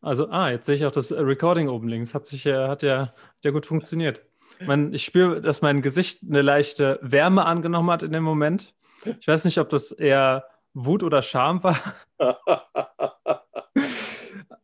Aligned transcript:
Also, 0.00 0.28
ah, 0.30 0.50
jetzt 0.50 0.66
sehe 0.66 0.76
ich 0.76 0.86
auch 0.86 0.92
das 0.92 1.12
Recording 1.12 1.68
oben 1.68 1.88
links. 1.88 2.14
Hat 2.14 2.26
sich 2.26 2.46
hat 2.46 2.82
ja, 2.82 3.08
hat 3.08 3.44
ja 3.44 3.50
gut 3.50 3.66
funktioniert. 3.66 4.22
Man, 4.66 4.92
ich 4.92 5.04
spüre, 5.04 5.40
dass 5.40 5.62
mein 5.62 5.82
Gesicht 5.82 6.20
eine 6.22 6.42
leichte 6.42 6.98
Wärme 7.02 7.44
angenommen 7.44 7.90
hat 7.90 8.02
in 8.02 8.12
dem 8.12 8.22
Moment. 8.22 8.74
Ich 9.20 9.28
weiß 9.28 9.44
nicht, 9.44 9.58
ob 9.58 9.68
das 9.68 9.92
eher 9.92 10.44
Wut 10.74 11.02
oder 11.02 11.22
Scham 11.22 11.62
war. 11.62 11.78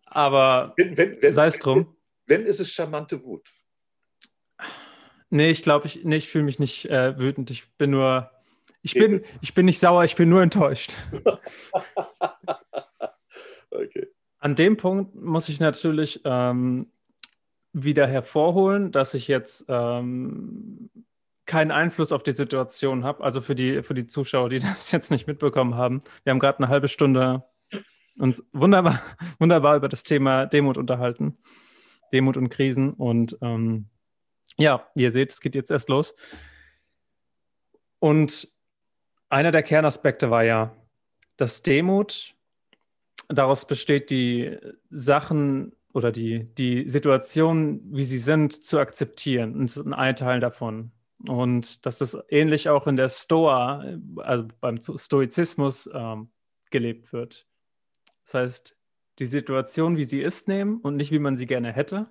Aber 0.06 0.74
sei 1.20 1.46
es 1.46 1.58
drum. 1.58 1.96
Wenn, 2.26 2.40
wenn 2.40 2.46
ist 2.46 2.60
es 2.60 2.70
charmante 2.72 3.24
Wut. 3.24 3.48
Nee, 5.30 5.50
ich 5.50 5.62
glaube, 5.62 5.86
ich, 5.86 6.04
nee, 6.04 6.16
ich 6.16 6.28
fühle 6.28 6.44
mich 6.44 6.60
nicht 6.60 6.88
äh, 6.88 7.18
wütend. 7.18 7.50
Ich 7.50 7.76
bin 7.76 7.90
nur, 7.90 8.30
ich 8.82 8.94
bin, 8.94 9.24
ich 9.40 9.54
bin 9.54 9.66
nicht 9.66 9.80
sauer, 9.80 10.04
ich 10.04 10.14
bin 10.14 10.28
nur 10.28 10.42
enttäuscht. 10.42 10.96
okay. 13.70 14.13
An 14.44 14.56
dem 14.56 14.76
Punkt 14.76 15.14
muss 15.14 15.48
ich 15.48 15.58
natürlich 15.58 16.20
ähm, 16.26 16.92
wieder 17.72 18.06
hervorholen, 18.06 18.92
dass 18.92 19.14
ich 19.14 19.26
jetzt 19.26 19.64
ähm, 19.68 20.90
keinen 21.46 21.70
Einfluss 21.70 22.12
auf 22.12 22.22
die 22.22 22.32
Situation 22.32 23.04
habe. 23.04 23.24
Also 23.24 23.40
für 23.40 23.54
die, 23.54 23.82
für 23.82 23.94
die 23.94 24.06
Zuschauer, 24.06 24.50
die 24.50 24.58
das 24.60 24.92
jetzt 24.92 25.10
nicht 25.10 25.26
mitbekommen 25.26 25.76
haben. 25.76 26.02
Wir 26.24 26.30
haben 26.30 26.40
gerade 26.40 26.58
eine 26.58 26.68
halbe 26.68 26.88
Stunde 26.88 27.42
uns 28.18 28.44
wunderbar, 28.52 29.00
wunderbar 29.38 29.76
über 29.76 29.88
das 29.88 30.02
Thema 30.02 30.44
Demut 30.44 30.76
unterhalten. 30.76 31.38
Demut 32.12 32.36
und 32.36 32.50
Krisen. 32.50 32.92
Und 32.92 33.38
ähm, 33.40 33.86
ja, 34.58 34.86
ihr 34.94 35.10
seht, 35.10 35.30
es 35.32 35.40
geht 35.40 35.54
jetzt 35.54 35.70
erst 35.70 35.88
los. 35.88 36.14
Und 37.98 38.52
einer 39.30 39.52
der 39.52 39.62
Kernaspekte 39.62 40.28
war 40.30 40.44
ja, 40.44 40.76
dass 41.38 41.62
Demut 41.62 42.34
daraus 43.28 43.66
besteht, 43.66 44.10
die 44.10 44.58
Sachen 44.90 45.74
oder 45.94 46.10
die, 46.10 46.52
die 46.54 46.88
Situation, 46.88 47.80
wie 47.92 48.02
sie 48.02 48.18
sind, 48.18 48.64
zu 48.64 48.78
akzeptieren 48.78 49.54
und 49.54 49.94
ein 49.94 50.16
Teil 50.16 50.40
davon. 50.40 50.90
Und 51.26 51.86
dass 51.86 51.98
das 51.98 52.18
ähnlich 52.28 52.68
auch 52.68 52.86
in 52.86 52.96
der 52.96 53.08
Stoa, 53.08 53.84
also 54.16 54.48
beim 54.60 54.80
Stoizismus, 54.80 55.88
ähm, 55.92 56.30
gelebt 56.70 57.12
wird. 57.12 57.46
Das 58.24 58.34
heißt, 58.34 58.76
die 59.20 59.26
Situation, 59.26 59.96
wie 59.96 60.04
sie 60.04 60.20
ist, 60.20 60.48
nehmen 60.48 60.80
und 60.80 60.96
nicht, 60.96 61.12
wie 61.12 61.20
man 61.20 61.36
sie 61.36 61.46
gerne 61.46 61.72
hätte. 61.72 62.10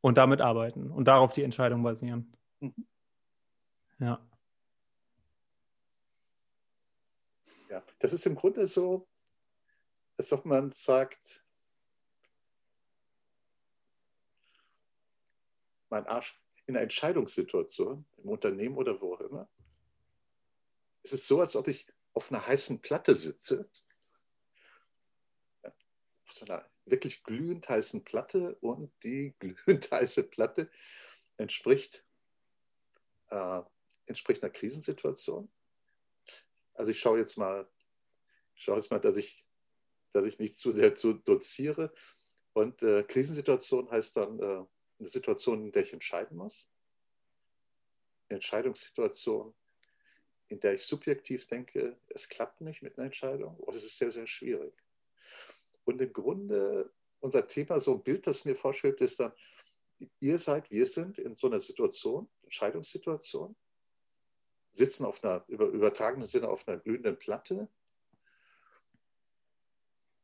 Und 0.00 0.16
damit 0.16 0.40
arbeiten 0.40 0.90
und 0.90 1.06
darauf 1.06 1.34
die 1.34 1.42
Entscheidung 1.42 1.82
basieren. 1.82 2.32
Mhm. 2.60 2.86
Ja. 3.98 4.26
Ja, 7.68 7.82
das 7.98 8.14
ist 8.14 8.24
im 8.26 8.34
Grunde 8.34 8.66
so, 8.66 9.06
als 10.20 10.34
ob 10.34 10.44
man 10.44 10.70
sagt, 10.72 11.46
mein 15.88 16.06
Arsch 16.06 16.38
in 16.66 16.76
einer 16.76 16.82
Entscheidungssituation, 16.82 18.04
im 18.18 18.28
Unternehmen 18.28 18.76
oder 18.76 19.00
wo 19.00 19.14
auch 19.14 19.20
immer. 19.22 19.48
Es 21.02 21.14
ist 21.14 21.26
so, 21.26 21.40
als 21.40 21.56
ob 21.56 21.68
ich 21.68 21.86
auf 22.12 22.30
einer 22.30 22.46
heißen 22.46 22.82
Platte 22.82 23.14
sitze, 23.14 23.70
auf 25.62 26.42
einer 26.42 26.68
wirklich 26.84 27.24
glühend 27.24 27.66
heißen 27.66 28.04
Platte 28.04 28.56
und 28.56 28.92
die 29.02 29.34
glühend 29.38 29.90
heiße 29.90 30.24
Platte 30.24 30.70
entspricht, 31.38 32.04
äh, 33.30 33.62
entspricht 34.04 34.42
einer 34.42 34.52
Krisensituation. 34.52 35.50
Also 36.74 36.90
ich 36.90 37.00
schaue 37.00 37.20
jetzt 37.20 37.38
mal, 37.38 37.66
schaue 38.54 38.76
jetzt 38.76 38.90
mal, 38.90 39.00
dass 39.00 39.16
ich, 39.16 39.49
dass 40.12 40.24
ich 40.24 40.38
nicht 40.38 40.56
zu 40.56 40.72
sehr 40.72 40.94
zu 40.94 41.14
doziere. 41.14 41.92
Und 42.52 42.82
äh, 42.82 43.02
Krisensituation 43.04 43.90
heißt 43.90 44.16
dann 44.16 44.38
äh, 44.40 44.64
eine 44.98 45.08
Situation, 45.08 45.64
in 45.64 45.72
der 45.72 45.82
ich 45.82 45.92
entscheiden 45.92 46.36
muss. 46.36 46.68
Eine 48.28 48.36
Entscheidungssituation, 48.36 49.54
in 50.48 50.60
der 50.60 50.74
ich 50.74 50.82
subjektiv 50.82 51.46
denke, 51.46 51.98
es 52.08 52.28
klappt 52.28 52.60
nicht 52.60 52.82
mit 52.82 52.98
einer 52.98 53.06
Entscheidung 53.06 53.56
oder 53.58 53.76
es 53.76 53.84
ist 53.84 53.98
sehr, 53.98 54.10
sehr 54.10 54.26
schwierig. 54.26 54.74
Und 55.84 56.00
im 56.00 56.12
Grunde, 56.12 56.92
unser 57.20 57.46
Thema, 57.46 57.80
so 57.80 57.94
ein 57.94 58.02
Bild, 58.02 58.26
das 58.26 58.44
mir 58.44 58.56
vorschwebt, 58.56 59.00
ist 59.00 59.20
dann, 59.20 59.32
ihr 60.18 60.38
seid, 60.38 60.70
wir 60.70 60.86
sind 60.86 61.18
in 61.18 61.36
so 61.36 61.46
einer 61.46 61.60
Situation, 61.60 62.28
Entscheidungssituation, 62.42 63.56
sitzen 64.70 65.04
auf 65.04 65.22
einer, 65.22 65.44
über 65.48 65.66
übertragenen 65.66 66.26
Sinne 66.26 66.48
auf 66.48 66.66
einer 66.66 66.78
glühenden 66.78 67.18
Platte 67.18 67.68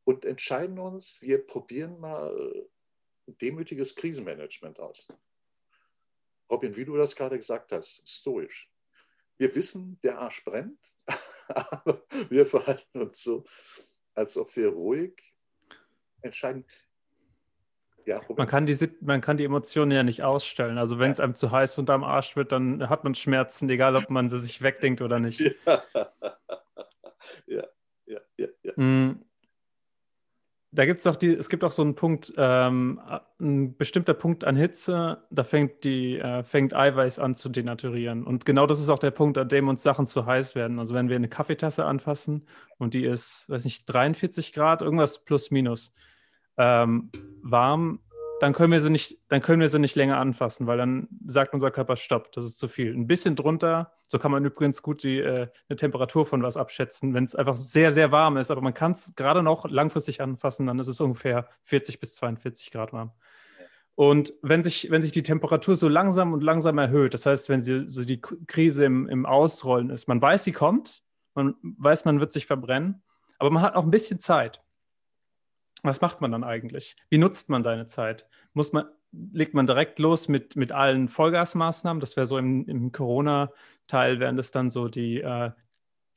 und 0.07 0.23
entscheiden 0.23 0.79
uns, 0.79 1.21
wir 1.21 1.45
probieren 1.45 1.99
mal 1.99 2.33
demütiges 3.41 3.93
Krisenmanagement 3.93 4.79
aus. 4.79 5.05
Robin, 6.49 6.77
wie 6.77 6.85
du 6.85 6.95
das 6.95 7.13
gerade 7.13 7.35
gesagt 7.35 7.73
hast, 7.73 8.07
stoisch. 8.07 8.71
Wir 9.37 9.53
wissen, 9.53 9.99
der 10.01 10.19
Arsch 10.19 10.45
brennt, 10.45 10.79
aber 11.49 12.01
wir 12.29 12.45
verhalten 12.45 13.01
uns 13.01 13.21
so, 13.21 13.43
als 14.15 14.37
ob 14.37 14.55
wir 14.55 14.69
ruhig 14.69 15.35
entscheiden. 16.21 16.65
Ja, 18.05 18.21
man, 18.37 18.47
kann 18.47 18.65
die, 18.65 18.77
man 19.01 19.19
kann 19.19 19.35
die 19.35 19.43
Emotionen 19.43 19.91
ja 19.91 20.03
nicht 20.03 20.23
ausstellen. 20.23 20.77
Also 20.77 20.99
wenn 20.99 21.07
ja. 21.07 21.11
es 21.11 21.19
einem 21.19 21.35
zu 21.35 21.51
heiß 21.51 21.77
unterm 21.79 22.05
Arsch 22.05 22.37
wird, 22.37 22.53
dann 22.53 22.87
hat 22.87 23.03
man 23.03 23.13
Schmerzen, 23.13 23.69
egal 23.69 23.97
ob 23.97 24.09
man 24.09 24.29
sie 24.29 24.39
sich 24.39 24.61
wegdenkt 24.61 25.01
oder 25.01 25.19
nicht. 25.19 25.41
Ja, 27.45 27.63
ja, 28.05 28.19
ja, 28.37 28.47
ja. 28.63 28.73
Mm, 28.77 29.26
da 30.71 30.85
gibt 30.85 30.97
es 30.97 31.03
doch 31.05 31.15
die, 31.15 31.33
es 31.33 31.49
gibt 31.49 31.63
auch 31.63 31.71
so 31.71 31.81
einen 31.81 31.95
Punkt, 31.95 32.33
ähm, 32.37 32.99
ein 33.39 33.77
bestimmter 33.77 34.13
Punkt 34.13 34.43
an 34.43 34.55
Hitze, 34.55 35.23
da 35.29 35.43
fängt 35.43 35.83
die, 35.83 36.17
äh, 36.17 36.43
fängt 36.43 36.73
Eiweiß 36.73 37.19
an 37.19 37.35
zu 37.35 37.49
denaturieren. 37.49 38.23
Und 38.25 38.45
genau 38.45 38.65
das 38.65 38.79
ist 38.79 38.89
auch 38.89 38.99
der 38.99 39.11
Punkt, 39.11 39.37
an 39.37 39.47
dem 39.47 39.69
uns 39.69 39.81
Sachen 39.81 40.05
zu 40.05 40.25
heiß 40.25 40.55
werden. 40.55 40.79
Also 40.79 40.93
wenn 40.93 41.07
wir 41.07 41.15
eine 41.15 41.29
Kaffeetasse 41.29 41.85
anfassen 41.85 42.47
und 42.77 42.93
die 42.93 43.05
ist, 43.05 43.49
weiß 43.49 43.63
nicht, 43.63 43.85
43 43.85 44.51
Grad, 44.51 44.81
irgendwas 44.81 45.23
plus 45.23 45.51
minus 45.51 45.93
ähm, 46.57 47.11
warm, 47.41 48.01
dann 48.39 48.53
können 48.53 48.71
wir 48.71 48.79
sie 48.79 48.89
nicht, 48.89 49.17
dann 49.29 49.41
können 49.41 49.61
wir 49.61 49.67
sie 49.67 49.79
nicht 49.79 49.95
länger 49.95 50.17
anfassen, 50.17 50.67
weil 50.67 50.77
dann 50.77 51.07
sagt 51.25 51.53
unser 51.53 51.71
Körper 51.71 51.95
Stopp, 51.95 52.31
das 52.33 52.45
ist 52.45 52.59
zu 52.59 52.67
viel. 52.67 52.93
Ein 52.93 53.07
bisschen 53.07 53.35
drunter, 53.35 53.93
so 54.07 54.19
kann 54.19 54.31
man 54.31 54.45
übrigens 54.45 54.81
gut 54.81 55.03
die 55.03 55.19
äh, 55.19 55.47
eine 55.69 55.75
Temperatur 55.75 56.25
von 56.25 56.43
was 56.43 56.57
abschätzen, 56.57 57.13
wenn 57.13 57.23
es 57.23 57.35
einfach 57.35 57.55
sehr, 57.55 57.91
sehr 57.91 58.11
warm 58.11 58.37
ist, 58.37 58.51
aber 58.51 58.61
man 58.61 58.73
kann 58.73 58.91
es 58.91 59.13
gerade 59.15 59.41
noch 59.41 59.69
langfristig 59.69 60.21
anfassen, 60.21 60.67
dann 60.67 60.79
ist 60.79 60.87
es 60.87 61.01
ungefähr 61.01 61.47
40 61.63 61.99
bis 61.99 62.15
42 62.15 62.71
Grad 62.71 62.93
warm. 62.93 63.11
Und 63.95 64.33
wenn 64.43 64.61
sich, 64.61 64.91
wenn 64.91 65.01
sich 65.01 65.11
die 65.11 65.23
Temperatur 65.23 65.75
so 65.75 65.87
langsam 65.87 66.31
und 66.33 66.43
langsam 66.43 66.77
erhöht, 66.77 67.15
das 67.15 67.25
heißt, 67.25 67.49
wenn 67.49 67.63
sie, 67.63 67.87
so 67.87 68.05
die 68.05 68.21
Krise 68.21 68.85
im, 68.85 69.09
im 69.09 69.25
Ausrollen 69.25 69.89
ist, 69.89 70.07
man 70.07 70.21
weiß, 70.21 70.43
sie 70.43 70.51
kommt, 70.51 71.01
man 71.33 71.55
weiß, 71.63 72.05
man 72.05 72.19
wird 72.19 72.31
sich 72.31 72.45
verbrennen, 72.45 73.01
aber 73.39 73.49
man 73.49 73.63
hat 73.63 73.75
auch 73.75 73.83
ein 73.83 73.91
bisschen 73.91 74.19
Zeit 74.19 74.61
was 75.83 76.01
macht 76.01 76.21
man 76.21 76.31
dann 76.31 76.43
eigentlich? 76.43 76.95
Wie 77.09 77.17
nutzt 77.17 77.49
man 77.49 77.63
seine 77.63 77.87
Zeit? 77.87 78.27
Muss 78.53 78.73
man, 78.73 78.85
legt 79.11 79.53
man 79.53 79.65
direkt 79.65 79.99
los 79.99 80.27
mit, 80.27 80.55
mit 80.55 80.71
allen 80.71 81.07
Vollgasmaßnahmen? 81.07 81.99
Das 81.99 82.15
wäre 82.15 82.25
so 82.25 82.37
im, 82.37 82.65
im 82.65 82.91
Corona-Teil, 82.91 84.19
wären 84.19 84.37
das 84.37 84.51
dann 84.51 84.69
so 84.69 84.87
die 84.87 85.21
äh, 85.21 85.51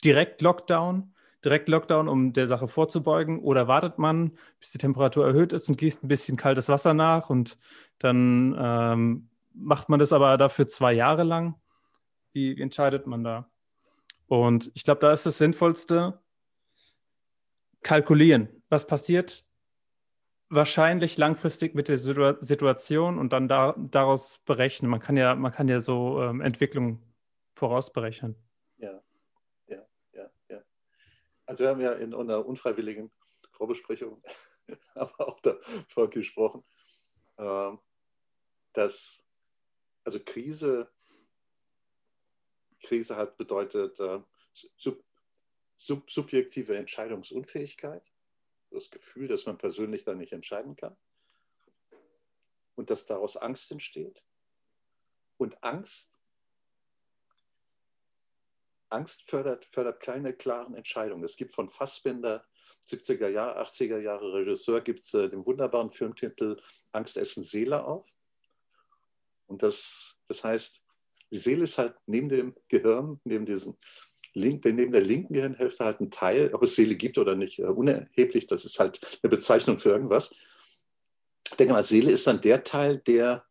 Direkt-Lockdown, 0.05 1.15
Direkt-Lockdown, 1.45 2.09
um 2.09 2.33
der 2.33 2.47
Sache 2.47 2.69
vorzubeugen? 2.69 3.39
Oder 3.39 3.69
wartet 3.69 3.99
man, 3.99 4.33
bis 4.59 4.73
die 4.73 4.79
Temperatur 4.79 5.27
erhöht 5.27 5.53
ist 5.53 5.69
und 5.69 5.79
gießt 5.79 6.05
ein 6.05 6.09
bisschen 6.09 6.37
kaltes 6.37 6.69
Wasser 6.69 6.95
nach 6.95 7.31
und 7.31 7.59
dann 7.99 8.57
ähm, 8.59 9.29
macht 9.55 9.89
man 9.89 9.99
das 9.99 10.13
aber 10.13 10.37
dafür 10.39 10.67
zwei 10.67 10.93
Jahre 10.93 11.25
lang? 11.25 11.55
Wie, 12.33 12.57
wie 12.57 12.63
entscheidet 12.63 13.07
man 13.07 13.25
da? 13.25 13.51
Und 14.27 14.71
ich 14.75 14.85
glaube, 14.85 15.01
da 15.01 15.13
ist 15.13 15.27
das 15.27 15.39
Sinnvollste, 15.39 16.21
kalkulieren. 17.83 18.49
Was 18.69 18.87
passiert, 18.87 19.45
wahrscheinlich 20.51 21.17
langfristig 21.17 21.75
mit 21.75 21.89
der 21.89 21.97
Situation 21.97 23.19
und 23.19 23.33
dann 23.33 23.49
da, 23.49 23.75
daraus 23.79 24.39
berechnen. 24.45 24.91
Man 24.91 25.01
kann 25.01 25.17
ja, 25.17 25.35
man 25.37 25.53
kann 25.53 25.69
ja 25.69 25.81
so 25.81 26.21
ähm, 26.21 26.41
Entwicklung 26.41 27.01
vorausberechnen. 27.55 28.37
Ja, 28.79 29.01
ja, 29.69 29.87
ja, 30.13 30.31
ja. 30.49 30.63
Also 31.47 31.65
wir 31.65 31.71
haben 31.71 31.81
ja 31.81 31.93
in 31.93 32.13
einer 32.13 32.45
unfreiwilligen 32.45 33.13
Vorbesprechung 33.53 34.21
aber 34.95 35.29
auch 35.29 35.41
davon 35.41 36.11
gesprochen, 36.11 36.65
äh, 37.37 37.71
dass 38.73 39.25
also 40.05 40.19
Krise, 40.19 40.91
Krise 42.83 43.17
hat 43.17 43.37
bedeutet 43.37 44.01
äh, 44.01 44.19
sub, 44.77 45.05
sub, 45.77 46.11
subjektive 46.11 46.77
Entscheidungsunfähigkeit 46.77 48.03
das 48.71 48.91
Gefühl, 48.91 49.29
dass 49.29 49.47
man 49.47 49.59
persönlich 49.59 50.05
dann 50.05 50.19
nicht 50.19 50.33
entscheiden 50.33 50.77
kann 50.77 50.97
und 52.77 52.91
dass 52.91 53.07
daraus 53.07 53.37
Angst 53.37 53.71
entsteht. 53.71 54.25
Und 55.37 55.63
Angst 55.63 56.21
Angst 58.91 59.23
fördert, 59.23 59.67
fördert 59.67 60.01
keine 60.01 60.35
klaren 60.35 60.75
Entscheidungen. 60.75 61.25
Es 61.25 61.37
gibt 61.37 61.53
von 61.53 61.69
Fassbinder, 61.69 62.45
70er 62.87 63.29
Jahre, 63.29 63.61
80er 63.63 63.99
Jahre 63.99 64.33
Regisseur, 64.33 64.81
gibt 64.81 65.01
es 65.01 65.15
äh, 65.15 65.29
den 65.29 65.47
wunderbaren 65.47 65.91
Filmtitel 65.91 66.61
Angst 66.93 67.17
essen 67.17 67.43
Seele 67.43 67.85
auf. 67.85 68.09
Und 69.47 69.63
das, 69.63 70.17
das 70.27 70.45
heißt, 70.45 70.83
die 71.31 71.39
Seele 71.39 71.65
ist 71.65 71.79
halt 71.79 71.95
neben 72.07 72.29
dem 72.29 72.57
Gehirn, 72.69 73.21
neben, 73.25 73.47
diesem 73.47 73.77
Link, 74.35 74.65
neben 74.65 74.93
der 74.93 75.01
linken 75.01 75.35
Gehirnhälfte 75.35 75.85
halt 75.85 76.01
ein 76.01 76.11
Teil, 76.11 76.55
ob 76.55 76.63
es 76.63 76.77
Seele 76.77 76.95
gibt 76.95 77.19
oder 77.19 77.35
nicht, 77.35 77.59
äh, 77.59 77.65
unerheblich, 77.65 78.47
das 78.47 78.65
ist 78.65 78.79
halt 78.79 79.01
eine 79.23 79.31
Bezeichnung 79.31 79.79
für 79.79 79.91
irgendwas. 79.91 80.31
Ich 81.49 81.57
denke 81.57 81.75
mal, 81.75 81.83
Seele 81.83 82.13
ist 82.13 82.27
dann 82.27 82.41
der 82.41 82.63
Teil, 82.63 82.99
der 82.99 83.45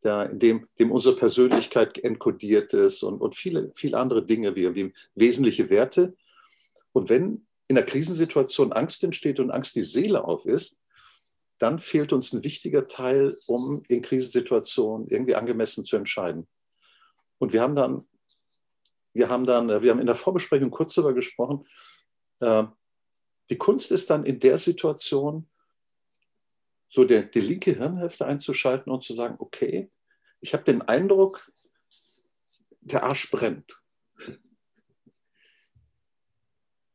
da, 0.00 0.24
in 0.24 0.38
dem, 0.38 0.68
dem 0.78 0.92
unsere 0.92 1.16
Persönlichkeit 1.16 1.98
enkodiert 1.98 2.72
ist 2.72 3.02
und, 3.02 3.20
und 3.20 3.34
viele, 3.34 3.72
viele 3.74 3.98
andere 3.98 4.24
Dinge 4.24 4.54
wie, 4.56 4.74
wie 4.74 4.92
wesentliche 5.14 5.70
Werte. 5.70 6.16
Und 6.92 7.08
wenn 7.08 7.46
in 7.68 7.76
einer 7.76 7.84
Krisensituation 7.84 8.72
Angst 8.72 9.04
entsteht 9.04 9.40
und 9.40 9.50
Angst 9.50 9.76
die 9.76 9.82
Seele 9.82 10.24
auf 10.24 10.46
ist, 10.46 10.80
dann 11.58 11.78
fehlt 11.78 12.12
uns 12.12 12.32
ein 12.32 12.44
wichtiger 12.44 12.86
Teil, 12.86 13.36
um 13.46 13.82
in 13.88 14.00
Krisensituationen 14.00 15.08
irgendwie 15.08 15.34
angemessen 15.34 15.84
zu 15.84 15.96
entscheiden. 15.96 16.46
Und 17.38 17.52
wir 17.52 17.60
haben 17.60 17.74
dann, 17.74 18.06
wir 19.18 19.28
haben 19.28 19.46
dann, 19.46 19.68
wir 19.82 19.90
haben 19.90 19.98
in 19.98 20.06
der 20.06 20.14
Vorbesprechung 20.14 20.70
kurz 20.70 20.94
darüber 20.94 21.12
gesprochen, 21.12 21.66
äh, 22.40 22.64
die 23.50 23.58
Kunst 23.58 23.90
ist 23.90 24.08
dann 24.10 24.24
in 24.24 24.38
der 24.38 24.58
Situation, 24.58 25.48
so 26.88 27.04
der, 27.04 27.24
die 27.24 27.40
linke 27.40 27.72
Hirnhälfte 27.72 28.26
einzuschalten 28.26 28.92
und 28.92 29.02
zu 29.02 29.14
sagen, 29.14 29.34
okay, 29.40 29.90
ich 30.40 30.54
habe 30.54 30.64
den 30.64 30.82
Eindruck, 30.82 31.50
der 32.80 33.02
Arsch 33.02 33.30
brennt. 33.30 33.82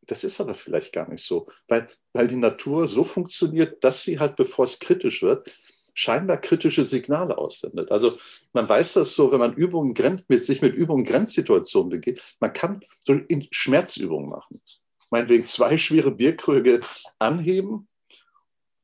Das 0.01 0.23
ist 0.23 0.39
aber 0.39 0.55
vielleicht 0.55 0.93
gar 0.93 1.09
nicht 1.09 1.23
so, 1.23 1.45
weil, 1.67 1.87
weil 2.13 2.27
die 2.27 2.37
Natur 2.37 2.87
so 2.87 3.03
funktioniert, 3.03 3.83
dass 3.83 4.03
sie 4.03 4.19
halt, 4.19 4.35
bevor 4.35 4.65
es 4.65 4.79
kritisch 4.79 5.21
wird, 5.21 5.55
scheinbar 5.93 6.37
kritische 6.37 6.83
Signale 6.83 7.37
aussendet. 7.37 7.91
Also 7.91 8.17
man 8.53 8.67
weiß 8.67 8.93
das 8.93 9.15
so, 9.15 9.31
wenn 9.31 9.39
man 9.39 9.53
Übungen 9.53 9.93
mit 10.27 10.43
sich 10.43 10.61
mit 10.61 10.73
Übungen 10.73 11.05
Grenzsituationen 11.05 11.89
begeht, 11.89 12.21
man 12.39 12.53
kann 12.53 12.81
so 13.05 13.19
Schmerzübungen 13.51 14.29
machen. 14.29 14.61
Meinetwegen 15.09 15.45
zwei 15.45 15.77
schwere 15.77 16.11
Bierkrüge 16.11 16.81
anheben 17.19 17.87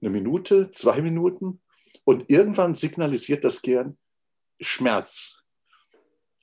eine 0.02 0.12
Minute, 0.12 0.72
zwei 0.72 1.02
Minuten 1.02 1.62
und 2.04 2.30
irgendwann 2.30 2.76
signalisiert 2.76 3.44
das 3.44 3.62
Gehirn 3.62 3.98
Schmerz 4.60 5.44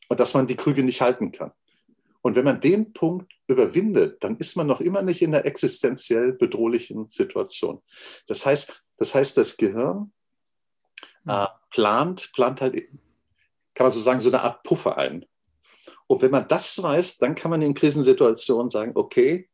und 0.08 0.20
dass 0.20 0.34
man 0.34 0.46
die 0.46 0.56
Krüge 0.56 0.82
nicht 0.82 1.00
halten 1.00 1.32
kann. 1.32 1.52
Und 2.22 2.34
wenn 2.34 2.44
man 2.44 2.60
den 2.60 2.92
Punkt 2.92 3.32
überwindet, 3.46 4.22
dann 4.24 4.36
ist 4.38 4.56
man 4.56 4.66
noch 4.66 4.80
immer 4.80 5.02
nicht 5.02 5.22
in 5.22 5.34
einer 5.34 5.44
existenziell 5.44 6.32
bedrohlichen 6.32 7.08
Situation. 7.08 7.82
Das 8.26 8.44
heißt, 8.44 8.82
das, 8.98 9.14
heißt, 9.14 9.36
das 9.36 9.56
Gehirn 9.56 10.12
äh, 11.26 11.46
plant, 11.70 12.30
plant 12.32 12.60
halt, 12.60 12.74
kann 13.74 13.86
man 13.86 13.92
so 13.92 14.00
sagen, 14.00 14.20
so 14.20 14.30
eine 14.30 14.42
Art 14.42 14.62
Puffer 14.62 14.96
ein. 14.96 15.24
Und 16.06 16.22
wenn 16.22 16.30
man 16.30 16.46
das 16.48 16.82
weiß, 16.82 17.18
dann 17.18 17.34
kann 17.34 17.50
man 17.50 17.62
in 17.62 17.74
Krisensituationen 17.74 18.70
sagen, 18.70 18.92
okay, 18.94 19.48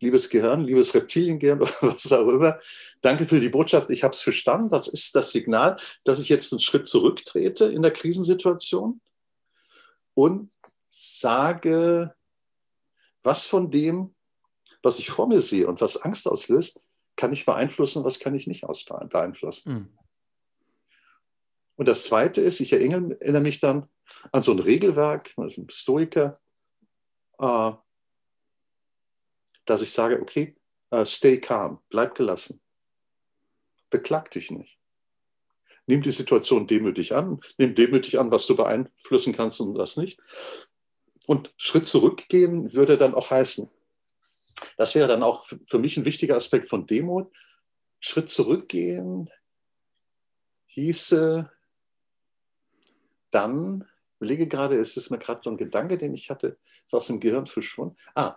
liebes 0.00 0.28
Gehirn, 0.28 0.62
liebes 0.62 0.94
Reptiliengehirn 0.94 1.62
oder 1.62 1.72
was 1.80 2.12
auch 2.12 2.28
immer, 2.28 2.58
danke 3.00 3.24
für 3.24 3.40
die 3.40 3.48
Botschaft, 3.48 3.88
ich 3.90 4.02
habe 4.02 4.14
es 4.14 4.20
verstanden. 4.20 4.68
Das 4.68 4.88
ist 4.88 5.14
das 5.14 5.30
Signal, 5.30 5.76
dass 6.04 6.20
ich 6.20 6.28
jetzt 6.28 6.52
einen 6.52 6.60
Schritt 6.60 6.86
zurücktrete 6.86 7.66
in 7.66 7.82
der 7.82 7.92
Krisensituation 7.92 9.00
und 10.14 10.50
sage, 10.88 12.14
was 13.22 13.46
von 13.46 13.70
dem, 13.70 14.14
was 14.82 14.98
ich 14.98 15.10
vor 15.10 15.28
mir 15.28 15.40
sehe 15.40 15.68
und 15.68 15.80
was 15.80 15.96
Angst 15.96 16.28
auslöst, 16.28 16.80
kann 17.16 17.32
ich 17.32 17.46
beeinflussen, 17.46 18.04
was 18.04 18.18
kann 18.18 18.34
ich 18.34 18.46
nicht 18.46 18.66
beeinflussen. 19.08 19.72
Mhm. 19.72 19.88
Und 21.82 21.88
das 21.88 22.04
Zweite 22.04 22.40
ist, 22.40 22.60
ich 22.60 22.72
erinnere 22.72 23.40
mich 23.40 23.58
dann 23.58 23.88
an 24.30 24.40
so 24.40 24.52
ein 24.52 24.60
Regelwerk, 24.60 25.34
also 25.36 25.62
ein 25.62 25.68
Stoiker, 25.68 26.40
äh, 27.40 27.72
dass 29.64 29.82
ich 29.82 29.90
sage, 29.90 30.22
okay, 30.22 30.54
uh, 30.94 31.04
stay 31.04 31.40
calm, 31.40 31.80
bleib 31.88 32.14
gelassen. 32.14 32.62
Beklag 33.90 34.30
dich 34.30 34.52
nicht. 34.52 34.78
Nimm 35.86 36.02
die 36.02 36.12
Situation 36.12 36.68
demütig 36.68 37.16
an, 37.16 37.40
nimm 37.58 37.74
demütig 37.74 38.20
an, 38.20 38.30
was 38.30 38.46
du 38.46 38.54
beeinflussen 38.54 39.32
kannst 39.32 39.60
und 39.60 39.76
was 39.76 39.96
nicht. 39.96 40.20
Und 41.26 41.52
Schritt 41.56 41.88
zurückgehen 41.88 42.72
würde 42.74 42.96
dann 42.96 43.16
auch 43.16 43.32
heißen, 43.32 43.68
das 44.76 44.94
wäre 44.94 45.08
dann 45.08 45.24
auch 45.24 45.48
für 45.66 45.80
mich 45.80 45.96
ein 45.96 46.04
wichtiger 46.04 46.36
Aspekt 46.36 46.68
von 46.68 46.86
Demut. 46.86 47.36
Schritt 47.98 48.30
zurückgehen 48.30 49.28
hieße 50.74 51.50
dann, 53.32 53.84
überlege 54.18 54.46
gerade, 54.46 54.76
es 54.76 54.96
ist 54.96 55.10
mir 55.10 55.18
gerade 55.18 55.40
so 55.42 55.50
ein 55.50 55.56
Gedanke, 55.56 55.96
den 55.96 56.14
ich 56.14 56.30
hatte, 56.30 56.58
ist 56.86 56.94
aus 56.94 57.08
dem 57.08 57.20
Gehirn 57.20 57.46
verschwunden. 57.46 57.96
Ah, 58.14 58.36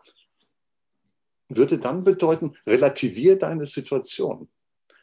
würde 1.50 1.78
dann 1.78 2.04
bedeuten, 2.04 2.58
relativiere 2.66 3.38
deine 3.38 3.66
Situation. 3.66 4.50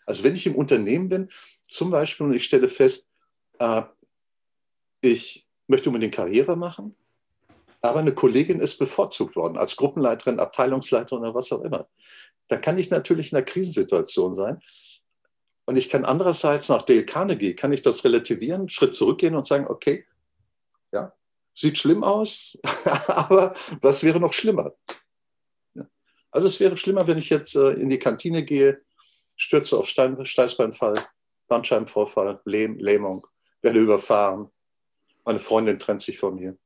Also 0.06 0.24
wenn 0.24 0.34
ich 0.34 0.46
im 0.46 0.56
Unternehmen 0.56 1.08
bin, 1.08 1.28
zum 1.62 1.90
Beispiel, 1.90 2.26
und 2.26 2.34
ich 2.34 2.44
stelle 2.44 2.68
fest, 2.68 3.08
äh, 3.58 3.82
ich 5.00 5.46
möchte 5.68 5.88
unbedingt 5.88 6.14
Karriere 6.14 6.56
machen, 6.56 6.96
aber 7.80 8.00
eine 8.00 8.14
Kollegin 8.14 8.60
ist 8.60 8.78
bevorzugt 8.78 9.36
worden 9.36 9.58
als 9.58 9.76
Gruppenleiterin, 9.76 10.38
Abteilungsleiterin 10.38 11.24
oder 11.24 11.34
was 11.34 11.52
auch 11.52 11.62
immer. 11.62 11.88
Dann 12.48 12.60
kann 12.60 12.78
ich 12.78 12.90
natürlich 12.90 13.32
in 13.32 13.38
einer 13.38 13.44
Krisensituation 13.44 14.34
sein. 14.34 14.60
Und 15.64 15.76
ich 15.76 15.88
kann 15.88 16.04
andererseits 16.04 16.68
nach 16.68 16.82
Dale 16.82 17.06
Carnegie, 17.06 17.54
kann 17.54 17.72
ich 17.72 17.82
das 17.82 18.04
relativieren, 18.04 18.68
Schritt 18.68 18.94
zurückgehen 18.94 19.36
und 19.36 19.46
sagen, 19.46 19.66
okay, 19.68 20.04
ja, 20.92 21.12
sieht 21.54 21.78
schlimm 21.78 22.02
aus, 22.02 22.58
aber 23.06 23.54
was 23.80 24.02
wäre 24.02 24.20
noch 24.20 24.32
schlimmer? 24.32 24.74
Also 26.30 26.46
es 26.46 26.58
wäre 26.60 26.76
schlimmer, 26.76 27.06
wenn 27.06 27.18
ich 27.18 27.28
jetzt 27.28 27.54
äh, 27.56 27.72
in 27.72 27.90
die 27.90 27.98
Kantine 27.98 28.42
gehe, 28.42 28.82
stürze 29.36 29.78
auf 29.78 29.86
Stein, 29.86 30.24
Steißbeinfall, 30.24 31.06
Bandscheibenvorfall, 31.46 32.40
Lähm, 32.46 32.78
Lähmung, 32.78 33.26
werde 33.60 33.78
überfahren, 33.78 34.50
meine 35.24 35.38
Freundin 35.38 35.78
trennt 35.78 36.02
sich 36.02 36.18
von 36.18 36.34
mir, 36.34 36.50
ja. 36.50 36.56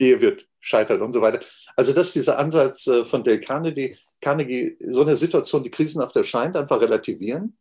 Ehe 0.00 0.20
wird 0.20 0.48
scheitert 0.58 1.00
und 1.00 1.12
so 1.12 1.20
weiter. 1.20 1.40
Also 1.76 1.92
das 1.92 2.08
ist 2.08 2.16
dieser 2.16 2.38
Ansatz 2.38 2.86
äh, 2.86 3.04
von 3.04 3.22
Dale 3.22 3.40
Carnegie, 3.40 3.96
Carnegie, 4.20 4.76
so 4.80 5.02
eine 5.02 5.16
Situation, 5.16 5.62
die 5.62 5.70
krisenhaft 5.70 6.16
erscheint, 6.16 6.56
einfach 6.56 6.80
relativieren 6.80 7.56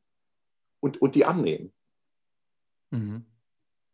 und, 0.79 1.01
und 1.01 1.15
die 1.15 1.25
annehmen. 1.25 1.73
Mhm. 2.91 3.25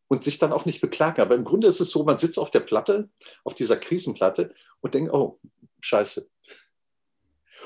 Und 0.07 0.23
sich 0.23 0.37
dann 0.37 0.53
auch 0.53 0.65
nicht 0.65 0.81
beklagen. 0.81 1.21
Aber 1.21 1.35
im 1.35 1.43
Grunde 1.43 1.67
ist 1.67 1.79
es 1.79 1.89
so, 1.89 2.03
man 2.03 2.19
sitzt 2.19 2.39
auf 2.39 2.51
der 2.51 2.59
Platte, 2.59 3.09
auf 3.43 3.55
dieser 3.55 3.77
Krisenplatte 3.77 4.53
und 4.81 4.93
denkt, 4.93 5.11
oh, 5.13 5.39
scheiße. 5.81 6.29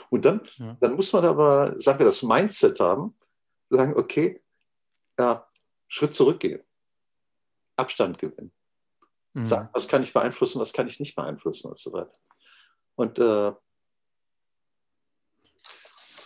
Und 0.10 0.26
dann, 0.26 0.42
ja. 0.58 0.78
dann 0.80 0.96
muss 0.96 1.14
man 1.14 1.26
aber, 1.26 1.80
sagen 1.80 2.00
wir, 2.00 2.06
das 2.06 2.24
Mindset 2.24 2.80
haben, 2.80 3.16
sagen, 3.68 3.96
okay, 3.96 4.42
ja, 5.20 5.48
Schritt 5.88 6.16
zurückgehen, 6.16 6.62
Abstand 7.76 8.18
gewinnen. 8.18 8.52
Mhm. 9.34 9.46
Sagen, 9.46 9.70
was 9.74 9.88
kann 9.88 10.04
ich 10.04 10.14
beeinflussen, 10.14 10.60
was 10.60 10.74
kann 10.74 10.88
ich 10.88 11.00
nicht 11.00 11.16
beeinflussen 11.16 11.70
und 11.70 11.78
so 11.78 11.94
weiter. 11.94 12.18
Und, 12.96 13.20
äh, 13.20 13.52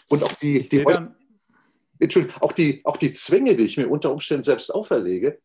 und 0.10 0.24
auch 0.24 0.34
die, 0.34 0.62
die 0.62 0.86
Entschuldigung, 2.00 2.42
auch 2.42 2.52
die, 2.52 2.82
auch 2.86 2.98
die 2.98 3.14
Zwänge, 3.14 3.56
die 3.56 3.64
ich 3.64 3.78
mir 3.78 3.90
unter 3.90 4.12
Umständen 4.12 4.44
selbst 4.44 4.74
auferlege, 4.74 5.42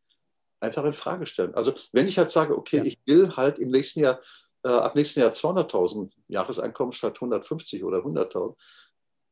einfach 0.60 0.84
in 0.84 0.92
Frage 0.92 1.26
stellen. 1.26 1.54
Also 1.54 1.74
wenn 1.92 2.08
ich 2.08 2.18
halt 2.18 2.30
sage, 2.30 2.56
okay, 2.56 2.78
ja. 2.78 2.84
ich 2.84 2.98
will 3.06 3.36
halt 3.36 3.58
im 3.58 3.70
nächsten 3.70 4.00
Jahr 4.00 4.20
äh, 4.64 4.68
ab 4.68 4.94
nächsten 4.94 5.20
Jahr 5.20 5.30
200.000 5.30 6.12
Jahreseinkommen 6.28 6.92
statt 6.92 7.16
150 7.16 7.84
oder 7.84 7.98
100.000. 7.98 8.56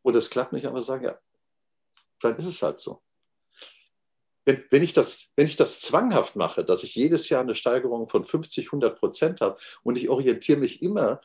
Und 0.02 0.14
das 0.14 0.30
klappt 0.30 0.52
nicht, 0.52 0.66
aber 0.66 0.82
sagen, 0.82 1.04
ja, 1.04 1.18
dann 2.20 2.36
ist 2.36 2.46
es 2.46 2.62
halt 2.62 2.78
so. 2.78 3.02
Wenn, 4.46 4.62
wenn, 4.70 4.82
ich 4.82 4.94
das, 4.94 5.32
wenn 5.36 5.46
ich 5.46 5.56
das 5.56 5.82
zwanghaft 5.82 6.36
mache, 6.36 6.64
dass 6.64 6.84
ich 6.84 6.94
jedes 6.94 7.28
Jahr 7.28 7.42
eine 7.42 7.54
Steigerung 7.54 8.08
von 8.08 8.24
50, 8.24 8.68
100 8.68 8.98
Prozent 8.98 9.40
habe 9.42 9.58
und 9.82 9.98
ich 9.98 10.08
orientiere 10.08 10.58
mich 10.58 10.82
immer 10.82 11.20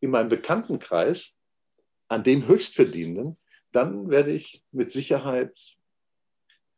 in 0.00 0.10
meinem 0.10 0.30
Bekanntenkreis 0.30 1.36
an 2.08 2.24
dem 2.24 2.48
Höchstverdienenden, 2.48 3.36
dann 3.70 4.10
werde 4.10 4.32
ich 4.32 4.64
mit 4.72 4.90
Sicherheit 4.90 5.56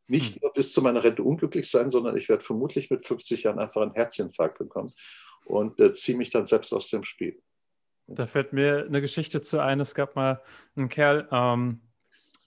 nicht 0.06 0.34
hm. 0.34 0.40
nur 0.42 0.52
bis 0.52 0.72
zu 0.72 0.82
meiner 0.82 1.02
Rente 1.02 1.22
unglücklich 1.22 1.70
sein, 1.70 1.90
sondern 1.90 2.16
ich 2.16 2.28
werde 2.28 2.44
vermutlich 2.44 2.90
mit 2.90 3.06
50 3.06 3.44
Jahren 3.44 3.58
einfach 3.58 3.80
einen 3.80 3.94
Herzinfarkt 3.94 4.58
bekommen 4.58 4.92
und 5.44 5.80
äh, 5.80 5.92
ziehe 5.92 6.18
mich 6.18 6.30
dann 6.30 6.46
selbst 6.46 6.72
aus 6.72 6.90
dem 6.90 7.04
Spiel. 7.04 7.40
Da 8.06 8.26
fällt 8.26 8.52
mir 8.52 8.84
eine 8.86 9.00
Geschichte 9.00 9.40
zu 9.40 9.60
ein. 9.60 9.80
Es 9.80 9.94
gab 9.94 10.14
mal 10.14 10.42
einen 10.76 10.88
Kerl, 10.88 11.26
ähm, 11.30 11.80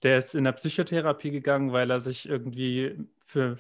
der 0.03 0.19
ist 0.19 0.35
in 0.35 0.43
der 0.43 0.51
Psychotherapie 0.51 1.31
gegangen, 1.31 1.73
weil 1.73 1.89
er 1.89 1.99
sich 1.99 2.29
irgendwie 2.29 2.95
für 3.27 3.57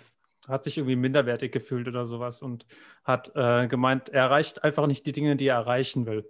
hat 0.47 0.63
sich 0.63 0.77
irgendwie 0.77 0.95
minderwertig 0.95 1.51
gefühlt 1.51 1.87
oder 1.87 2.05
sowas 2.05 2.41
und 2.41 2.65
hat 3.03 3.31
äh, 3.35 3.67
gemeint, 3.67 4.09
er 4.09 4.23
erreicht 4.23 4.63
einfach 4.63 4.87
nicht 4.87 5.05
die 5.05 5.11
Dinge, 5.11 5.35
die 5.35 5.47
er 5.47 5.57
erreichen 5.57 6.05
will. 6.05 6.25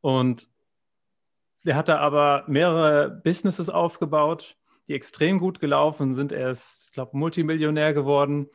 Und 0.00 0.48
er 1.64 1.76
hatte 1.76 2.00
aber 2.00 2.44
mehrere 2.48 3.08
Businesses 3.08 3.70
aufgebaut, 3.70 4.56
die 4.88 4.94
extrem 4.94 5.38
gut 5.38 5.60
gelaufen 5.60 6.12
sind. 6.12 6.32
Er 6.32 6.50
ist, 6.50 6.86
ich 6.88 6.92
glaube, 6.92 7.16
Multimillionär 7.16 7.94
geworden. 7.94 8.50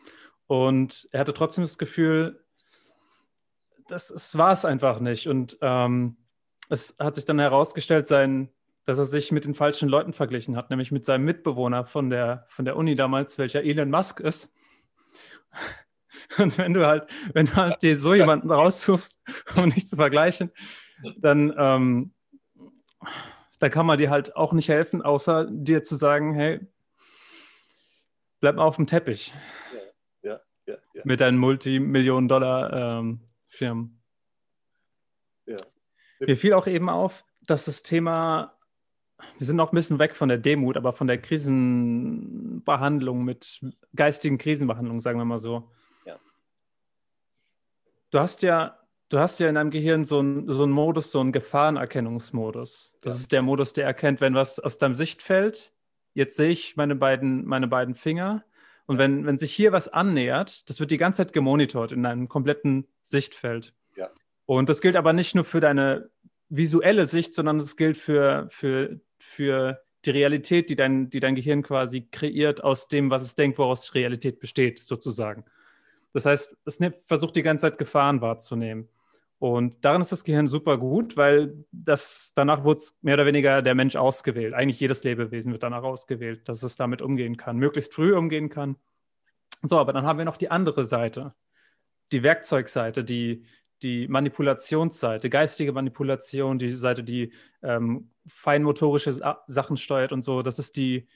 Und 0.48 1.08
er 1.12 1.22
hatte 1.22 1.34
trotzdem 1.34 1.64
das 1.64 1.78
Gefühl, 1.78 2.44
das, 3.88 4.38
war 4.38 4.52
es 4.52 4.66
einfach 4.66 5.00
nicht. 5.00 5.28
Und 5.28 5.58
ähm, 5.62 6.18
es 6.70 6.96
hat 7.00 7.16
sich 7.16 7.26
dann 7.26 7.40
herausgestellt, 7.40 8.06
sein, 8.06 8.50
dass 8.86 8.98
er 8.98 9.06
sich 9.06 9.32
mit 9.32 9.46
den 9.46 9.56
falschen 9.56 9.88
Leuten 9.90 10.14
verglichen 10.14 10.56
hat, 10.56 10.70
nämlich 10.70 10.92
mit 10.92 11.06
seinem 11.06 11.26
Mitbewohner 11.26 11.86
von 11.86 12.10
der, 12.10 12.46
von 12.48 12.66
der 12.66 12.76
Uni 12.76 12.96
damals, 12.96 13.38
welcher 13.38 13.64
Elon 13.64 13.92
Musk 13.92 14.20
ist. 14.20 14.54
Und 16.38 16.58
wenn 16.58 16.74
du 16.74 16.86
halt, 16.86 17.10
wenn 17.34 17.46
du 17.46 17.56
halt 17.56 17.82
dir 17.82 17.98
so 17.98 18.14
jemanden 18.14 18.52
raussuchst, 18.52 19.22
um 19.56 19.66
nicht 19.66 19.90
zu 19.90 19.96
vergleichen, 19.96 20.52
dann, 21.18 21.54
ähm, 21.58 22.14
dann 23.60 23.72
kann 23.72 23.86
man 23.86 23.98
dir 23.98 24.10
halt 24.10 24.36
auch 24.36 24.54
nicht 24.54 24.70
helfen, 24.70 25.02
außer 25.02 25.48
dir 25.50 25.84
zu 25.84 25.96
sagen, 25.96 26.34
hey, 26.34 26.60
bleib 28.40 28.56
mal 28.56 28.64
auf 28.64 28.78
dem 28.78 28.88
Teppich. 28.88 29.34
Ja, 29.74 29.80
ja, 30.32 30.40
ja. 30.68 30.76
ja. 30.94 31.02
Mit 31.06 31.22
deinen 31.22 31.38
Multimillionen-Dollar-Firmen. 31.38 33.20
Ähm, 33.86 34.00
ja. 35.46 35.58
Mir 36.20 36.38
fiel 36.38 36.54
auch 36.54 36.68
eben 36.68 36.90
auf, 36.90 37.26
dass 37.42 37.66
das 37.66 37.84
Thema, 37.84 38.59
wir 39.38 39.46
sind 39.46 39.56
noch 39.56 39.72
ein 39.72 39.76
bisschen 39.76 40.00
weg 40.00 40.16
von 40.16 40.30
der 40.30 40.38
Demut, 40.38 40.78
aber 40.78 40.94
von 40.94 41.08
der 41.08 41.20
Krisenbehandlung 41.20 43.24
mit 43.24 43.62
geistigen 43.96 44.38
Krisenbehandlung, 44.38 45.00
sagen 45.00 45.20
wir 45.20 45.26
mal 45.26 45.40
so. 45.40 45.72
Ja. 46.06 46.18
Du 48.12 48.20
hast 48.20 48.44
ja 48.44 48.80
Du 49.10 49.18
hast 49.18 49.40
ja 49.40 49.50
in 49.50 49.56
deinem 49.56 49.72
Gehirn 49.72 50.06
so 50.06 50.20
einen 50.20 50.48
so 50.48 50.66
Modus, 50.68 51.12
so 51.12 51.20
einen 51.20 51.32
Gefahrenerkennungsmodus. 51.32 52.96
Das 53.02 53.14
ja. 53.14 53.20
ist 53.20 53.32
der 53.32 53.42
Modus, 53.42 53.74
der 53.74 53.86
erkennt, 53.86 54.22
wenn 54.22 54.36
was 54.36 54.60
aus 54.60 54.78
deinem 54.78 54.94
Sichtfeld, 54.94 55.74
jetzt 56.14 56.38
sehe 56.38 56.52
ich 56.52 56.78
meine 56.78 56.96
beiden, 56.96 57.44
meine 57.46 57.68
beiden 57.68 57.96
Finger. 57.96 58.46
Und 58.86 58.98
ja. 58.98 59.00
wenn, 59.00 59.26
wenn 59.26 59.40
sich 59.40 59.52
hier 59.52 59.72
was 59.72 59.88
annähert, 59.88 60.70
das 60.70 60.80
wird 60.80 60.92
die 60.92 60.98
ganze 60.98 61.24
Zeit 61.24 61.34
gemonitort 61.34 61.92
in 61.92 62.04
deinem 62.04 62.30
kompletten 62.30 62.88
Sichtfeld. 63.02 63.74
Ja. 63.96 64.10
Und 64.46 64.70
das 64.70 64.80
gilt 64.80 64.96
aber 64.96 65.12
nicht 65.12 65.34
nur 65.34 65.44
für 65.44 65.60
deine 65.60 66.12
visuelle 66.50 67.08
Sicht, 67.08 67.34
sondern 67.34 67.58
es 67.58 67.78
gilt 67.78 67.98
für, 67.98 68.48
für, 68.52 69.00
für 69.20 69.82
die 70.06 70.12
Realität, 70.12 70.70
die 70.70 70.76
dein, 70.76 71.10
die 71.10 71.20
dein 71.20 71.36
Gehirn 71.36 71.62
quasi 71.62 72.08
kreiert 72.10 72.64
aus 72.64 72.88
dem, 72.88 73.10
was 73.10 73.24
es 73.24 73.36
denkt, 73.36 73.58
woraus 73.58 73.94
Realität 73.94 74.40
besteht, 74.40 74.80
sozusagen. 74.80 75.44
Das 76.14 76.26
heißt, 76.26 76.58
es 76.66 76.80
versucht 77.06 77.36
die 77.36 77.44
ganze 77.44 77.64
Zeit 77.64 77.78
Gefahren 77.78 78.22
wahrzunehmen. 78.22 78.90
Und 79.38 79.86
darin 79.86 80.02
ist 80.02 80.12
das 80.12 80.26
Gehirn 80.26 80.48
super 80.48 80.78
gut, 80.78 81.16
weil 81.16 81.64
das, 81.72 82.34
danach 82.36 82.66
wurde 82.66 82.84
mehr 83.02 83.14
oder 83.14 83.26
weniger 83.26 83.62
der 83.62 83.74
Mensch 83.74 83.96
ausgewählt. 83.96 84.54
Eigentlich 84.54 84.82
jedes 84.82 85.04
Lebewesen 85.06 85.54
wird 85.54 85.64
danach 85.64 85.84
ausgewählt, 85.84 86.50
dass 86.50 86.62
es 86.62 86.76
damit 86.76 87.02
umgehen 87.02 87.38
kann, 87.38 87.58
möglichst 87.58 87.94
früh 87.94 88.14
umgehen 88.14 88.50
kann. 88.50 88.76
So, 89.62 89.78
aber 89.78 89.94
dann 89.94 90.06
haben 90.06 90.18
wir 90.18 90.26
noch 90.26 90.38
die 90.38 90.52
andere 90.52 90.86
Seite, 90.86 91.36
die 92.12 92.24
Werkzeugseite, 92.24 93.06
die, 93.06 93.46
die 93.84 94.08
Manipulationsseite, 94.08 95.30
geistige 95.30 95.72
Manipulation, 95.72 96.60
die 96.60 96.72
Seite, 96.72 97.04
die 97.04 97.32
ähm, 97.62 98.10
feinmotorische 98.28 99.14
Sachen 99.48 99.78
steuert 99.78 100.12
und 100.12 100.22
so. 100.22 100.42
Das 100.42 100.60
ist 100.60 100.78
die, 100.78 101.08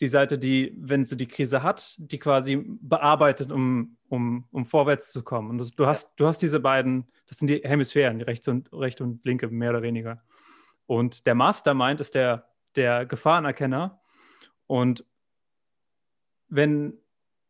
die 0.00 0.08
Seite, 0.08 0.38
die, 0.38 0.74
wenn 0.78 1.04
sie 1.04 1.16
die 1.16 1.28
Krise 1.28 1.62
hat, 1.62 1.94
die 1.98 2.18
quasi 2.18 2.62
bearbeitet, 2.66 3.50
um, 3.50 3.96
um, 4.08 4.44
um 4.50 4.66
vorwärts 4.66 5.12
zu 5.12 5.22
kommen. 5.22 5.50
Und 5.50 5.78
du 5.78 5.86
hast, 5.86 6.14
du 6.16 6.26
hast 6.26 6.42
diese 6.42 6.60
beiden, 6.60 7.06
das 7.26 7.38
sind 7.38 7.48
die 7.48 7.62
Hemisphären, 7.62 8.18
die 8.18 8.24
rechte 8.24 8.50
und, 8.50 8.72
rechte 8.72 9.04
und 9.04 9.24
linke, 9.24 9.48
mehr 9.48 9.70
oder 9.70 9.82
weniger. 9.82 10.22
Und 10.86 11.26
der 11.26 11.34
Mastermind 11.34 12.00
ist 12.00 12.14
der, 12.14 12.48
der 12.76 13.06
Gefahrenerkenner. 13.06 14.00
Und 14.66 15.04
wenn, 16.48 16.98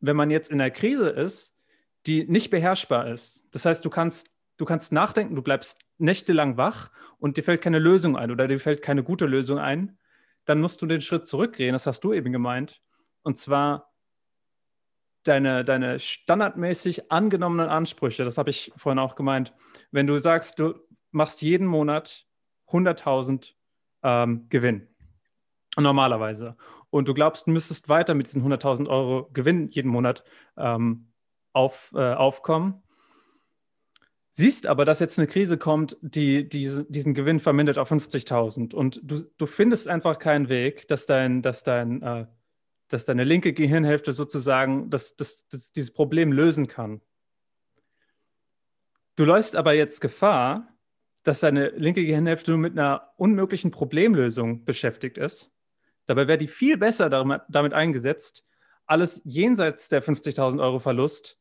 wenn 0.00 0.16
man 0.16 0.30
jetzt 0.30 0.50
in 0.50 0.60
einer 0.60 0.70
Krise 0.70 1.10
ist, 1.10 1.55
die 2.06 2.24
nicht 2.24 2.50
beherrschbar 2.50 3.08
ist, 3.08 3.44
das 3.52 3.64
heißt, 3.64 3.84
du 3.84 3.90
kannst, 3.90 4.30
du 4.56 4.64
kannst 4.64 4.92
nachdenken, 4.92 5.34
du 5.34 5.42
bleibst 5.42 5.80
nächtelang 5.98 6.56
wach 6.56 6.90
und 7.18 7.36
dir 7.36 7.42
fällt 7.42 7.62
keine 7.62 7.78
Lösung 7.78 8.16
ein 8.16 8.30
oder 8.30 8.46
dir 8.46 8.60
fällt 8.60 8.82
keine 8.82 9.02
gute 9.02 9.26
Lösung 9.26 9.58
ein, 9.58 9.98
dann 10.44 10.60
musst 10.60 10.80
du 10.80 10.86
den 10.86 11.00
Schritt 11.00 11.26
zurückgehen, 11.26 11.72
das 11.72 11.86
hast 11.86 12.04
du 12.04 12.12
eben 12.12 12.32
gemeint. 12.32 12.80
Und 13.22 13.36
zwar 13.36 13.92
deine, 15.24 15.64
deine 15.64 15.98
standardmäßig 15.98 17.10
angenommenen 17.10 17.68
Ansprüche, 17.68 18.24
das 18.24 18.38
habe 18.38 18.50
ich 18.50 18.72
vorhin 18.76 19.00
auch 19.00 19.16
gemeint. 19.16 19.52
Wenn 19.90 20.06
du 20.06 20.18
sagst, 20.18 20.60
du 20.60 20.74
machst 21.10 21.42
jeden 21.42 21.66
Monat 21.66 22.26
100.000 22.68 23.54
ähm, 24.02 24.46
Gewinn, 24.48 24.88
normalerweise, 25.76 26.56
und 26.90 27.08
du 27.08 27.14
glaubst, 27.14 27.46
du 27.46 27.50
müsstest 27.50 27.88
weiter 27.88 28.14
mit 28.14 28.26
diesen 28.26 28.42
100.000 28.42 28.88
Euro 28.88 29.28
Gewinn 29.32 29.68
jeden 29.70 29.90
Monat 29.90 30.22
ähm, 30.56 31.12
auf, 31.56 31.90
äh, 31.94 32.12
aufkommen, 32.12 32.82
siehst 34.30 34.66
aber, 34.66 34.84
dass 34.84 35.00
jetzt 35.00 35.18
eine 35.18 35.26
Krise 35.26 35.56
kommt, 35.56 35.96
die, 36.02 36.46
die 36.46 36.84
diesen 36.88 37.14
Gewinn 37.14 37.40
vermindert 37.40 37.78
auf 37.78 37.90
50.000 37.90 38.74
und 38.74 39.00
du, 39.02 39.22
du 39.38 39.46
findest 39.46 39.88
einfach 39.88 40.18
keinen 40.18 40.50
Weg, 40.50 40.86
dass, 40.88 41.06
dein, 41.06 41.40
dass, 41.40 41.64
dein, 41.64 42.02
äh, 42.02 42.26
dass 42.88 43.06
deine 43.06 43.24
linke 43.24 43.54
Gehirnhälfte 43.54 44.12
sozusagen 44.12 44.90
das, 44.90 45.16
das, 45.16 45.48
das, 45.48 45.72
dieses 45.72 45.92
Problem 45.92 46.30
lösen 46.30 46.68
kann. 46.68 47.00
Du 49.16 49.24
läufst 49.24 49.56
aber 49.56 49.72
jetzt 49.72 50.02
Gefahr, 50.02 50.68
dass 51.22 51.40
deine 51.40 51.70
linke 51.70 52.04
Gehirnhälfte 52.04 52.50
nur 52.50 52.60
mit 52.60 52.78
einer 52.78 53.12
unmöglichen 53.16 53.70
Problemlösung 53.70 54.66
beschäftigt 54.66 55.16
ist. 55.16 55.50
Dabei 56.04 56.28
wäre 56.28 56.38
die 56.38 56.48
viel 56.48 56.76
besser 56.76 57.08
damit 57.08 57.72
eingesetzt, 57.72 58.46
alles 58.84 59.22
jenseits 59.24 59.88
der 59.88 60.02
50.000 60.02 60.60
Euro 60.60 60.78
Verlust 60.78 61.38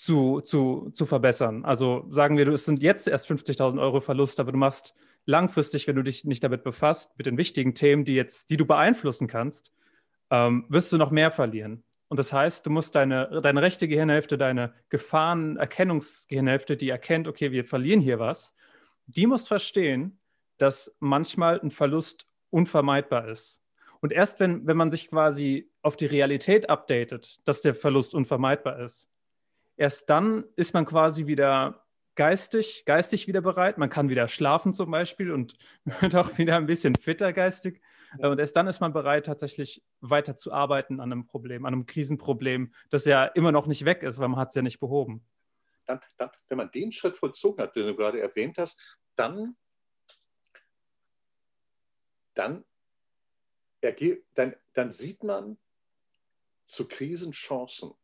zu, 0.00 0.40
zu, 0.40 0.88
zu 0.92 1.04
verbessern. 1.04 1.62
Also 1.66 2.06
sagen 2.08 2.38
wir, 2.38 2.48
es 2.48 2.64
sind 2.64 2.82
jetzt 2.82 3.06
erst 3.06 3.30
50.000 3.30 3.78
Euro 3.78 4.00
Verlust, 4.00 4.40
aber 4.40 4.50
du 4.50 4.56
machst 4.56 4.94
langfristig, 5.26 5.86
wenn 5.86 5.96
du 5.96 6.02
dich 6.02 6.24
nicht 6.24 6.42
damit 6.42 6.64
befasst, 6.64 7.18
mit 7.18 7.26
den 7.26 7.36
wichtigen 7.36 7.74
Themen, 7.74 8.06
die 8.06 8.14
jetzt, 8.14 8.48
die 8.48 8.56
du 8.56 8.64
beeinflussen 8.64 9.26
kannst, 9.26 9.74
ähm, 10.30 10.64
wirst 10.70 10.90
du 10.90 10.96
noch 10.96 11.10
mehr 11.10 11.30
verlieren. 11.30 11.84
Und 12.08 12.18
das 12.18 12.32
heißt, 12.32 12.64
du 12.64 12.70
musst 12.70 12.94
deine, 12.94 13.42
deine 13.42 13.60
rechte 13.60 13.88
Gehirnhälfte, 13.88 14.38
deine 14.38 14.72
Gefahrenerkennungsgehirnhälfte, 14.88 16.78
die 16.78 16.88
erkennt, 16.88 17.28
okay, 17.28 17.52
wir 17.52 17.66
verlieren 17.66 18.00
hier 18.00 18.18
was, 18.18 18.54
die 19.04 19.26
muss 19.26 19.46
verstehen, 19.48 20.18
dass 20.56 20.96
manchmal 20.98 21.60
ein 21.60 21.70
Verlust 21.70 22.26
unvermeidbar 22.48 23.28
ist. 23.28 23.60
Und 24.00 24.12
erst 24.12 24.40
wenn, 24.40 24.66
wenn 24.66 24.78
man 24.78 24.90
sich 24.90 25.10
quasi 25.10 25.70
auf 25.82 25.98
die 25.98 26.06
Realität 26.06 26.70
updatet, 26.70 27.46
dass 27.46 27.60
der 27.60 27.74
Verlust 27.74 28.14
unvermeidbar 28.14 28.80
ist, 28.80 29.10
Erst 29.80 30.10
dann 30.10 30.44
ist 30.56 30.74
man 30.74 30.84
quasi 30.84 31.26
wieder 31.26 31.86
geistig, 32.14 32.84
geistig 32.84 33.26
wieder 33.28 33.40
bereit. 33.40 33.78
Man 33.78 33.88
kann 33.88 34.10
wieder 34.10 34.28
schlafen 34.28 34.74
zum 34.74 34.90
Beispiel 34.90 35.30
und 35.32 35.54
wird 36.00 36.14
auch 36.14 36.36
wieder 36.36 36.56
ein 36.56 36.66
bisschen 36.66 36.94
fitter 36.96 37.32
geistig. 37.32 37.80
Und 38.18 38.38
erst 38.38 38.54
dann 38.56 38.66
ist 38.66 38.80
man 38.80 38.92
bereit, 38.92 39.24
tatsächlich 39.24 39.82
weiter 40.02 40.36
zu 40.36 40.52
arbeiten 40.52 41.00
an 41.00 41.10
einem 41.10 41.24
Problem, 41.24 41.64
an 41.64 41.72
einem 41.72 41.86
Krisenproblem, 41.86 42.74
das 42.90 43.06
ja 43.06 43.24
immer 43.24 43.52
noch 43.52 43.66
nicht 43.66 43.86
weg 43.86 44.02
ist, 44.02 44.18
weil 44.18 44.28
man 44.28 44.38
hat 44.38 44.50
es 44.50 44.54
ja 44.54 44.60
nicht 44.60 44.80
behoben. 44.80 45.26
Dann, 45.86 45.98
dann, 46.18 46.28
wenn 46.50 46.58
man 46.58 46.70
den 46.70 46.92
Schritt 46.92 47.16
vollzogen 47.16 47.62
hat, 47.62 47.74
den 47.74 47.86
du 47.86 47.96
gerade 47.96 48.20
erwähnt 48.20 48.58
hast, 48.58 48.98
dann, 49.16 49.56
dann, 52.34 52.66
dann, 54.34 54.56
dann 54.74 54.92
sieht 54.92 55.24
man 55.24 55.56
zu 56.66 56.86
Krisen 56.86 57.32
Chancen. 57.32 57.94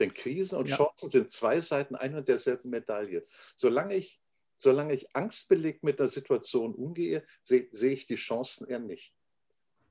Denn 0.00 0.14
Krisen 0.14 0.58
und 0.58 0.68
ja. 0.68 0.76
Chancen 0.76 1.10
sind 1.10 1.30
zwei 1.30 1.60
Seiten 1.60 1.94
einer 1.94 2.18
und 2.18 2.28
derselben 2.28 2.70
Medaille. 2.70 3.22
Solange 3.54 3.94
ich, 3.94 4.20
solange 4.56 4.94
ich 4.94 5.14
angstbelegt 5.14 5.84
mit 5.84 6.00
der 6.00 6.08
Situation 6.08 6.74
umgehe, 6.74 7.22
sehe 7.44 7.68
seh 7.70 7.92
ich 7.92 8.06
die 8.06 8.16
Chancen 8.16 8.66
eher 8.66 8.78
nicht. 8.78 9.14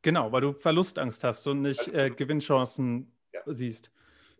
Genau, 0.01 0.31
weil 0.31 0.41
du 0.41 0.53
Verlustangst 0.53 1.23
hast 1.23 1.45
und 1.47 1.61
nicht 1.61 1.87
äh, 1.89 2.09
Gewinnchancen 2.09 3.15
ja. 3.33 3.41
siehst. 3.45 3.91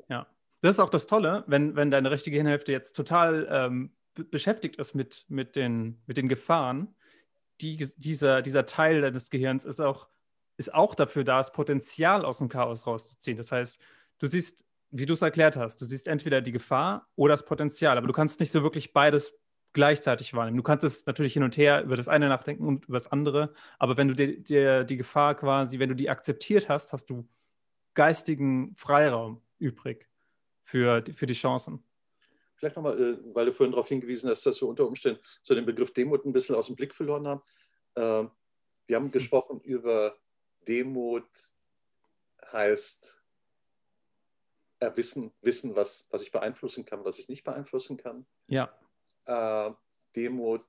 Ja. 0.10 0.28
Das 0.62 0.76
ist 0.76 0.80
auch 0.80 0.90
das 0.90 1.08
Tolle, 1.08 1.44
wenn, 1.48 1.76
wenn 1.76 1.92
deine 1.92 2.12
rechte 2.12 2.32
Gehirnhälfte 2.32 2.72
jetzt 2.72 2.94
total 2.94 3.48
ähm, 3.50 3.96
beschäftigt 4.16 4.78
ist 4.78 4.96
mit, 4.96 5.26
mit, 5.30 5.56
den, 5.56 6.02
mit 6.06 6.18
den 6.18 6.28
Gefahren. 6.28 6.96
Die, 7.62 7.78
dieser, 7.98 8.42
dieser 8.42 8.66
Teil 8.66 9.02
deines 9.02 9.30
Gehirns 9.30 9.66
ist 9.66 9.80
auch, 9.80 10.08
ist 10.58 10.74
auch 10.74 10.96
dafür 10.96 11.24
da, 11.24 11.38
das 11.38 11.54
Potenzial 11.54 12.26
aus 12.26 12.40
dem 12.40 12.50
Chaos 12.50 12.88
rauszuziehen. 12.88 13.38
Das 13.38 13.52
heißt, 13.52 13.80
du 14.20 14.28
siehst 14.28 14.66
wie 14.92 15.06
du 15.06 15.14
es 15.14 15.22
erklärt 15.22 15.56
hast, 15.56 15.82
du 15.82 15.86
siehst 15.86 16.08
entweder 16.08 16.42
die 16.42 16.52
Gefahr 16.52 17.08
oder 17.16 17.34
das 17.34 17.46
Potenzial, 17.46 17.98
aber 17.98 18.08
du 18.08 18.14
kannst 18.14 18.40
nicht 18.40 18.52
so 18.52 18.64
wirklich 18.64 18.94
beides 18.94 19.38
gleichzeitig 19.74 20.34
wahrnehmen. 20.34 20.58
Du 20.58 20.64
kannst 20.64 20.84
es 20.84 21.06
natürlich 21.06 21.34
hin 21.34 21.44
und 21.44 21.56
her 21.58 21.84
über 21.84 21.96
das 21.96 22.08
eine 22.08 22.28
nachdenken 22.28 22.66
und 22.66 22.86
über 22.86 22.98
das 22.98 23.12
andere, 23.12 23.54
aber 23.78 23.98
wenn 23.98 24.08
du 24.08 24.16
dir, 24.16 24.40
dir 24.40 24.84
die 24.84 24.98
Gefahr 24.98 25.36
quasi, 25.36 25.80
wenn 25.80 25.90
du 25.90 25.96
die 25.96 26.10
akzeptiert 26.10 26.70
hast, 26.70 26.92
hast 26.92 27.10
du 27.10 27.28
geistigen 27.94 28.74
Freiraum 28.76 29.42
übrig 29.60 30.08
für 30.64 31.02
die, 31.02 31.14
für 31.14 31.26
die 31.26 31.34
Chancen. 31.34 31.84
Vielleicht 32.56 32.76
nochmal, 32.76 33.00
äh, 33.00 33.18
weil 33.34 33.46
du 33.46 33.54
vorhin 33.54 33.72
darauf 33.72 33.88
hingewiesen 33.88 34.30
hast, 34.30 34.46
dass 34.46 34.62
wir 34.62 34.68
unter 34.68 34.86
Umständen 34.86 35.22
so 35.44 35.56
den 35.56 35.66
Begriff 35.66 35.94
Demut 35.94 36.26
ein 36.26 36.34
bisschen 36.34 36.56
aus 36.56 36.68
dem 36.68 36.76
Blick 36.76 36.94
verloren 36.94 37.28
haben. 37.28 37.42
Ähm, 37.96 38.32
wir 38.88 38.96
haben 38.96 39.12
gesprochen 39.12 39.62
über 39.62 40.18
Demut 40.68 41.28
heißt 42.52 43.19
wissen, 44.96 45.34
wissen 45.42 45.76
was, 45.76 46.08
was 46.10 46.22
ich 46.22 46.32
beeinflussen 46.32 46.86
kann, 46.86 47.04
was 47.04 47.20
ich 47.20 47.28
nicht 47.28 47.44
beeinflussen 47.44 47.98
kann. 47.98 48.26
Ja. 48.48 48.74
Äh, 49.26 49.72
Demut 50.16 50.66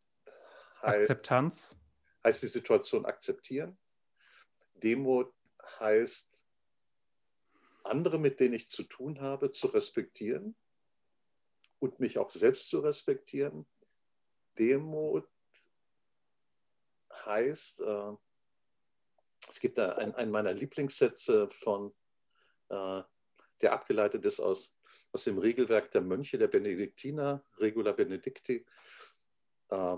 heißt, 0.83 1.11
Akzeptanz. 1.11 1.79
heißt 2.25 2.43
die 2.43 2.49
Situation 2.49 3.07
akzeptieren. 3.07 3.79
Demut 4.75 5.33
heißt, 5.79 6.47
andere, 7.85 8.19
mit 8.19 8.41
denen 8.41 8.55
ich 8.55 8.69
zu 8.69 8.83
tun 8.83 9.21
habe, 9.21 9.51
zu 9.51 9.69
respektieren 9.69 10.57
und 11.79 12.01
mich 12.01 12.19
auch 12.19 12.31
selbst 12.31 12.69
zu 12.69 12.81
respektieren. 12.81 13.67
Demut 14.59 15.29
heißt, 17.25 17.81
äh, 17.81 18.13
es 19.49 19.61
gibt 19.61 19.79
da 19.79 19.93
einen 19.93 20.31
meiner 20.31 20.53
Lieblingssätze 20.53 21.49
von, 21.51 21.95
äh, 22.69 23.03
der 23.63 23.73
abgeleitet 23.73 24.25
ist 24.25 24.41
aus, 24.41 24.77
aus 25.13 25.25
dem 25.25 25.39
Regelwerk 25.39 25.91
der 25.91 26.01
Mönche, 26.01 26.39
der 26.39 26.49
Benediktiner, 26.49 27.45
Regula 27.59 27.93
Benedicti. 27.93 28.65
Äh, 29.69 29.97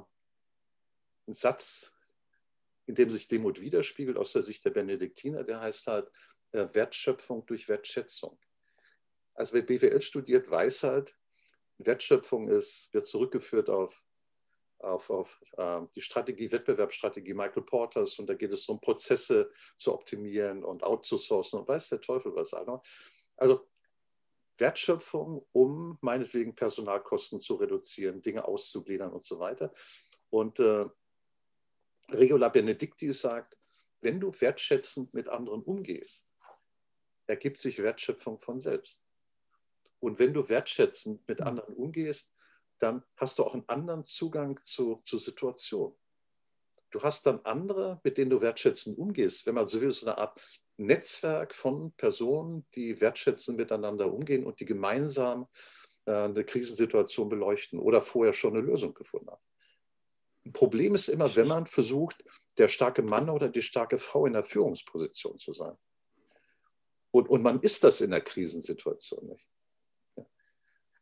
ein 1.27 1.35
Satz, 1.35 1.93
in 2.87 2.95
dem 2.95 3.11
sich 3.11 3.29
Demut 3.29 3.61
widerspiegelt 3.61 4.17
aus 4.17 4.33
der 4.33 4.43
Sicht 4.43 4.65
der 4.65 4.71
Benediktiner, 4.71 5.45
der 5.45 5.61
heißt 5.61 5.87
halt 5.87 6.11
äh, 6.53 6.67
Wertschöpfung 6.73 7.47
durch 7.47 7.69
Wertschätzung. 7.69 8.39
Also 9.35 9.55
wer 9.55 9.63
BWL 9.63 10.03
studiert, 10.03 10.51
weiß 10.51 10.83
halt, 10.85 11.17
Wertschöpfung 11.79 12.49
ist, 12.49 12.93
wird 12.93 13.07
zurückgeführt 13.07 13.71
auf, 13.71 14.05
auf, 14.79 15.11
auf 15.11 15.41
äh, 15.57 15.81
die 15.95 16.03
Strategie, 16.03 16.51
Wettbewerbsstrategie 16.51 17.35
Michael 17.35 17.63
Porters 17.63 18.19
und 18.19 18.27
da 18.27 18.35
geht 18.35 18.53
es 18.53 18.69
um 18.69 18.81
Prozesse 18.81 19.51
zu 19.79 19.95
optimieren 19.95 20.65
und 20.65 20.83
outzusourcen 20.83 21.61
und 21.61 21.69
weiß 21.69 21.91
der 21.91 22.01
Teufel 22.01 22.35
was. 22.35 22.53
Also 22.53 22.81
Wertschöpfung, 24.59 25.47
um 25.53 25.99
meinetwegen 26.01 26.55
Personalkosten 26.55 27.41
zu 27.41 27.57
reduzieren, 27.57 28.23
Dinge 28.23 28.47
auszugliedern 28.47 29.13
und 29.13 29.25
so 29.25 29.39
weiter. 29.39 29.73
Und 30.31 30.61
äh, 30.61 30.87
Regula 32.11 32.49
Benedicti 32.49 33.13
sagt, 33.13 33.59
wenn 34.01 34.21
du 34.21 34.33
wertschätzend 34.41 35.15
mit 35.15 35.29
anderen 35.29 35.63
umgehst, 35.63 36.33
ergibt 37.27 37.61
sich 37.61 37.83
Wertschöpfung 37.83 38.39
von 38.39 38.61
selbst. 38.61 39.03
Und 40.01 40.19
wenn 40.19 40.35
du 40.35 40.49
wertschätzend 40.49 41.27
mit 41.29 41.41
mhm. 41.41 41.47
anderen 41.47 41.75
umgehst, 41.75 42.33
dann 42.79 43.05
hast 43.17 43.39
du 43.39 43.45
auch 43.45 43.55
einen 43.55 43.69
anderen 43.69 44.05
Zugang 44.05 44.61
zu, 44.61 45.03
zur 45.05 45.21
Situation. 45.21 45.97
Du 46.91 47.01
hast 47.03 47.25
dann 47.27 47.41
andere, 47.45 48.01
mit 48.03 48.19
denen 48.19 48.31
du 48.31 48.41
wertschätzend 48.41 48.99
umgehst, 48.99 49.47
wenn 49.47 49.55
man 49.55 49.67
so 49.67 49.81
will, 49.81 49.93
so 49.93 50.07
eine 50.07 50.19
Art 50.19 50.41
Netzwerk 50.87 51.55
von 51.55 51.93
Personen, 51.93 52.67
die 52.75 53.01
wertschätzend 53.01 53.57
miteinander 53.59 54.13
umgehen 54.13 54.45
und 54.45 54.61
die 54.61 54.65
gemeinsam 54.65 55.49
äh, 56.07 56.13
eine 56.13 56.45
Krisensituation 56.45 57.29
beleuchten 57.29 57.79
oder 57.79 58.03
vorher 58.03 58.33
schon 58.33 58.57
eine 58.57 58.67
Lösung 58.67 58.95
gefunden 58.95 59.31
haben. 59.31 59.43
Ein 60.45 60.53
Problem 60.53 60.95
ist 60.95 61.09
immer, 61.09 61.35
wenn 61.37 61.47
man 61.47 61.67
versucht, 61.67 62.25
der 62.59 62.69
starke 62.69 63.03
Mann 63.03 63.31
oder 63.31 63.49
die 63.49 63.63
starke 63.63 63.99
Frau 63.99 64.27
in 64.27 64.33
der 64.33 64.43
Führungsposition 64.43 65.39
zu 65.39 65.53
sein. 65.53 65.77
Und, 67.13 67.29
und 67.29 67.43
man 67.43 67.61
ist 67.61 67.85
das 67.85 68.01
in 68.01 68.11
der 68.11 68.23
Krisensituation 68.23 69.29
nicht. 69.29 69.49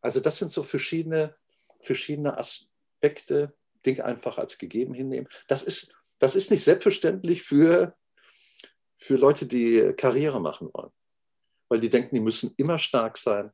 Also 0.02 0.20
das 0.20 0.38
sind 0.38 0.50
so 0.50 0.62
verschiedene, 0.62 1.36
verschiedene 1.80 2.36
Aspekte, 2.36 3.54
Dinge 3.86 4.04
einfach 4.04 4.36
als 4.36 4.58
gegeben 4.58 4.92
hinnehmen. 4.92 5.28
Das 5.48 5.62
ist, 5.62 5.94
das 6.18 6.36
ist 6.36 6.50
nicht 6.50 6.64
selbstverständlich 6.64 7.42
für, 7.42 7.96
für 9.00 9.16
Leute, 9.16 9.46
die 9.46 9.92
Karriere 9.96 10.40
machen 10.40 10.70
wollen. 10.72 10.90
Weil 11.68 11.80
die 11.80 11.90
denken, 11.90 12.14
die 12.14 12.20
müssen 12.20 12.54
immer 12.56 12.78
stark 12.78 13.18
sein, 13.18 13.50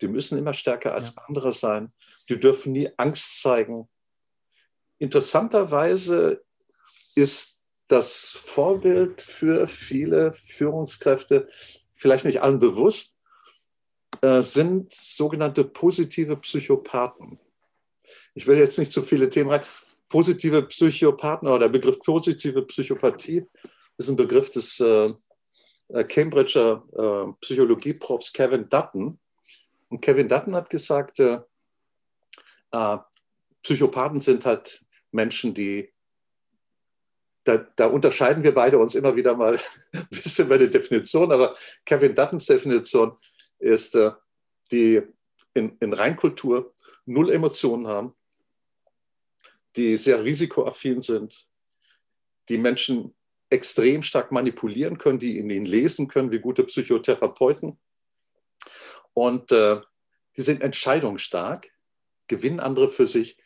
die 0.00 0.08
müssen 0.08 0.38
immer 0.38 0.52
stärker 0.52 0.94
als 0.94 1.14
ja. 1.16 1.22
andere 1.26 1.52
sein, 1.52 1.92
die 2.28 2.38
dürfen 2.38 2.72
nie 2.72 2.90
Angst 2.96 3.42
zeigen, 3.42 3.88
Interessanterweise 5.02 6.44
ist 7.16 7.60
das 7.88 8.30
Vorbild 8.30 9.20
für 9.20 9.66
viele 9.66 10.32
Führungskräfte, 10.32 11.48
vielleicht 11.92 12.24
nicht 12.24 12.40
allen 12.40 12.60
bewusst, 12.60 13.18
äh, 14.20 14.42
sind 14.42 14.92
sogenannte 14.92 15.64
positive 15.64 16.36
Psychopathen. 16.36 17.40
Ich 18.34 18.46
will 18.46 18.58
jetzt 18.58 18.78
nicht 18.78 18.92
zu 18.92 19.02
viele 19.02 19.28
Themen 19.28 19.50
rein. 19.50 19.62
Positive 20.08 20.62
Psychopathen 20.68 21.48
oder 21.48 21.58
der 21.58 21.68
Begriff 21.70 21.98
positive 21.98 22.62
Psychopathie 22.62 23.44
ist 23.98 24.08
ein 24.08 24.16
Begriff 24.16 24.50
des 24.50 24.80
äh, 24.80 25.12
äh 25.88 26.04
Cambridger 26.04 26.84
äh, 26.92 27.32
Psychologieprofs 27.40 28.32
Kevin 28.32 28.68
Dutton. 28.68 29.18
Und 29.88 30.00
Kevin 30.00 30.28
Dutton 30.28 30.54
hat 30.54 30.70
gesagt, 30.70 31.20
äh, 31.20 31.40
äh 32.72 32.98
Psychopathen 33.62 34.18
sind 34.20 34.44
halt 34.44 34.84
Menschen, 35.12 35.54
die, 35.54 35.92
da, 37.44 37.58
da, 37.58 37.86
unterscheiden 37.86 38.42
wir 38.42 38.54
beide 38.54 38.78
uns 38.78 38.94
immer 38.94 39.14
wieder 39.14 39.36
mal 39.36 39.58
ein 39.92 40.08
bisschen 40.10 40.48
bei 40.48 40.58
der 40.58 40.68
Definition, 40.68 41.30
aber 41.32 41.54
Kevin 41.84 42.14
Duttons 42.14 42.46
Definition 42.46 43.16
ist, 43.58 43.94
äh, 43.94 44.10
die 44.70 45.02
in, 45.54 45.76
in 45.78 45.92
Reinkultur 45.92 46.74
null 47.04 47.30
Emotionen 47.30 47.86
haben, 47.86 48.14
die 49.76 49.96
sehr 49.96 50.22
risikoaffin 50.22 51.00
sind, 51.00 51.46
die 52.48 52.58
Menschen 52.58 53.14
extrem 53.52 54.02
stark 54.02 54.32
manipulieren 54.32 54.98
können, 54.98 55.18
die 55.18 55.38
in 55.38 55.50
ihnen 55.50 55.66
lesen 55.66 56.08
können, 56.08 56.32
wie 56.32 56.40
gute 56.40 56.64
Psychotherapeuten. 56.64 57.78
Und 59.14 59.52
äh, 59.52 59.80
die 60.36 60.40
sind 60.40 60.62
entscheidungsstark, 60.62 61.70
gewinnen 62.26 62.60
andere 62.60 62.88
für 62.88 63.06
sich 63.06 63.36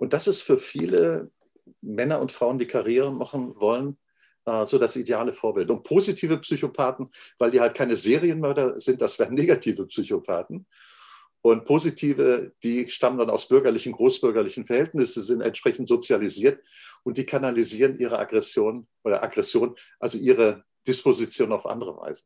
und 0.00 0.14
das 0.14 0.26
ist 0.26 0.40
für 0.40 0.56
viele 0.56 1.30
Männer 1.82 2.22
und 2.22 2.32
Frauen, 2.32 2.58
die 2.58 2.66
Karriere 2.66 3.12
machen 3.12 3.54
wollen, 3.60 3.98
äh, 4.46 4.64
so 4.64 4.78
das 4.78 4.96
ideale 4.96 5.34
Vorbild. 5.34 5.68
Und 5.68 5.82
positive 5.82 6.38
Psychopathen, 6.38 7.10
weil 7.38 7.50
die 7.50 7.60
halt 7.60 7.74
keine 7.74 7.96
Serienmörder 7.96 8.80
sind, 8.80 9.02
das 9.02 9.18
wären 9.18 9.34
negative 9.34 9.86
Psychopathen. 9.86 10.66
Und 11.42 11.64
positive, 11.64 12.52
die 12.62 12.88
stammen 12.88 13.18
dann 13.18 13.30
aus 13.30 13.48
bürgerlichen, 13.48 13.92
großbürgerlichen 13.92 14.66
Verhältnissen, 14.66 15.22
sind 15.22 15.40
entsprechend 15.40 15.88
sozialisiert 15.88 16.62
und 17.02 17.16
die 17.16 17.24
kanalisieren 17.24 17.98
ihre 17.98 18.18
Aggression 18.18 18.86
oder 19.04 19.22
Aggression, 19.22 19.74
also 19.98 20.18
ihre 20.18 20.64
Disposition 20.86 21.52
auf 21.52 21.66
andere 21.66 21.96
Weise. 21.96 22.24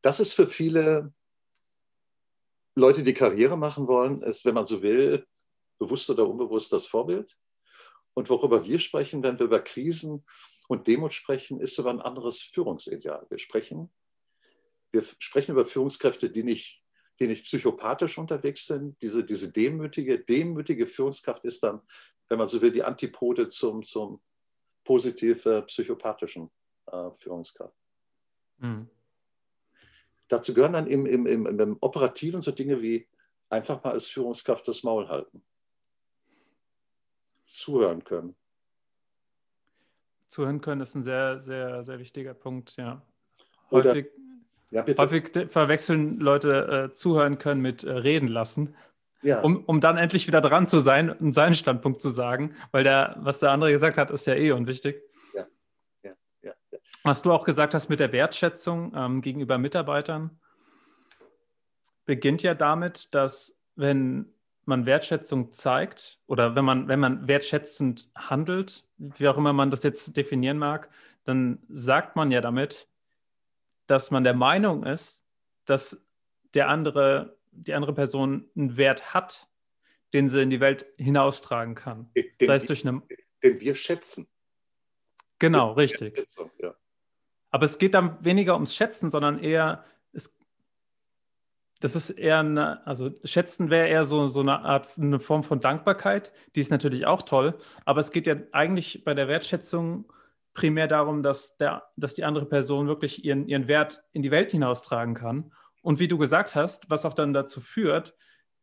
Das 0.00 0.20
ist 0.20 0.32
für 0.32 0.46
viele 0.46 1.12
Leute, 2.74 3.02
die 3.02 3.14
Karriere 3.14 3.58
machen 3.58 3.86
wollen, 3.86 4.22
ist, 4.22 4.44
wenn 4.44 4.54
man 4.54 4.66
so 4.66 4.82
will, 4.82 5.26
bewusst 5.78 6.08
oder 6.08 6.26
unbewusst 6.26 6.72
das 6.72 6.86
Vorbild. 6.86 7.36
Und 8.14 8.30
worüber 8.30 8.64
wir 8.64 8.78
sprechen, 8.78 9.22
wenn 9.22 9.38
wir 9.38 9.46
über 9.46 9.60
Krisen 9.60 10.24
und 10.68 10.86
Demut 10.86 11.12
sprechen, 11.12 11.60
ist 11.60 11.78
über 11.78 11.90
ein 11.90 12.00
anderes 12.00 12.40
Führungsideal. 12.40 13.26
Wir 13.28 13.38
sprechen, 13.38 13.90
wir 14.92 15.04
sprechen 15.18 15.52
über 15.52 15.66
Führungskräfte, 15.66 16.30
die 16.30 16.44
nicht, 16.44 16.82
die 17.18 17.26
nicht 17.26 17.44
psychopathisch 17.44 18.18
unterwegs 18.18 18.66
sind. 18.66 19.00
Diese, 19.02 19.24
diese 19.24 19.52
demütige, 19.52 20.18
demütige 20.20 20.86
Führungskraft 20.86 21.44
ist 21.44 21.62
dann, 21.62 21.80
wenn 22.28 22.38
man 22.38 22.48
so 22.48 22.60
will, 22.60 22.72
die 22.72 22.84
Antipode 22.84 23.48
zum, 23.48 23.84
zum 23.84 24.20
positiv 24.84 25.44
äh, 25.46 25.62
psychopathischen 25.62 26.50
äh, 26.86 27.10
Führungskraft. 27.12 27.76
Mhm. 28.58 28.88
Dazu 30.28 30.52
gehören 30.52 30.74
dann 30.74 30.86
im, 30.86 31.06
im, 31.06 31.26
im, 31.26 31.46
im 31.46 31.76
Operativen 31.80 32.42
so 32.42 32.50
Dinge 32.50 32.82
wie 32.82 33.08
einfach 33.48 33.82
mal 33.82 33.92
als 33.92 34.08
Führungskraft 34.08 34.68
das 34.68 34.82
Maul 34.82 35.08
halten 35.08 35.42
zuhören 37.48 38.04
können. 38.04 38.36
Zuhören 40.26 40.60
können 40.60 40.82
ist 40.82 40.94
ein 40.94 41.02
sehr, 41.02 41.38
sehr, 41.38 41.82
sehr 41.82 41.98
wichtiger 41.98 42.34
Punkt, 42.34 42.76
ja. 42.76 43.02
Häufig, 43.70 44.06
Oder, 44.06 44.27
ja, 44.70 44.84
häufig 44.98 45.30
verwechseln 45.48 46.18
Leute 46.18 46.90
äh, 46.90 46.92
zuhören 46.94 47.38
können 47.38 47.60
mit 47.60 47.84
äh, 47.84 47.90
reden 47.90 48.28
lassen. 48.28 48.74
Ja. 49.22 49.40
Um, 49.40 49.64
um 49.64 49.80
dann 49.80 49.96
endlich 49.96 50.28
wieder 50.28 50.40
dran 50.40 50.66
zu 50.68 50.78
sein 50.78 51.10
und 51.10 51.32
seinen 51.32 51.54
Standpunkt 51.54 52.00
zu 52.00 52.08
sagen, 52.08 52.54
weil 52.70 52.84
der, 52.84 53.16
was 53.18 53.40
der 53.40 53.50
andere 53.50 53.72
gesagt 53.72 53.98
hat, 53.98 54.12
ist 54.12 54.26
ja 54.26 54.34
eh 54.34 54.52
unwichtig. 54.52 55.02
Ja. 55.34 55.46
Ja. 56.04 56.12
Ja. 56.42 56.52
ja. 56.70 56.78
Was 57.02 57.22
du 57.22 57.32
auch 57.32 57.44
gesagt 57.44 57.74
hast 57.74 57.88
mit 57.88 57.98
der 57.98 58.12
Wertschätzung 58.12 58.92
ähm, 58.94 59.20
gegenüber 59.20 59.58
Mitarbeitern, 59.58 60.38
beginnt 62.04 62.42
ja 62.42 62.54
damit, 62.54 63.12
dass 63.14 63.60
wenn 63.74 64.32
man 64.64 64.86
Wertschätzung 64.86 65.50
zeigt 65.50 66.20
oder 66.26 66.54
wenn 66.54 66.64
man, 66.64 66.88
wenn 66.88 67.00
man 67.00 67.26
wertschätzend 67.26 68.10
handelt, 68.14 68.84
wie 68.98 69.28
auch 69.28 69.36
immer 69.36 69.52
man 69.52 69.70
das 69.70 69.82
jetzt 69.82 70.16
definieren 70.16 70.58
mag, 70.58 70.90
dann 71.24 71.58
sagt 71.68 72.16
man 72.16 72.30
ja 72.30 72.40
damit, 72.40 72.88
dass 73.88 74.12
man 74.12 74.22
der 74.22 74.34
Meinung 74.34 74.84
ist, 74.84 75.24
dass 75.64 76.06
der 76.54 76.68
andere, 76.68 77.36
die 77.50 77.74
andere 77.74 77.94
Person 77.94 78.48
einen 78.56 78.76
Wert 78.76 79.12
hat, 79.14 79.48
den 80.12 80.28
sie 80.28 80.42
in 80.42 80.50
die 80.50 80.60
Welt 80.60 80.86
hinaustragen 80.96 81.74
kann. 81.74 82.10
Den, 82.14 82.46
Sei 82.46 82.54
es 82.54 82.66
durch 82.66 82.86
eine. 82.86 83.02
Den 83.42 83.60
wir 83.60 83.74
schätzen. 83.74 84.28
Genau, 85.38 85.72
richtig. 85.72 86.26
Ja. 86.60 86.74
Aber 87.50 87.64
es 87.64 87.78
geht 87.78 87.94
dann 87.94 88.22
weniger 88.24 88.54
ums 88.54 88.74
Schätzen, 88.74 89.10
sondern 89.10 89.38
eher, 89.38 89.84
es, 90.12 90.36
das 91.80 91.96
ist 91.96 92.10
eher 92.10 92.40
eine, 92.40 92.86
also 92.86 93.10
Schätzen 93.24 93.70
wäre 93.70 93.88
eher 93.88 94.04
so, 94.04 94.26
so 94.26 94.40
eine 94.40 94.60
Art, 94.60 94.98
eine 94.98 95.20
Form 95.20 95.44
von 95.44 95.60
Dankbarkeit, 95.60 96.32
die 96.54 96.60
ist 96.60 96.70
natürlich 96.70 97.06
auch 97.06 97.22
toll, 97.22 97.56
aber 97.84 98.00
es 98.00 98.10
geht 98.10 98.26
ja 98.26 98.36
eigentlich 98.52 99.04
bei 99.04 99.14
der 99.14 99.28
Wertschätzung 99.28 100.12
primär 100.54 100.88
darum, 100.88 101.22
dass, 101.22 101.56
der, 101.56 101.84
dass 101.96 102.14
die 102.14 102.24
andere 102.24 102.46
Person 102.46 102.88
wirklich 102.88 103.24
ihren, 103.24 103.46
ihren 103.46 103.68
Wert 103.68 104.02
in 104.12 104.22
die 104.22 104.30
Welt 104.30 104.50
hinaustragen 104.50 105.14
kann. 105.14 105.52
Und 105.82 106.00
wie 106.00 106.08
du 106.08 106.18
gesagt 106.18 106.54
hast, 106.54 106.90
was 106.90 107.04
auch 107.04 107.14
dann 107.14 107.32
dazu 107.32 107.60
führt, 107.60 108.14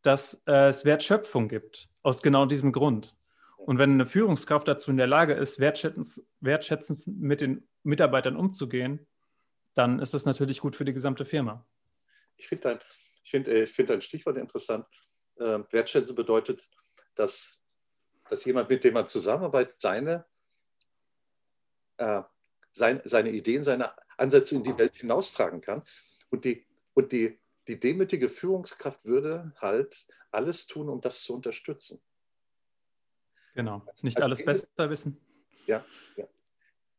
dass 0.01 0.43
äh, 0.47 0.69
es 0.69 0.85
Wertschöpfung 0.85 1.47
gibt, 1.47 1.89
aus 2.03 2.21
genau 2.21 2.45
diesem 2.45 2.71
Grund. 2.71 3.15
Und 3.57 3.79
wenn 3.79 3.93
eine 3.93 4.05
Führungskraft 4.05 4.67
dazu 4.67 4.91
in 4.91 4.97
der 4.97 5.07
Lage 5.07 5.33
ist, 5.33 5.59
wertschätzend, 5.59 6.23
wertschätzend 6.39 7.07
mit 7.19 7.41
den 7.41 7.67
Mitarbeitern 7.83 8.35
umzugehen, 8.35 9.07
dann 9.73 9.99
ist 9.99 10.13
das 10.13 10.25
natürlich 10.25 10.61
gut 10.61 10.75
für 10.75 10.85
die 10.85 10.93
gesamte 10.93 11.25
Firma. 11.25 11.65
Ich 12.37 12.47
finde 12.47 12.61
dein, 12.63 12.79
ich 13.23 13.31
find, 13.31 13.47
äh, 13.47 13.63
ich 13.63 13.71
find 13.71 13.89
dein 13.89 14.01
Stichwort 14.01 14.37
interessant. 14.37 14.85
Äh, 15.37 15.59
wertschätzen 15.71 16.15
bedeutet, 16.15 16.69
dass, 17.15 17.57
dass 18.29 18.45
jemand, 18.45 18.69
mit 18.69 18.83
dem 18.83 18.93
man 18.93 19.07
zusammenarbeitet, 19.07 19.77
seine, 19.77 20.25
äh, 21.97 22.21
sein, 22.71 23.01
seine 23.05 23.31
Ideen, 23.31 23.63
seine 23.63 23.91
Ansätze 24.17 24.55
in 24.55 24.63
die 24.63 24.77
Welt 24.77 24.95
hinaustragen 24.95 25.61
kann. 25.61 25.83
Und 26.29 26.45
die, 26.45 26.65
und 26.93 27.11
die, 27.11 27.39
die 27.67 27.79
demütige 27.79 28.29
Führungskraft 28.29 29.05
würde 29.05 29.53
halt 29.61 30.07
alles 30.31 30.67
tun, 30.67 30.89
um 30.89 31.01
das 31.01 31.23
zu 31.23 31.33
unterstützen. 31.35 32.01
Genau, 33.53 33.81
nicht 34.01 34.17
also 34.17 34.25
alles 34.25 34.43
besser 34.43 34.89
wissen. 34.89 35.17
Ja, 35.65 35.83
ja. 36.17 36.27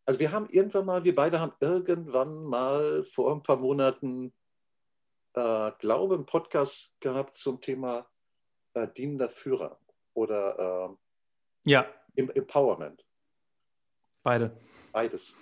Also 0.06 0.20
wir 0.20 0.32
haben 0.32 0.46
irgendwann 0.48 0.87
mal, 0.87 1.04
wir 1.04 1.14
beide 1.14 1.40
haben 1.40 1.52
irgendwann 1.61 2.44
mal 2.44 3.04
vor 3.04 3.35
ein 3.35 3.42
paar 3.42 3.56
Monaten, 3.56 4.32
äh, 5.35 5.72
glaube 5.78 6.14
einen 6.14 6.26
Podcast 6.26 7.00
gehabt 7.00 7.35
zum 7.35 7.61
Thema 7.61 8.09
äh, 8.74 8.88
dienender 8.88 9.28
Führer 9.28 9.78
oder 10.14 10.96
äh, 11.64 11.70
ja. 11.70 11.87
Empowerment. 12.14 13.04
Beide. 14.22 14.56
Beides. 14.96 15.37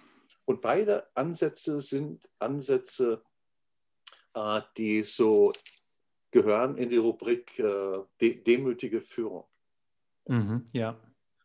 Und 0.47 0.61
beide 0.61 1.07
Ansätze 1.15 1.81
sind 1.81 2.29
Ansätze, 2.41 3.23
äh, 4.35 4.61
die 4.77 5.05
so 5.05 5.53
gehören 6.33 6.77
in 6.77 6.89
die 6.89 6.97
Rubrik 6.97 7.57
äh, 7.61 8.01
de 8.21 8.43
demütige 8.43 9.01
Führung. 9.01 9.45
Mhm, 10.27 10.67
ja. 10.73 11.01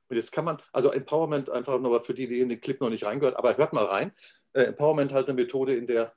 Und 0.07 0.15
jetzt 0.15 0.31
kann 0.31 0.43
man, 0.43 0.59
also 0.73 0.91
Empowerment 0.91 1.51
einfach 1.51 1.79
nur 1.79 2.01
für 2.01 2.15
die, 2.15 2.27
die 2.27 2.39
in 2.39 2.49
den 2.49 2.59
Clip 2.59 2.81
noch 2.81 2.89
nicht 2.89 3.05
reingehört, 3.05 3.35
aber 3.35 3.55
hört 3.55 3.73
mal 3.73 3.85
rein. 3.85 4.11
Äh, 4.53 4.63
Empowerment 4.63 5.13
halt 5.13 5.27
eine 5.29 5.39
Methode, 5.39 5.75
in 5.75 5.85
der 5.85 6.11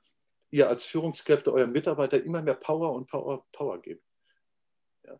ihr 0.49 0.69
als 0.69 0.85
Führungskräfte 0.85 1.53
euren 1.53 1.71
Mitarbeitern 1.71 2.23
immer 2.23 2.41
mehr 2.41 2.55
Power 2.55 2.93
und 2.93 3.05
Power, 3.05 3.45
Power 3.51 3.79
gebt. 3.79 4.03
Ja. 5.05 5.19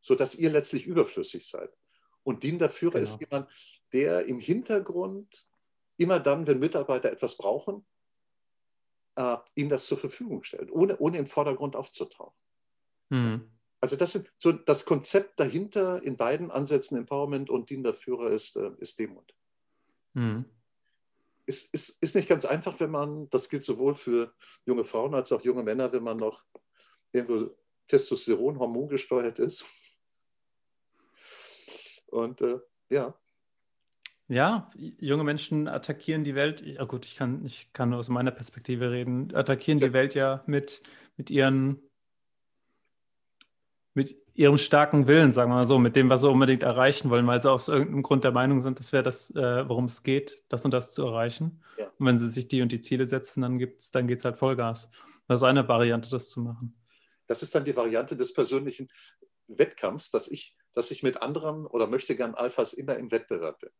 Sodass 0.00 0.36
ihr 0.36 0.50
letztlich 0.50 0.86
überflüssig 0.86 1.48
seid. 1.48 1.76
Und 2.22 2.44
dienender 2.44 2.68
Führer 2.68 3.00
genau. 3.00 3.02
ist 3.02 3.18
jemand, 3.18 3.50
der 3.92 4.26
im 4.26 4.38
Hintergrund 4.38 5.48
immer 5.96 6.20
dann, 6.20 6.46
wenn 6.46 6.58
Mitarbeiter 6.58 7.10
etwas 7.10 7.36
brauchen, 7.36 7.84
äh, 9.16 9.36
ihnen 9.54 9.68
das 9.70 9.86
zur 9.86 9.98
Verfügung 9.98 10.42
stellt, 10.42 10.70
ohne, 10.70 10.98
ohne 10.98 11.18
im 11.18 11.26
Vordergrund 11.26 11.76
aufzutauchen. 11.76 12.34
Mhm. 13.10 13.50
Also 13.80 13.96
das 13.96 14.14
ist 14.14 14.32
so 14.38 14.52
das 14.52 14.84
Konzept 14.84 15.40
dahinter 15.40 16.02
in 16.02 16.16
beiden 16.16 16.50
Ansätzen, 16.50 16.96
Empowerment 16.96 17.50
und 17.50 17.68
dienender 17.68 17.94
Führer, 17.94 18.30
ist, 18.30 18.56
äh, 18.56 18.70
ist 18.78 18.98
Demut. 18.98 19.34
Mhm. 20.14 20.44
Ist, 21.44 21.74
ist, 21.74 22.00
ist 22.00 22.14
nicht 22.14 22.28
ganz 22.28 22.44
einfach, 22.44 22.78
wenn 22.78 22.90
man, 22.90 23.28
das 23.30 23.48
gilt 23.48 23.64
sowohl 23.64 23.94
für 23.94 24.32
junge 24.64 24.84
Frauen 24.84 25.14
als 25.14 25.32
auch 25.32 25.42
junge 25.42 25.64
Männer, 25.64 25.92
wenn 25.92 26.04
man 26.04 26.16
noch 26.16 26.44
irgendwo 27.10 27.54
Testosteron, 27.88 28.58
hormongesteuert 28.58 29.38
ist. 29.40 29.64
Und 32.06 32.40
äh, 32.40 32.60
ja. 32.88 33.18
Ja, 34.32 34.70
junge 34.74 35.24
Menschen 35.24 35.68
attackieren 35.68 36.24
die 36.24 36.34
Welt. 36.34 36.62
Ja, 36.62 36.84
gut, 36.84 37.04
ich 37.04 37.16
kann, 37.16 37.44
ich 37.44 37.70
kann 37.74 37.90
nur 37.90 37.98
aus 37.98 38.08
meiner 38.08 38.30
Perspektive 38.30 38.90
reden. 38.90 39.34
Attackieren 39.34 39.78
ja. 39.78 39.88
die 39.88 39.92
Welt 39.92 40.14
ja 40.14 40.42
mit, 40.46 40.82
mit 41.18 41.30
ihren 41.30 41.82
mit 43.92 44.16
ihrem 44.32 44.56
starken 44.56 45.06
Willen, 45.06 45.32
sagen 45.32 45.50
wir 45.50 45.56
mal 45.56 45.64
so, 45.64 45.78
mit 45.78 45.96
dem, 45.96 46.08
was 46.08 46.22
sie 46.22 46.30
unbedingt 46.30 46.62
erreichen 46.62 47.10
wollen, 47.10 47.26
weil 47.26 47.42
sie 47.42 47.50
aus 47.50 47.68
irgendeinem 47.68 48.02
Grund 48.02 48.24
der 48.24 48.32
Meinung 48.32 48.60
sind, 48.60 48.78
das 48.78 48.90
wäre 48.90 49.02
das, 49.02 49.30
äh, 49.32 49.68
worum 49.68 49.84
es 49.84 50.02
geht, 50.02 50.42
das 50.48 50.64
und 50.64 50.70
das 50.70 50.94
zu 50.94 51.04
erreichen. 51.04 51.62
Ja. 51.76 51.92
Und 51.98 52.06
wenn 52.06 52.16
sie 52.16 52.30
sich 52.30 52.48
die 52.48 52.62
und 52.62 52.72
die 52.72 52.80
Ziele 52.80 53.06
setzen, 53.06 53.42
dann, 53.42 53.58
gibt's, 53.58 53.90
dann 53.90 54.06
geht 54.06 54.20
es 54.20 54.24
halt 54.24 54.38
Vollgas. 54.38 54.88
Das 55.28 55.42
ist 55.42 55.42
eine 55.42 55.68
Variante, 55.68 56.08
das 56.08 56.30
zu 56.30 56.40
machen. 56.40 56.74
Das 57.26 57.42
ist 57.42 57.54
dann 57.54 57.66
die 57.66 57.76
Variante 57.76 58.16
des 58.16 58.32
persönlichen 58.32 58.88
Wettkampfs, 59.46 60.10
dass 60.10 60.26
ich, 60.26 60.56
dass 60.72 60.90
ich 60.90 61.02
mit 61.02 61.20
anderen 61.20 61.66
oder 61.66 61.86
möchte 61.86 62.16
gern 62.16 62.34
Alphas 62.34 62.72
immer 62.72 62.96
im 62.96 63.10
Wettbewerb 63.10 63.60
bin. 63.60 63.70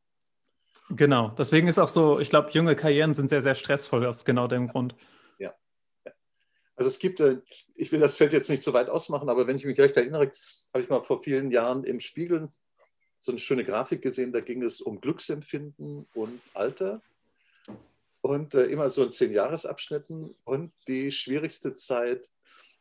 Genau, 0.90 1.30
deswegen 1.38 1.68
ist 1.68 1.78
auch 1.78 1.88
so, 1.88 2.20
ich 2.20 2.30
glaube, 2.30 2.50
junge 2.50 2.76
Karrieren 2.76 3.14
sind 3.14 3.28
sehr, 3.28 3.42
sehr 3.42 3.54
stressvoll 3.54 4.04
aus 4.06 4.24
genau 4.24 4.46
dem 4.46 4.68
Grund. 4.68 4.94
Also 6.76 6.88
es 6.88 6.98
gibt, 6.98 7.20
äh, 7.20 7.40
ich 7.74 7.92
will 7.92 8.00
das 8.00 8.16
Feld 8.16 8.32
jetzt 8.32 8.50
nicht 8.50 8.62
so 8.62 8.72
weit 8.72 8.88
ausmachen, 8.88 9.28
aber 9.28 9.46
wenn 9.46 9.56
ich 9.56 9.64
mich 9.64 9.78
recht 9.78 9.96
erinnere, 9.96 10.32
habe 10.72 10.82
ich 10.82 10.88
mal 10.88 11.02
vor 11.02 11.22
vielen 11.22 11.50
Jahren 11.50 11.84
im 11.84 12.00
Spiegel 12.00 12.48
so 13.20 13.30
eine 13.30 13.38
schöne 13.38 13.64
Grafik 13.64 14.02
gesehen, 14.02 14.32
da 14.32 14.40
ging 14.40 14.62
es 14.62 14.80
um 14.80 15.00
Glücksempfinden 15.00 16.08
und 16.14 16.40
Alter 16.54 17.00
und 18.20 18.54
äh, 18.54 18.64
immer 18.64 18.90
so 18.90 19.04
in 19.04 19.12
zehn 19.12 19.32
Jahresabschnitten 19.32 20.34
und 20.44 20.72
die 20.88 21.12
schwierigste 21.12 21.74
Zeit, 21.74 22.28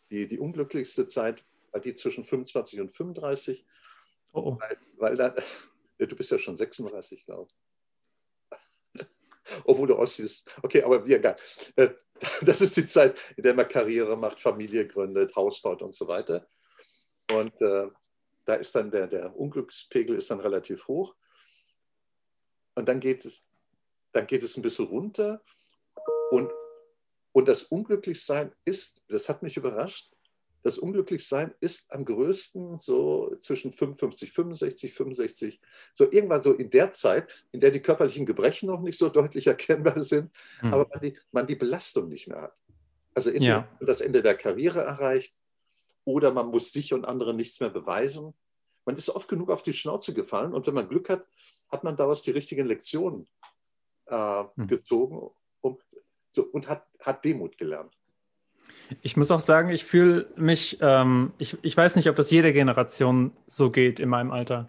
die, 0.10 0.28
die 0.28 0.40
unglücklichste 0.40 1.06
Zeit 1.06 1.46
war 1.72 1.80
die 1.80 1.94
zwischen 1.94 2.26
25 2.26 2.80
und 2.80 2.96
35, 2.96 3.66
oh, 4.34 4.40
oh. 4.40 4.58
Weil, 4.60 4.78
weil 4.98 5.16
dann, 5.16 5.36
ja, 6.00 6.06
du 6.08 6.16
bist 6.16 6.32
ja 6.32 6.40
schon 6.40 6.58
36, 6.58 7.24
glaube 7.26 7.52
ich 7.52 7.61
obwohl 9.66 9.88
du 9.88 9.96
aussiehst. 9.96 10.50
Okay, 10.62 10.84
aber 10.84 11.06
wie 11.06 11.14
egal. 11.14 11.36
Äh, 11.76 11.90
das 12.42 12.62
ist 12.62 12.78
die 12.78 12.86
Zeit, 12.86 13.20
in 13.36 13.44
der 13.44 13.54
man 13.54 13.68
Karriere 13.68 14.18
macht, 14.18 14.40
Familie 14.40 14.88
gründet, 14.88 15.36
Haus 15.36 15.62
baut 15.62 15.82
und 15.82 15.96
so 15.96 16.08
weiter. 16.08 16.48
Und 17.32 17.60
äh, 17.62 17.88
da 18.46 18.56
ist 18.56 18.76
dann 18.76 18.92
der, 18.92 19.08
der 19.08 19.36
Unglückspegel 19.36 20.16
ist 20.16 20.32
dann 20.32 20.40
relativ 20.40 20.88
hoch. 20.88 21.16
Und 22.76 22.88
dann 22.88 23.00
geht, 23.00 23.28
dann 24.12 24.28
geht 24.28 24.44
es 24.44 24.58
ein 24.58 24.62
bisschen 24.62 24.88
runter. 24.88 25.42
Und, 26.32 26.52
und 27.32 27.48
das 27.48 27.64
Unglücklichsein 27.64 28.54
ist, 28.66 29.04
das 29.08 29.30
hat 29.30 29.44
mich 29.44 29.58
überrascht, 29.58 30.12
das 30.64 30.78
Unglücklichsein 30.78 31.54
ist 31.60 31.92
am 31.92 32.06
größten 32.06 32.78
so 32.78 33.36
zwischen 33.40 33.72
55, 33.72 34.32
65, 34.32 34.94
65, 34.94 35.62
so 35.96 36.06
irgendwann 36.12 36.42
so 36.42 36.54
in 36.54 36.70
der 36.70 36.92
Zeit, 36.92 37.46
in 37.52 37.60
der 37.60 37.72
die 37.72 37.82
körperlichen 37.82 38.26
Gebrechen 38.26 38.68
noch 38.68 38.82
nicht 38.82 38.98
so 38.98 39.10
deutlich 39.10 39.48
erkennbar 39.48 40.00
sind, 40.02 40.32
mhm. 40.62 40.74
aber 40.74 40.88
man 40.90 41.02
die, 41.02 41.18
man 41.32 41.48
die, 41.48 41.56
Belastung 41.56 42.10
nicht 42.10 42.28
mehr 42.28 42.42
hat. 42.42 42.58
Also 43.14 43.30
ja. 43.32 43.68
das 43.82 44.02
Ende 44.02 44.22
der 44.22 44.36
Karriere 44.36 44.82
erreicht 44.82 45.36
oder 46.06 46.32
man 46.32 46.48
muss 46.48 46.72
sich 46.72 46.94
und 46.94 47.06
anderen 47.06 47.36
nichts 47.38 47.60
mehr 47.60 47.70
beweisen. 47.70 48.34
Man 48.86 48.96
ist 48.96 49.10
oft 49.10 49.28
genug 49.28 49.50
auf 49.50 49.64
die 49.64 49.74
Schnauze 49.74 50.14
gefallen 50.14 50.54
und 50.54 50.66
wenn 50.68 50.74
man 50.74 50.88
Glück 50.88 51.10
hat, 51.10 51.28
hat 51.70 51.84
man 51.84 51.96
daraus 51.96 52.22
die 52.22 52.32
richtigen 52.32 52.68
Lektionen 52.68 53.28
äh, 54.08 54.44
mhm. 54.56 54.68
gezogen 54.68 55.30
um, 55.62 55.78
so, 56.32 56.44
und 56.44 56.68
hat, 56.68 56.88
hat 57.00 57.26
Demut 57.26 57.58
gelernt. 57.58 57.98
Ich 59.02 59.16
muss 59.16 59.32
auch 59.32 59.40
sagen, 59.40 59.70
ich 59.70 59.86
fühle 59.86 60.28
mich, 60.36 60.78
ähm, 60.82 61.34
ich, 61.38 61.58
ich 61.62 61.76
weiß 61.76 61.96
nicht, 61.96 62.10
ob 62.10 62.16
das 62.16 62.30
jede 62.32 62.52
Generation 62.52 63.32
so 63.48 63.72
geht 63.72 64.00
in 64.00 64.10
meinem 64.10 64.32
Alter, 64.32 64.68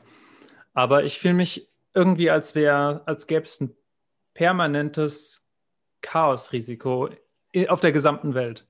aber 0.75 1.05
ich 1.05 1.19
fühle 1.19 1.35
mich 1.35 1.69
irgendwie, 1.95 2.31
als 2.31 2.55
wäre, 2.55 3.03
als 3.07 3.27
gäbe 3.27 3.43
es 3.43 3.61
ein 3.61 3.75
permanentes 4.35 5.49
Chaosrisiko 6.01 7.11
auf 7.69 7.81
der 7.81 7.93
gesamten 7.93 8.35
Welt. 8.35 8.67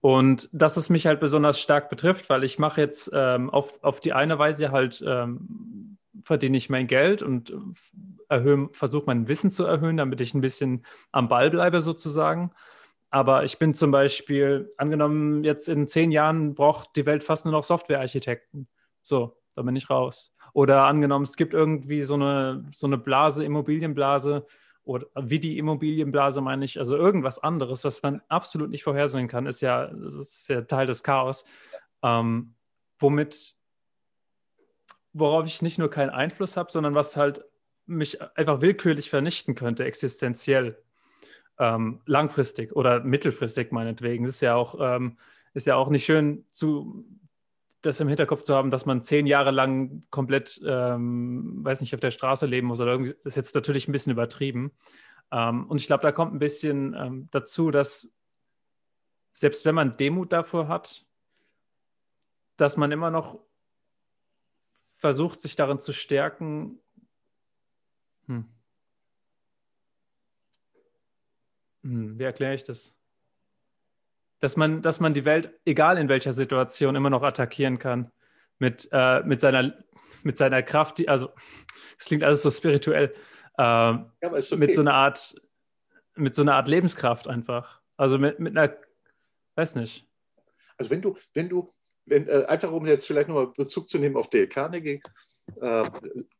Und 0.00 0.48
dass 0.52 0.76
es 0.76 0.90
mich 0.90 1.06
halt 1.06 1.20
besonders 1.20 1.60
stark 1.60 1.90
betrifft, 1.90 2.30
weil 2.30 2.44
ich 2.44 2.58
mache 2.58 2.80
jetzt 2.80 3.10
ähm, 3.12 3.50
auf, 3.50 3.72
auf 3.82 4.00
die 4.00 4.12
eine 4.12 4.38
Weise 4.38 4.70
halt, 4.70 5.02
ähm, 5.06 5.98
verdiene 6.22 6.56
ich 6.56 6.70
mein 6.70 6.86
Geld 6.86 7.22
und 7.22 7.52
versuche 8.72 9.06
mein 9.06 9.26
Wissen 9.26 9.50
zu 9.50 9.64
erhöhen, 9.64 9.96
damit 9.96 10.20
ich 10.20 10.34
ein 10.34 10.40
bisschen 10.40 10.84
am 11.12 11.28
Ball 11.28 11.50
bleibe 11.50 11.80
sozusagen. 11.80 12.52
Aber 13.10 13.44
ich 13.44 13.58
bin 13.58 13.72
zum 13.72 13.90
Beispiel, 13.90 14.70
angenommen, 14.76 15.42
jetzt 15.44 15.68
in 15.68 15.88
zehn 15.88 16.10
Jahren 16.10 16.54
braucht 16.54 16.94
die 16.96 17.06
Welt 17.06 17.24
fast 17.24 17.44
nur 17.44 17.52
noch 17.52 17.64
Softwarearchitekten. 17.64 18.68
So, 19.02 19.36
da 19.54 19.62
bin 19.62 19.76
ich 19.76 19.88
raus. 19.88 20.34
Oder 20.52 20.84
angenommen, 20.84 21.24
es 21.24 21.36
gibt 21.36 21.54
irgendwie 21.54 22.02
so 22.02 22.14
eine, 22.14 22.64
so 22.72 22.86
eine 22.86 22.98
Blase, 22.98 23.44
Immobilienblase 23.44 24.46
oder 24.88 25.06
wie 25.20 25.38
die 25.38 25.58
Immobilienblase 25.58 26.40
meine 26.40 26.64
ich, 26.64 26.78
also 26.78 26.96
irgendwas 26.96 27.38
anderes, 27.38 27.84
was 27.84 28.02
man 28.02 28.22
absolut 28.28 28.70
nicht 28.70 28.84
vorhersehen 28.84 29.28
kann, 29.28 29.46
ist 29.46 29.60
ja, 29.60 29.84
ist 29.84 30.48
ja 30.48 30.62
Teil 30.62 30.86
des 30.86 31.02
Chaos, 31.02 31.44
ähm, 32.02 32.54
womit, 32.98 33.54
worauf 35.12 35.46
ich 35.46 35.60
nicht 35.60 35.78
nur 35.78 35.90
keinen 35.90 36.08
Einfluss 36.08 36.56
habe, 36.56 36.72
sondern 36.72 36.94
was 36.94 37.16
halt 37.16 37.44
mich 37.84 38.22
einfach 38.36 38.62
willkürlich 38.62 39.10
vernichten 39.10 39.54
könnte, 39.54 39.84
existenziell, 39.84 40.82
ähm, 41.58 42.00
langfristig 42.06 42.74
oder 42.74 43.00
mittelfristig 43.00 43.72
meinetwegen. 43.72 44.24
Das 44.24 44.36
ist 44.36 44.40
ja 44.40 44.54
auch, 44.54 44.76
ähm, 44.80 45.18
ist 45.54 45.66
ja 45.66 45.76
auch 45.76 45.90
nicht 45.90 46.04
schön 46.04 46.44
zu 46.50 47.04
das 47.80 48.00
im 48.00 48.08
Hinterkopf 48.08 48.42
zu 48.42 48.54
haben, 48.54 48.70
dass 48.70 48.86
man 48.86 49.02
zehn 49.02 49.26
Jahre 49.26 49.50
lang 49.50 50.02
komplett, 50.10 50.60
ähm, 50.66 51.64
weiß 51.64 51.80
nicht, 51.80 51.94
auf 51.94 52.00
der 52.00 52.10
Straße 52.10 52.46
leben 52.46 52.66
muss 52.66 52.80
oder 52.80 52.92
irgendwie, 52.92 53.14
ist 53.24 53.36
jetzt 53.36 53.54
natürlich 53.54 53.86
ein 53.86 53.92
bisschen 53.92 54.12
übertrieben. 54.12 54.72
Ähm, 55.30 55.66
und 55.68 55.80
ich 55.80 55.86
glaube, 55.86 56.02
da 56.02 56.10
kommt 56.10 56.34
ein 56.34 56.40
bisschen 56.40 56.94
ähm, 56.94 57.28
dazu, 57.30 57.70
dass 57.70 58.10
selbst 59.34 59.64
wenn 59.64 59.74
man 59.74 59.96
Demut 59.96 60.32
davor 60.32 60.66
hat, 60.66 61.06
dass 62.56 62.76
man 62.76 62.90
immer 62.90 63.10
noch 63.10 63.38
versucht, 64.96 65.40
sich 65.40 65.54
darin 65.54 65.78
zu 65.78 65.92
stärken. 65.92 66.80
Hm. 68.26 68.46
Hm, 71.88 72.18
wie 72.18 72.24
erkläre 72.24 72.54
ich 72.54 72.64
das? 72.64 72.98
dass 74.40 74.56
man, 74.56 74.82
dass 74.82 75.00
man 75.00 75.14
die 75.14 75.24
Welt, 75.24 75.50
egal 75.64 75.98
in 75.98 76.08
welcher 76.08 76.32
Situation, 76.32 76.94
immer 76.94 77.10
noch 77.10 77.22
attackieren 77.22 77.78
kann. 77.78 78.10
Mit, 78.60 78.88
äh, 78.90 79.22
mit, 79.22 79.40
seiner, 79.40 79.72
mit 80.24 80.36
seiner 80.36 80.62
Kraft, 80.62 80.98
die, 80.98 81.08
also 81.08 81.30
es 81.98 82.06
klingt 82.06 82.24
alles 82.24 82.42
so 82.42 82.50
spirituell, 82.50 83.14
äh, 83.56 83.62
ja, 83.62 84.10
okay. 84.20 84.56
mit 84.56 84.74
so 84.74 84.80
einer 84.80 84.94
Art, 84.94 85.34
mit 86.16 86.34
so 86.34 86.42
einer 86.42 86.54
Art 86.54 86.68
Lebenskraft 86.68 87.28
einfach. 87.28 87.80
Also 87.96 88.18
mit, 88.18 88.40
mit 88.40 88.56
einer, 88.56 88.76
weiß 89.54 89.76
nicht. 89.76 90.08
Also 90.76 90.90
wenn 90.90 91.02
du, 91.02 91.16
wenn 91.34 91.48
du, 91.48 91.68
wenn, 92.06 92.26
äh, 92.28 92.44
einfach 92.48 92.70
um 92.72 92.86
jetzt 92.86 93.06
vielleicht 93.06 93.28
nochmal 93.28 93.48
Bezug 93.48 93.88
zu 93.88 93.98
nehmen 93.98 94.16
auf 94.16 94.28
Dale 94.28 94.48
Carnegie, 94.48 95.00
äh, 95.60 95.90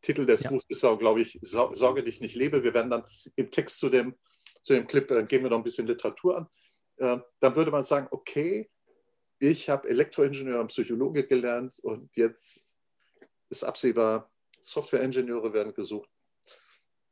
Titel 0.00 0.26
des 0.26 0.42
ja. 0.42 0.50
Buchs 0.50 0.64
ist 0.68 0.84
auch, 0.84 0.98
glaube 0.98 1.20
ich, 1.20 1.38
Sorge 1.42 2.02
dich 2.02 2.20
nicht 2.20 2.34
lebe. 2.34 2.62
Wir 2.62 2.74
werden 2.74 2.90
dann 2.90 3.04
im 3.36 3.50
Text 3.50 3.78
zu 3.78 3.88
dem, 3.88 4.14
zu 4.62 4.74
dem 4.74 4.86
Clip, 4.86 5.06
dann 5.08 5.26
gehen 5.26 5.42
wir 5.42 5.50
noch 5.50 5.58
ein 5.58 5.64
bisschen 5.64 5.86
Literatur 5.86 6.36
an. 6.38 6.48
Äh, 6.96 7.18
dann 7.40 7.56
würde 7.56 7.70
man 7.70 7.84
sagen, 7.84 8.08
okay, 8.10 8.70
ich 9.38 9.68
habe 9.68 9.88
Elektroingenieur 9.88 10.60
und 10.60 10.68
Psychologe 10.68 11.26
gelernt 11.26 11.78
und 11.80 12.14
jetzt 12.16 12.76
ist 13.50 13.64
absehbar, 13.64 14.30
Softwareingenieure 14.60 15.52
werden 15.52 15.72
gesucht. 15.72 16.10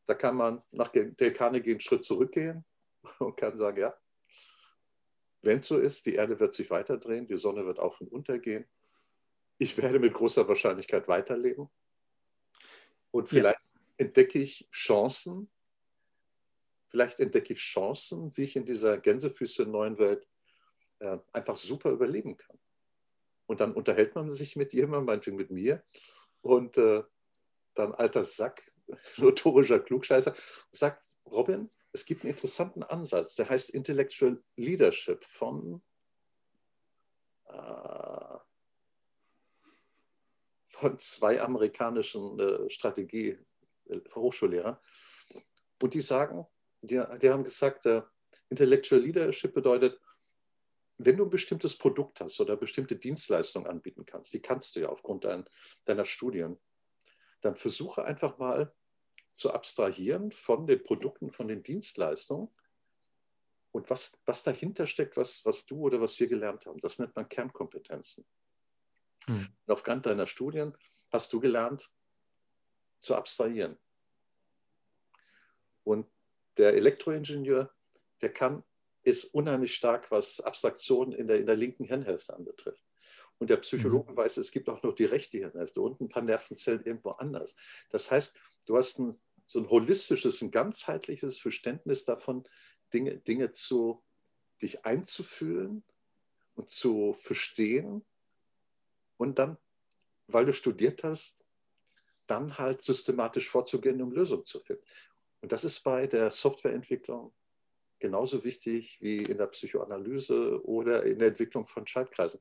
Da 0.07 0.15
kann 0.15 0.37
man 0.37 0.63
nach 0.71 0.89
der 0.89 1.33
Carnegie 1.33 1.71
einen 1.71 1.81
Schritt 1.81 2.05
zurückgehen 2.05 2.65
und 3.19 3.37
kann 3.37 3.57
sagen, 3.57 3.81
ja, 3.81 3.97
wenn 5.43 5.59
es 5.59 5.67
so 5.67 5.79
ist, 5.79 6.07
die 6.07 6.15
Erde 6.15 6.39
wird 6.41 6.55
sich 6.55 6.69
weiterdrehen, 6.71 7.27
die 7.27 7.39
Sonne 7.39 7.65
wird 7.65 7.79
auf 7.79 8.01
und 8.01 8.11
unter 8.11 8.39
gehen. 8.39 8.67
Ich 9.59 9.79
werde 9.79 9.99
mit 9.99 10.13
großer 10.13 10.47
Wahrscheinlichkeit 10.49 11.09
weiterleben. 11.09 11.71
Und 13.13 13.29
vielleicht 13.29 13.63
ja. 13.63 13.69
entdecke 13.99 14.41
ich 14.41 14.69
Chancen, 14.71 15.49
vielleicht 16.89 17.21
entdecke 17.21 17.53
ich 17.53 17.61
Chancen, 17.61 18.35
wie 18.37 18.45
ich 18.45 18.57
in 18.57 18.65
dieser 18.65 18.99
Gänsefüße 18.99 19.67
neuen 19.67 19.99
Welt 19.99 20.27
äh, 21.01 21.19
einfach 21.33 21.57
super 21.57 21.91
überleben 21.91 22.37
kann. 22.37 22.59
Und 23.47 23.61
dann 23.61 23.75
unterhält 23.75 24.15
man 24.15 24.33
sich 24.33 24.55
mit 24.57 24.73
jemandem, 24.73 25.07
meinetwegen 25.07 25.37
mit 25.37 25.51
mir, 25.51 25.85
und 26.41 26.79
äh, 26.79 27.03
dann 27.75 27.93
alter 27.95 28.25
Sack, 28.25 28.73
notorischer 29.17 29.81
Klugscheißer, 29.81 30.35
sagt, 30.73 31.17
Robin, 31.27 31.71
es 31.93 32.05
gibt 32.05 32.23
einen 32.23 32.33
interessanten 32.33 32.83
Ansatz, 32.83 33.37
der 33.37 33.49
heißt 33.49 33.71
Intellectual 33.71 34.43
Leadership 34.57 35.25
von, 35.25 35.81
äh, 37.47 38.37
von 40.73 40.99
zwei 40.99 41.41
amerikanischen 41.41 42.39
äh, 42.39 42.69
Strategie-Hochschullehrer. 42.69 44.83
Äh, 45.31 45.41
und 45.83 45.95
die 45.95 46.01
sagen, 46.01 46.47
die, 46.87 47.03
die 47.21 47.31
haben 47.31 47.45
gesagt, 47.45 47.87
äh, 47.87 48.03
Intellectual 48.49 49.01
Leadership 49.01 49.55
bedeutet, 49.55 50.01
wenn 50.99 51.17
du 51.17 51.25
ein 51.25 51.31
bestimmtes 51.31 51.77
Produkt 51.77 52.21
hast 52.21 52.41
oder 52.41 52.57
bestimmte 52.57 52.97
Dienstleistungen 52.97 53.69
anbieten 53.69 54.07
kannst, 54.07 54.33
die 54.33 54.41
kannst 54.41 54.77
du 54.77 54.81
ja 54.81 54.89
aufgrund 54.89 55.25
dein, 55.25 55.45
deiner 55.85 56.05
Studien, 56.05 56.59
dann 57.43 57.57
versuche 57.57 58.05
einfach 58.05 58.39
mal 58.39 58.75
zu 59.35 59.53
abstrahieren 59.53 60.33
von 60.33 60.67
den 60.67 60.83
Produkten, 60.83 61.31
von 61.31 61.49
den 61.49 61.63
Dienstleistungen 61.63 62.49
und 63.73 63.91
was, 63.91 64.19
was 64.25 64.43
dahinter 64.43 64.87
steckt, 64.87 65.19
was, 65.19 65.45
was 65.45 65.67
du 65.67 65.81
oder 65.81 66.01
was 66.01 66.19
wir 66.19 66.29
gelernt 66.29 66.65
haben. 66.65 66.81
Das 66.81 66.99
nennt 66.99 67.15
man 67.15 67.29
Kernkompetenzen. 67.29 68.25
Hm. 69.27 69.49
Und 69.67 69.73
aufgrund 69.73 70.07
deiner 70.07 70.27
Studien 70.27 70.75
hast 71.11 71.33
du 71.33 71.41
gelernt 71.41 71.91
zu 73.01 73.15
abstrahieren. 73.15 73.77
Und 75.85 76.11
der 76.57 76.75
Elektroingenieur, 76.75 77.73
der 78.21 78.33
kann, 78.33 78.65
ist 79.03 79.27
unheimlich 79.27 79.75
stark, 79.75 80.11
was 80.11 80.41
Abstraktion 80.41 81.13
in 81.13 81.29
der, 81.29 81.39
in 81.39 81.47
der 81.47 81.57
linken 81.57 81.85
Hirnhälfte 81.85 82.35
anbetrifft. 82.35 82.83
Und 83.39 83.51
der 83.51 83.59
Psychologe 83.59 84.13
mhm. 84.13 84.17
weiß, 84.17 84.39
es 84.39 84.51
gibt 84.51 84.69
auch 84.69 84.83
noch 84.83 84.95
die 84.95 85.05
rechte 85.05 85.39
Hirnhälfte 85.39 85.81
und 85.81 86.01
ein 86.01 86.09
paar 86.09 86.23
Nervenzellen 86.23 86.83
irgendwo 86.85 87.11
anders. 87.11 87.55
Das 87.91 88.11
heißt, 88.11 88.39
du 88.67 88.77
hast 88.77 88.99
ein, 88.99 89.15
so 89.47 89.61
ein 89.61 89.69
holistisches, 89.69 90.43
ein 90.43 90.51
ganzheitliches 90.51 91.39
Verständnis 91.39 92.05
davon, 92.05 92.45
Dinge, 92.93 93.19
Dinge 93.19 93.51
zu 93.51 94.03
dich 94.63 94.85
einzufühlen 94.87 95.85
und 96.55 96.71
zu 96.71 97.13
verstehen 97.13 98.05
und 99.19 99.39
dann, 99.39 99.59
weil 100.27 100.47
du 100.47 100.53
studiert 100.53 101.05
hast, 101.05 101.45
dann 102.27 102.59
halt 102.59 102.83
systematisch 102.83 103.49
vorzugehen, 103.49 104.03
um 104.03 104.13
Lösungen 104.13 104.47
zu 104.47 104.61
finden. 104.61 104.83
Und 105.47 105.53
das 105.53 105.63
ist 105.63 105.85
bei 105.85 106.09
der 106.09 106.33
Softwareentwicklung 106.33 107.33
genauso 108.01 108.43
wichtig 108.43 108.99
wie 109.01 109.19
in 109.19 109.39
der 109.39 109.47
Psychoanalyse 109.47 110.61
oder 110.65 111.05
in 111.05 111.21
der 111.21 111.29
Entwicklung 111.29 111.69
von 111.69 111.87
Schaltkreisen. 111.87 112.41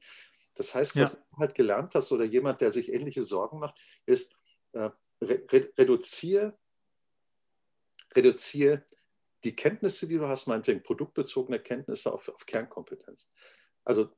Das 0.55 0.73
heißt, 0.73 0.99
was 0.99 1.13
ja. 1.13 1.19
du 1.19 1.37
halt 1.37 1.53
gelernt 1.53 1.93
hast 1.93 2.11
oder 2.11 2.25
jemand, 2.25 2.61
der 2.61 2.71
sich 2.71 2.91
ähnliche 2.91 3.23
Sorgen 3.23 3.59
macht, 3.59 3.79
ist, 4.07 4.33
äh, 4.71 4.89
re 5.21 5.69
reduziere, 5.77 6.57
reduziere 8.15 8.83
die 9.43 9.55
Kenntnisse, 9.55 10.07
die 10.07 10.17
du 10.17 10.27
hast, 10.27 10.47
meinetwegen 10.47 10.81
produktbezogene 10.81 11.59
Kenntnisse 11.59 12.11
auf, 12.11 12.27
auf 12.29 12.43
Kernkompetenzen. 12.47 13.29
Also 13.83 14.09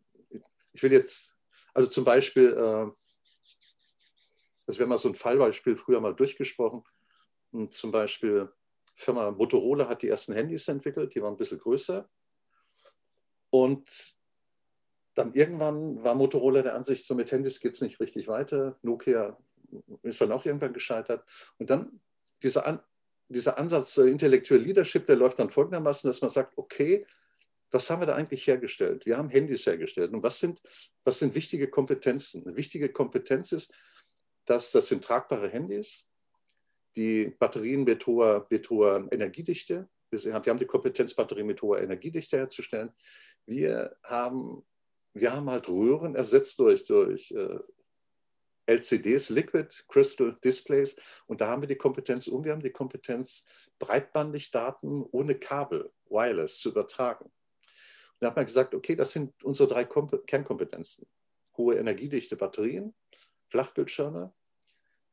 ich 0.72 0.82
will 0.82 0.94
jetzt, 0.94 1.36
also 1.74 1.90
zum 1.90 2.06
Beispiel, 2.06 2.54
äh, 2.54 2.90
das 4.66 4.80
wäre 4.80 4.88
mal 4.88 4.98
so 4.98 5.10
ein 5.10 5.16
Fallbeispiel 5.16 5.76
früher 5.76 6.00
mal 6.00 6.16
durchgesprochen, 6.16 6.86
hm, 7.52 7.70
zum 7.70 7.92
Beispiel 7.92 8.50
Firma 8.98 9.30
Motorola 9.32 9.88
hat 9.88 10.02
die 10.02 10.10
ersten 10.10 10.34
Handys 10.34 10.68
entwickelt, 10.68 11.14
die 11.14 11.22
waren 11.22 11.36
ein 11.36 11.38
bisschen 11.38 11.60
größer. 11.60 12.10
Und 13.52 14.16
dann 15.14 15.34
irgendwann 15.34 16.04
war 16.04 16.16
Motorola 16.16 16.64
der 16.64 16.76
Ansicht, 16.76 17.06
so 17.06 17.14
mit 17.14 17.32
Handys 17.32 17.60
geht 17.60 17.76
es 17.76 17.82
nicht 17.82 18.00
richtig 18.00 18.28
weiter. 18.28 18.78
Nokia 18.82 19.38
ist 20.02 20.20
dann 20.20 20.32
auch 20.32 20.46
irgendwann 20.46 20.74
gescheitert. 20.74 21.24
Und 21.60 21.70
dann 21.70 22.02
dieser, 22.42 22.66
An 22.66 22.80
dieser 23.30 23.58
Ansatz 23.60 23.98
äh, 23.98 24.10
Intellectual 24.10 24.60
Leadership, 24.60 25.06
der 25.06 25.16
läuft 25.16 25.38
dann 25.40 25.50
folgendermaßen, 25.50 26.10
dass 26.10 26.22
man 26.22 26.32
sagt, 26.32 26.58
okay, 26.58 27.06
was 27.70 27.90
haben 27.90 28.02
wir 28.02 28.08
da 28.08 28.16
eigentlich 28.16 28.48
hergestellt? 28.48 29.06
Wir 29.06 29.18
haben 29.18 29.30
Handys 29.30 29.66
hergestellt. 29.66 30.12
Und 30.14 30.24
was 30.24 30.40
sind, 30.40 30.62
was 31.04 31.20
sind 31.20 31.36
wichtige 31.36 31.70
Kompetenzen? 31.70 32.46
Eine 32.46 32.56
wichtige 32.56 32.90
Kompetenz 32.90 33.52
ist, 33.52 33.74
dass 34.46 34.72
das 34.72 34.88
sind 34.88 35.04
tragbare 35.04 35.50
Handys, 35.50 36.08
die 36.98 37.36
Batterien 37.40 37.84
mit 37.84 38.06
hoher, 38.08 38.48
mit 38.50 38.70
hoher 38.70 39.08
Energiedichte. 39.12 39.88
Wir 40.10 40.34
haben 40.34 40.60
die 40.60 40.66
Kompetenz, 40.66 41.14
Batterien 41.14 41.48
mit 41.48 41.62
hoher 41.62 41.82
Energiedichte 41.82 42.38
herzustellen. 42.38 42.92
Wir 43.46 43.96
haben, 44.04 44.66
wir 45.14 45.34
haben 45.34 45.50
halt 45.50 45.70
Röhren 45.70 46.16
ersetzt 46.16 46.60
durch, 46.60 46.86
durch 46.86 47.32
äh, 47.32 47.60
LCDs, 48.66 49.30
Liquid 49.30 49.70
Crystal 49.88 50.38
Displays. 50.44 50.96
Und 51.28 51.42
da 51.42 51.48
haben 51.50 51.62
wir 51.62 51.68
die 51.68 51.76
Kompetenz, 51.76 52.28
und 52.28 52.44
wir 52.44 52.52
haben 52.52 52.62
die 52.62 52.72
Kompetenz, 52.72 53.46
breitbandig 53.80 54.52
Daten 54.52 55.04
ohne 55.12 55.36
Kabel, 55.36 55.92
wireless 56.10 56.60
zu 56.60 56.70
übertragen. 56.70 57.26
Und 57.26 58.22
da 58.22 58.28
hat 58.28 58.36
man 58.36 58.46
gesagt, 58.46 58.74
okay, 58.74 58.96
das 58.96 59.12
sind 59.12 59.44
unsere 59.44 59.70
drei 59.70 59.86
Kom 59.86 60.10
Kernkompetenzen. 60.26 61.08
Hohe 61.58 61.76
Energiedichte 61.76 62.36
Batterien, 62.36 62.96
Flachbildschirme, 63.50 64.34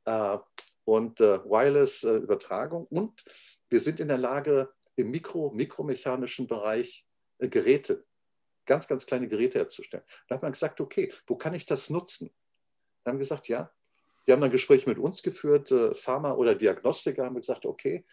äh, 0.07 0.39
und 0.85 1.21
äh, 1.21 1.39
Wireless-Übertragung. 1.45 2.87
Äh, 2.91 2.99
und 2.99 3.25
wir 3.69 3.81
sind 3.81 4.01
in 4.01 4.09
der 4.09 4.19
Lage, 4.19 4.73
im 4.97 5.11
Mikro-, 5.11 5.53
mikromechanischen 5.53 6.47
Bereich 6.47 7.07
äh, 7.39 7.49
Geräte, 7.49 8.05
ganz, 8.67 8.87
ganz 8.87 9.07
kleine 9.07 9.29
Geräte 9.29 9.59
herzustellen. 9.59 10.05
Da 10.29 10.37
hat 10.37 10.43
man 10.43 10.53
gesagt, 10.53 10.81
okay, 10.81 11.13
wo 11.27 11.37
kann 11.37 11.55
ich 11.55 11.67
das 11.67 11.91
nutzen? 11.91 12.35
Da 13.03 13.11
haben 13.11 13.19
gesagt, 13.19 13.49
ja. 13.49 13.73
Die 14.27 14.33
haben 14.33 14.41
dann 14.41 14.51
Gespräche 14.51 14.89
mit 14.89 14.99
uns 14.99 15.23
geführt, 15.23 15.75
Pharma 15.99 16.33
oder 16.33 16.55
Diagnostiker 16.55 17.27
haben 17.27 17.35
gesagt, 17.35 17.67
okay, 17.67 18.07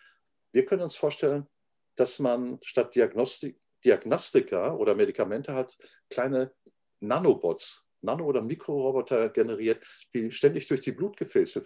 wir 0.51 0.65
können 0.65 0.81
uns 0.81 0.97
vorstellen, 0.97 1.47
dass 1.95 2.19
man 2.19 2.59
statt 2.63 2.93
Diagnostik, 2.95 3.57
Diagnostika 3.85 4.75
oder 4.75 4.93
Medikamente 4.93 5.53
hat 5.53 5.77
kleine 6.09 6.53
Nanobots, 6.99 7.87
Nano- 8.01 8.25
oder 8.25 8.41
Mikroroboter 8.41 9.29
generiert, 9.29 9.85
die 10.13 10.31
ständig 10.31 10.67
durch 10.67 10.81
die 10.81 10.91
Blutgefäße 10.91 11.61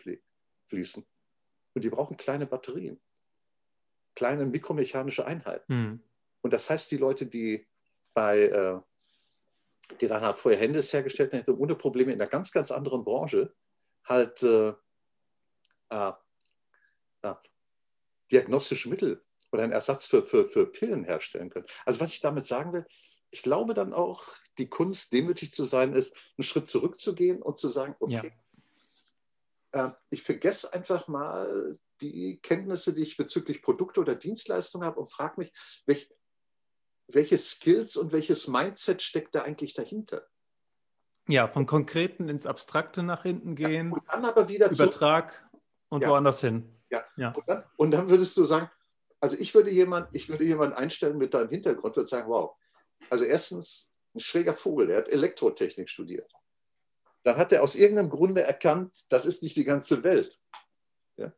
fließen. 0.68 1.06
Und 1.74 1.84
die 1.84 1.90
brauchen 1.90 2.18
kleine 2.18 2.46
Batterien, 2.46 3.00
kleine 4.16 4.46
mikromechanische 4.46 5.26
Einheiten. 5.26 5.74
Mhm. 5.74 6.04
Und 6.42 6.54
das 6.54 6.70
heißt, 6.70 6.92
die 6.92 6.98
Leute, 6.98 7.26
die 7.26 7.68
bei, 8.14 8.42
äh, 8.44 8.80
die 10.00 10.08
dann 10.08 10.24
halt 10.24 10.38
vorher 10.38 10.60
Hände 10.60 10.80
hergestellt 10.80 11.34
hätten, 11.34 11.56
ohne 11.56 11.76
Probleme 11.76 12.14
in 12.14 12.22
einer 12.22 12.30
ganz, 12.30 12.52
ganz 12.52 12.72
anderen 12.72 13.04
Branche, 13.04 13.54
halt 14.06 14.42
äh, 14.44 14.74
äh, 15.90 16.14
diagnostische 18.32 18.90
Mittel 18.90 19.24
oder 19.52 19.64
einen 19.64 19.74
Ersatz 19.74 20.08
für, 20.08 20.26
für, 20.26 20.50
für 20.50 20.66
Pillen 20.72 21.04
herstellen 21.04 21.50
können. 21.50 21.66
Also 21.86 22.00
was 22.00 22.12
ich 22.12 22.22
damit 22.22 22.46
sagen 22.46 22.74
will, 22.74 22.86
ich 23.32 23.44
glaube 23.44 23.74
dann 23.74 23.94
auch, 23.94 24.24
die 24.58 24.70
Kunst, 24.70 25.12
demütig 25.12 25.52
zu 25.52 25.66
sein, 25.66 25.94
ist, 25.94 26.16
einen 26.38 26.44
Schritt 26.44 26.70
zurückzugehen 26.70 27.42
und 27.42 27.58
zu 27.58 27.70
sagen, 27.70 27.96
okay, 28.00 28.14
ja. 28.14 28.45
Äh, 29.76 29.92
ich 30.10 30.24
vergesse 30.24 30.74
einfach 30.74 31.08
mal 31.08 31.78
die 32.02 32.40
Kenntnisse, 32.42 32.94
die 32.94 33.04
ich 33.04 33.18
bezüglich 33.18 33.62
Produkte 33.62 34.00
oder 34.00 34.16
Dienstleistungen 34.16 34.88
habe 34.88 35.00
und 35.00 35.12
frage 35.12 35.36
mich, 35.38 35.54
welch, 35.86 36.10
welche 37.08 37.38
Skills 37.38 37.98
und 37.98 38.14
welches 38.14 38.48
Mindset 38.48 39.02
steckt 39.02 39.36
da 39.36 39.44
eigentlich 39.44 39.74
dahinter? 39.74 40.26
Ja, 41.28 41.48
von 41.48 41.66
Konkreten 41.66 42.30
ins 42.30 42.46
Abstrakte 42.46 43.04
nach 43.04 43.24
hinten 43.24 43.56
gehen. 43.56 43.90
Ja, 43.90 43.96
und 43.96 44.04
dann 44.08 44.26
aber 44.26 44.48
wieder 44.48 44.72
Übertrag 44.72 45.46
und 45.90 46.02
ja. 46.02 46.10
woanders 46.10 46.40
hin. 46.40 46.70
Ja. 46.90 47.04
ja. 47.18 47.34
Und, 47.34 47.50
dann, 47.50 47.64
und, 47.78 47.92
dann, 47.92 48.10
würdest 48.10 48.38
du 48.38 48.46
sagen, 48.46 48.70
also 49.20 49.36
ich 49.38 49.54
würde 49.56 49.72
jemanden, 49.72 50.10
ich 50.14 50.30
würde 50.30 50.46
jemanden 50.46 50.76
einstellen 50.76 51.18
mit 51.18 51.34
deinem 51.34 51.50
Hintergrund, 51.50 51.96
würde 51.96 52.08
sagen, 52.08 52.30
wow, 52.30 52.56
also 53.10 53.26
erstens 53.26 53.92
ein 54.14 54.20
schräger 54.20 54.54
Vogel, 54.54 54.88
der 54.88 54.98
hat 54.98 55.10
Elektrotechnik 55.10 55.90
studiert. 55.90 56.32
Dann 57.26 57.38
hat 57.38 57.52
er 57.52 57.64
aus 57.64 57.76
irgendeinem 57.76 58.10
Grunde 58.10 58.44
erkannt, 58.44 59.06
das 59.10 59.26
ist 59.26 59.42
nicht 59.42 59.56
die 59.56 59.64
ganze 59.64 60.04
Welt. 60.04 60.40
Ja? 61.18 61.34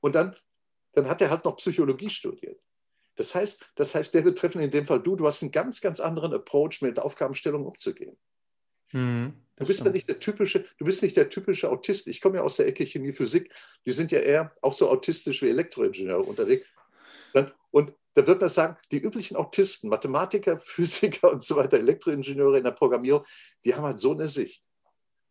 Und 0.00 0.14
dann, 0.14 0.36
dann 0.92 1.08
hat 1.08 1.20
er 1.20 1.30
halt 1.30 1.44
noch 1.44 1.56
Psychologie 1.56 2.08
studiert. 2.08 2.62
Das 3.16 3.34
heißt, 3.34 3.72
das 3.74 3.94
heißt, 3.94 4.14
der 4.14 4.22
Betreffende, 4.22 4.66
in 4.66 4.70
dem 4.70 4.86
Fall 4.86 5.02
du, 5.02 5.16
du 5.16 5.26
hast 5.26 5.42
einen 5.42 5.50
ganz, 5.50 5.80
ganz 5.80 5.98
anderen 5.98 6.32
Approach, 6.32 6.80
mit 6.80 7.00
Aufgabenstellungen 7.00 7.66
umzugehen. 7.66 8.16
Mhm, 8.92 9.34
du 9.56 9.66
bist 9.66 9.84
ja 9.84 9.90
nicht 9.90 10.08
der 10.08 10.20
typische, 10.20 10.64
du 10.78 10.84
bist 10.84 11.02
nicht 11.02 11.16
der 11.16 11.28
typische 11.28 11.68
Autist. 11.70 12.06
Ich 12.06 12.20
komme 12.20 12.36
ja 12.36 12.42
aus 12.42 12.56
der 12.56 12.68
Ecke 12.68 12.86
Chemie, 12.86 13.12
Physik. 13.12 13.52
Die 13.84 13.92
sind 13.92 14.12
ja 14.12 14.20
eher 14.20 14.52
auch 14.62 14.74
so 14.74 14.88
autistisch 14.88 15.42
wie 15.42 15.48
Elektroingenieure 15.48 16.22
unterwegs. 16.22 16.66
Und 17.72 17.92
da 18.14 18.26
wird 18.26 18.40
man 18.40 18.48
sagen, 18.48 18.76
die 18.92 18.98
üblichen 18.98 19.36
Autisten, 19.36 19.90
Mathematiker, 19.90 20.56
Physiker 20.58 21.32
und 21.32 21.42
so 21.42 21.56
weiter, 21.56 21.78
Elektroingenieure 21.78 22.58
in 22.58 22.64
der 22.64 22.70
Programmierung, 22.70 23.24
die 23.64 23.74
haben 23.74 23.84
halt 23.84 23.98
so 23.98 24.12
eine 24.12 24.28
Sicht. 24.28 24.62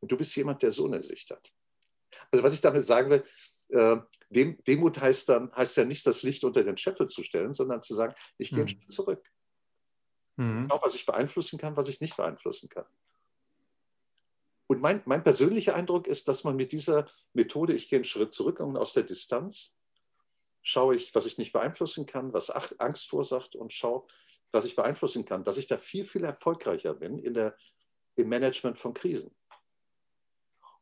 Und 0.06 0.12
du 0.12 0.18
bist 0.18 0.36
jemand, 0.36 0.62
der 0.62 0.70
so 0.70 0.86
eine 0.86 1.02
Sicht 1.02 1.32
hat. 1.32 1.52
Also 2.32 2.44
was 2.44 2.54
ich 2.54 2.62
damit 2.62 2.86
sagen 2.86 3.10
will, 3.10 3.24
äh, 3.70 3.98
Dem, 4.30 4.64
Demut 4.66 5.02
heißt 5.02 5.30
dann 5.30 5.52
heißt 5.56 5.78
ja 5.78 5.84
nicht, 5.84 6.06
das 6.06 6.22
Licht 6.22 6.44
unter 6.44 6.64
den 6.64 6.78
Scheffel 6.78 7.08
zu 7.08 7.24
stellen, 7.24 7.56
sondern 7.56 7.82
zu 7.82 7.96
sagen, 7.96 8.14
ich 8.38 8.52
gehe 8.52 8.66
mhm. 8.66 8.88
zurück. 8.88 9.32
Mhm. 10.36 10.70
Auch 10.70 10.86
was 10.86 10.94
ich 10.94 11.08
beeinflussen 11.08 11.58
kann, 11.58 11.76
was 11.76 11.90
ich 11.90 12.02
nicht 12.02 12.16
beeinflussen 12.16 12.70
kann. 12.70 12.86
Und 14.68 14.80
mein, 14.80 15.02
mein 15.06 15.24
persönlicher 15.24 15.74
Eindruck 15.74 16.06
ist, 16.06 16.28
dass 16.28 16.44
man 16.44 16.56
mit 16.56 16.72
dieser 16.72 17.08
Methode, 17.34 17.74
ich 17.74 17.90
gehe 17.90 17.98
einen 17.98 18.04
Schritt 18.04 18.32
zurück 18.32 18.60
und 18.60 18.78
aus 18.78 18.94
der 18.94 19.04
Distanz 19.04 19.76
schaue 20.62 20.96
ich, 20.96 21.16
was 21.16 21.26
ich 21.26 21.40
nicht 21.40 21.52
beeinflussen 21.52 22.06
kann, 22.06 22.32
was 22.32 22.52
Angst 22.52 23.10
verursacht 23.10 23.56
und 23.56 23.74
schaue, 23.74 24.06
was 24.52 24.66
ich 24.66 24.76
beeinflussen 24.76 25.26
kann, 25.26 25.44
dass 25.44 25.58
ich 25.58 25.66
da 25.66 25.80
viel, 25.80 26.06
viel 26.06 26.24
erfolgreicher 26.24 26.94
bin 26.94 27.18
in 27.18 27.34
der, 27.34 27.58
im 28.16 28.30
Management 28.30 28.78
von 28.78 28.94
Krisen. 28.94 29.32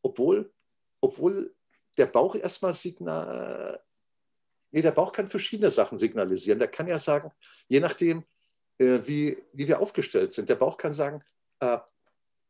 Obwohl, 0.04 0.54
obwohl 1.02 1.56
der 1.98 2.06
Bauch 2.06 2.36
erstmal 2.36 2.74
signal, 2.74 3.84
nee, 4.70 4.84
der 4.84 4.92
Bauch 4.92 5.12
kann 5.12 5.28
verschiedene 5.28 5.72
Sachen 5.72 5.98
signalisieren. 5.98 6.60
Der 6.60 6.68
kann 6.68 6.88
ja 6.88 7.00
sagen, 7.00 7.32
je 7.68 7.80
nachdem, 7.80 8.24
äh, 8.78 9.00
wie, 9.06 9.44
wie 9.54 9.68
wir 9.68 9.80
aufgestellt 9.80 10.34
sind, 10.34 10.50
der 10.50 10.56
Bauch 10.56 10.78
kann 10.78 10.94
sagen, 10.94 11.24
äh, 11.60 11.80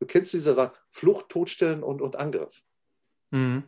Du 0.03 0.07
kennst 0.07 0.33
diese 0.33 0.53
Sachen, 0.53 0.75
Flucht, 0.89 1.29
Todstellen 1.29 1.81
und, 1.81 2.01
und 2.01 2.17
Angriff. 2.17 2.61
Mhm. 3.31 3.63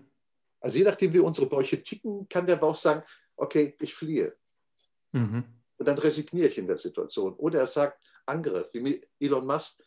Also 0.60 0.78
je 0.78 0.84
nachdem, 0.84 1.14
wie 1.14 1.20
unsere 1.20 1.48
Bäuche 1.48 1.82
ticken, 1.82 2.28
kann 2.28 2.46
der 2.46 2.58
Bauch 2.58 2.76
sagen, 2.76 3.04
okay, 3.38 3.74
ich 3.80 3.94
fliehe. 3.94 4.36
Mhm. 5.14 5.46
Und 5.78 5.88
dann 5.88 5.98
resigniere 5.98 6.50
ich 6.50 6.58
in 6.58 6.68
der 6.68 6.78
Situation. 6.78 7.36
Oder 7.36 7.60
er 7.60 7.68
sagt, 7.68 8.02
Angriff, 8.26 8.68
wie 8.74 9.08
Elon 9.18 9.46
Musk, 9.46 9.82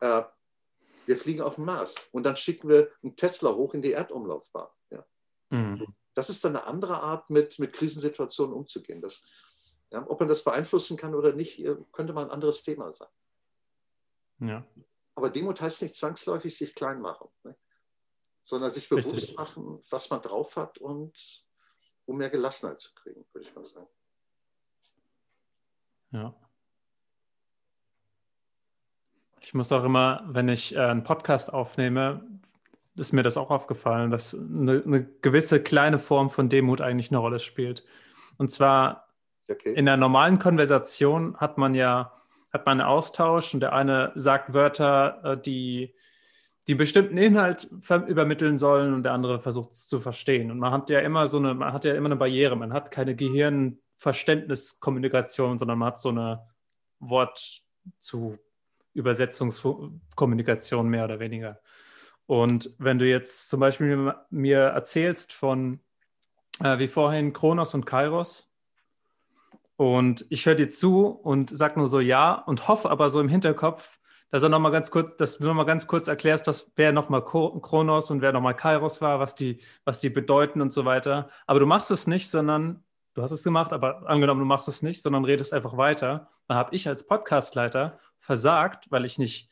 äh, 0.00 0.22
wir 1.06 1.16
fliegen 1.16 1.40
auf 1.42 1.56
den 1.56 1.64
Mars 1.64 1.94
und 2.12 2.24
dann 2.24 2.36
schicken 2.36 2.68
wir 2.68 2.90
einen 3.02 3.16
Tesla 3.16 3.54
hoch 3.54 3.74
in 3.74 3.82
die 3.82 3.92
Erdumlaufbahn. 3.92 4.68
Ja. 4.90 5.06
Mhm. 5.50 5.94
Das 6.14 6.30
ist 6.30 6.44
dann 6.44 6.56
eine 6.56 6.66
andere 6.66 7.00
Art, 7.00 7.30
mit, 7.30 7.58
mit 7.58 7.72
Krisensituationen 7.72 8.54
umzugehen. 8.54 9.00
Das, 9.00 9.22
ja, 9.90 10.04
ob 10.08 10.20
man 10.20 10.28
das 10.28 10.44
beeinflussen 10.44 10.96
kann 10.96 11.14
oder 11.14 11.32
nicht, 11.32 11.64
könnte 11.92 12.12
mal 12.12 12.24
ein 12.24 12.30
anderes 12.30 12.62
Thema 12.62 12.92
sein. 12.92 13.08
Ja. 14.40 14.66
Aber 15.14 15.30
Demut 15.30 15.60
heißt 15.60 15.82
nicht 15.82 15.94
zwangsläufig 15.94 16.56
sich 16.56 16.74
klein 16.74 17.00
machen, 17.00 17.28
ne? 17.44 17.56
sondern 18.44 18.72
sich 18.72 18.88
bewusst 18.88 19.12
Richtig. 19.12 19.36
machen, 19.36 19.82
was 19.90 20.10
man 20.10 20.22
drauf 20.22 20.56
hat 20.56 20.78
und 20.78 21.16
um 22.06 22.16
mehr 22.16 22.30
Gelassenheit 22.30 22.80
zu 22.80 22.92
kriegen, 22.94 23.24
würde 23.32 23.46
ich 23.46 23.54
mal 23.54 23.64
sagen. 23.64 23.88
Ja. 26.12 26.49
Ich 29.40 29.54
muss 29.54 29.72
auch 29.72 29.84
immer, 29.84 30.22
wenn 30.26 30.48
ich 30.48 30.76
äh, 30.76 30.80
einen 30.80 31.02
Podcast 31.02 31.52
aufnehme, 31.52 32.24
ist 32.96 33.12
mir 33.12 33.22
das 33.22 33.36
auch 33.36 33.50
aufgefallen, 33.50 34.10
dass 34.10 34.34
eine, 34.34 34.82
eine, 34.84 35.04
gewisse 35.22 35.62
kleine 35.62 35.98
Form 35.98 36.30
von 36.30 36.48
Demut 36.48 36.80
eigentlich 36.80 37.10
eine 37.10 37.18
Rolle 37.18 37.38
spielt. 37.38 37.84
Und 38.36 38.50
zwar 38.50 39.08
okay. 39.48 39.72
in 39.72 39.86
der 39.86 39.96
normalen 39.96 40.38
Konversation 40.38 41.36
hat 41.38 41.58
man 41.58 41.74
ja 41.74 42.12
hat 42.52 42.66
man 42.66 42.80
einen 42.80 42.88
Austausch 42.88 43.54
und 43.54 43.60
der 43.60 43.72
eine 43.72 44.10
sagt 44.16 44.52
Wörter, 44.52 45.20
äh, 45.24 45.40
die 45.40 45.94
die 46.68 46.74
bestimmten 46.76 47.16
Inhalt 47.16 47.68
übermitteln 48.06 48.58
sollen 48.58 48.94
und 48.94 49.02
der 49.02 49.12
andere 49.12 49.40
versucht 49.40 49.72
es 49.72 49.88
zu 49.88 49.98
verstehen. 49.98 50.52
Und 50.52 50.58
man 50.58 50.72
hat 50.72 50.90
ja 50.90 51.00
immer 51.00 51.26
so 51.26 51.38
eine, 51.38 51.54
man 51.54 51.72
hat 51.72 51.84
ja 51.84 51.94
immer 51.94 52.06
eine 52.06 52.14
Barriere. 52.16 52.54
Man 52.54 52.72
hat 52.72 52.92
keine 52.92 53.16
Gehirnverständniskommunikation, 53.16 55.58
sondern 55.58 55.78
man 55.78 55.88
hat 55.88 55.98
so 55.98 56.10
eine 56.10 56.46
Wort 57.00 57.62
zu 57.98 58.38
Übersetzungskommunikation 58.94 60.88
mehr 60.88 61.04
oder 61.04 61.20
weniger. 61.20 61.60
Und 62.26 62.74
wenn 62.78 62.98
du 62.98 63.08
jetzt 63.08 63.48
zum 63.48 63.60
Beispiel 63.60 64.14
mir 64.30 64.58
erzählst 64.58 65.32
von, 65.32 65.80
äh, 66.62 66.78
wie 66.78 66.88
vorhin, 66.88 67.32
Kronos 67.32 67.74
und 67.74 67.86
Kairos, 67.86 68.50
und 69.80 70.26
ich 70.28 70.44
höre 70.44 70.56
dir 70.56 70.68
zu 70.68 71.06
und 71.06 71.48
sag 71.48 71.78
nur 71.78 71.88
so 71.88 72.00
ja 72.00 72.34
und 72.34 72.68
hoffe 72.68 72.90
aber 72.90 73.08
so 73.08 73.18
im 73.18 73.30
Hinterkopf, 73.30 73.98
dass 74.30 74.42
er 74.42 74.50
noch 74.50 74.58
mal 74.58 74.68
ganz 74.68 74.90
kurz, 74.90 75.16
dass 75.16 75.38
du 75.38 75.44
noch 75.44 75.54
mal 75.54 75.64
ganz 75.64 75.86
kurz 75.86 76.06
erklärst, 76.06 76.46
dass 76.46 76.70
wer 76.76 76.92
noch 76.92 77.08
mal 77.08 77.24
Kronos 77.24 78.10
und 78.10 78.20
wer 78.20 78.32
noch 78.32 78.42
mal 78.42 78.52
Kairos 78.52 79.00
war, 79.00 79.20
was 79.20 79.34
die, 79.34 79.62
was 79.86 80.00
die 80.00 80.10
bedeuten 80.10 80.60
und 80.60 80.70
so 80.70 80.84
weiter. 80.84 81.30
Aber 81.46 81.60
du 81.60 81.66
machst 81.66 81.90
es 81.90 82.06
nicht, 82.06 82.28
sondern 82.28 82.84
du 83.14 83.22
hast 83.22 83.30
es 83.30 83.42
gemacht, 83.42 83.72
aber 83.72 84.08
angenommen, 84.08 84.40
du 84.40 84.46
machst 84.46 84.68
es 84.68 84.82
nicht, 84.82 85.02
sondern 85.02 85.24
redest 85.24 85.52
einfach 85.52 85.76
weiter. 85.76 86.28
Dann 86.48 86.56
habe 86.56 86.74
ich 86.74 86.88
als 86.88 87.06
Podcastleiter 87.06 87.98
versagt, 88.18 88.90
weil 88.90 89.04
ich 89.04 89.18
nicht 89.18 89.50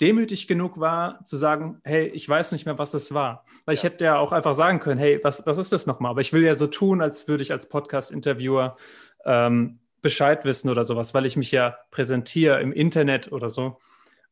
demütig 0.00 0.48
genug 0.48 0.80
war, 0.80 1.24
zu 1.24 1.36
sagen, 1.36 1.80
hey, 1.84 2.08
ich 2.08 2.28
weiß 2.28 2.52
nicht 2.52 2.66
mehr, 2.66 2.78
was 2.78 2.90
das 2.90 3.14
war. 3.14 3.44
Weil 3.64 3.74
ja. 3.74 3.78
ich 3.78 3.84
hätte 3.84 4.04
ja 4.04 4.18
auch 4.18 4.32
einfach 4.32 4.54
sagen 4.54 4.80
können, 4.80 4.98
hey, 4.98 5.20
was, 5.22 5.46
was 5.46 5.58
ist 5.58 5.72
das 5.72 5.86
nochmal? 5.86 6.10
Aber 6.10 6.20
ich 6.20 6.32
will 6.32 6.42
ja 6.42 6.54
so 6.54 6.66
tun, 6.66 7.00
als 7.00 7.28
würde 7.28 7.42
ich 7.42 7.52
als 7.52 7.68
Podcast-Interviewer 7.68 8.76
ähm, 9.24 9.78
Bescheid 10.00 10.44
wissen 10.44 10.68
oder 10.68 10.84
sowas, 10.84 11.14
weil 11.14 11.24
ich 11.24 11.36
mich 11.36 11.52
ja 11.52 11.78
präsentiere 11.90 12.60
im 12.60 12.72
Internet 12.72 13.30
oder 13.30 13.48
so. 13.48 13.78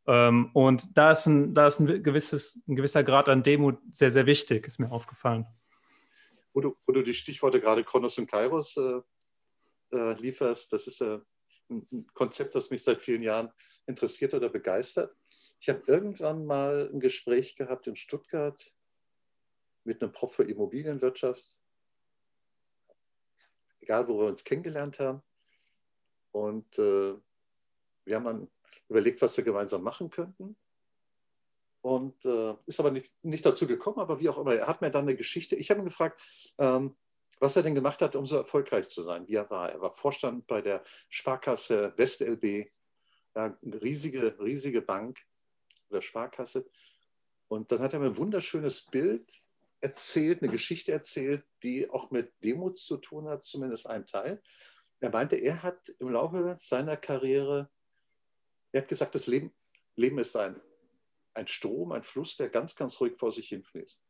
Ähm, 0.06 0.50
und 0.54 0.98
da 0.98 1.12
ist, 1.12 1.26
ein, 1.26 1.54
da 1.54 1.68
ist 1.68 1.78
ein, 1.78 2.02
gewisses, 2.02 2.64
ein 2.66 2.74
gewisser 2.74 3.04
Grad 3.04 3.28
an 3.28 3.44
Demut 3.44 3.78
sehr, 3.90 4.10
sehr 4.10 4.26
wichtig, 4.26 4.66
ist 4.66 4.80
mir 4.80 4.90
aufgefallen. 4.90 5.46
Wo 6.52 6.60
du, 6.60 6.76
wo 6.86 6.92
du 6.92 7.02
die 7.02 7.14
Stichworte 7.14 7.60
gerade 7.60 7.84
Kronos 7.84 8.18
und 8.18 8.26
Kairos 8.26 8.76
äh, 8.76 9.00
äh, 9.92 10.14
lieferst, 10.20 10.72
das 10.72 10.86
ist 10.86 11.00
äh, 11.00 11.18
ein 11.70 12.06
Konzept, 12.14 12.54
das 12.54 12.70
mich 12.70 12.82
seit 12.82 13.00
vielen 13.02 13.22
Jahren 13.22 13.50
interessiert 13.86 14.34
oder 14.34 14.48
begeistert. 14.48 15.14
Ich 15.60 15.68
habe 15.68 15.82
irgendwann 15.86 16.46
mal 16.46 16.90
ein 16.92 17.00
Gespräch 17.00 17.54
gehabt 17.54 17.86
in 17.86 17.94
Stuttgart 17.94 18.74
mit 19.84 20.02
einem 20.02 20.12
Prof 20.12 20.34
für 20.34 20.44
Immobilienwirtschaft 20.44 21.60
egal 23.90 24.06
wo 24.06 24.20
wir 24.20 24.26
uns 24.26 24.44
kennengelernt 24.44 24.98
haben. 25.00 25.22
Und 26.32 26.78
äh, 26.78 27.14
wir 28.04 28.16
haben 28.16 28.24
dann 28.24 28.50
überlegt, 28.88 29.20
was 29.20 29.36
wir 29.36 29.44
gemeinsam 29.44 29.82
machen 29.82 30.10
könnten. 30.10 30.56
Und 31.82 32.24
äh, 32.24 32.54
ist 32.66 32.80
aber 32.80 32.90
nicht, 32.90 33.14
nicht 33.22 33.44
dazu 33.44 33.66
gekommen, 33.66 33.98
aber 34.00 34.20
wie 34.20 34.28
auch 34.28 34.38
immer. 34.38 34.54
Er 34.54 34.66
hat 34.66 34.82
mir 34.82 34.90
dann 34.90 35.04
eine 35.04 35.16
Geschichte, 35.16 35.56
ich 35.56 35.70
habe 35.70 35.80
ihn 35.80 35.86
gefragt, 35.86 36.20
ähm, 36.58 36.96
was 37.38 37.56
er 37.56 37.62
denn 37.62 37.74
gemacht 37.74 38.02
hat, 38.02 38.16
um 38.16 38.26
so 38.26 38.36
erfolgreich 38.36 38.88
zu 38.88 39.02
sein, 39.02 39.26
wie 39.26 39.34
er 39.34 39.48
war. 39.48 39.70
Er 39.70 39.80
war 39.80 39.90
Vorstand 39.90 40.46
bei 40.46 40.60
der 40.60 40.82
Sparkasse 41.08 41.94
WestLB, 41.96 42.70
ja, 43.34 43.58
eine 43.62 43.82
riesige, 43.82 44.38
riesige 44.40 44.82
Bank 44.82 45.20
oder 45.88 46.02
Sparkasse. 46.02 46.68
Und 47.48 47.72
dann 47.72 47.80
hat 47.80 47.94
er 47.94 48.00
mir 48.00 48.06
ein 48.06 48.16
wunderschönes 48.16 48.82
Bild 48.86 49.26
erzählt, 49.80 50.42
eine 50.42 50.52
Geschichte 50.52 50.92
erzählt, 50.92 51.44
die 51.62 51.88
auch 51.88 52.10
mit 52.10 52.32
Demut 52.44 52.76
zu 52.76 52.98
tun 52.98 53.28
hat, 53.28 53.42
zumindest 53.42 53.86
ein 53.86 54.06
Teil. 54.06 54.42
Er 55.00 55.10
meinte, 55.10 55.36
er 55.36 55.62
hat 55.62 55.88
im 55.98 56.10
Laufe 56.10 56.56
seiner 56.58 56.96
Karriere, 56.96 57.70
er 58.72 58.82
hat 58.82 58.88
gesagt, 58.88 59.14
das 59.14 59.26
Leben, 59.26 59.52
Leben 59.96 60.18
ist 60.18 60.36
ein, 60.36 60.60
ein 61.40 61.46
Strom, 61.46 61.92
ein 61.92 62.02
Fluss, 62.02 62.36
der 62.36 62.50
ganz, 62.50 62.76
ganz 62.76 63.00
ruhig 63.00 63.16
vor 63.18 63.32
sich 63.32 63.48
hinfließt. 63.48 64.02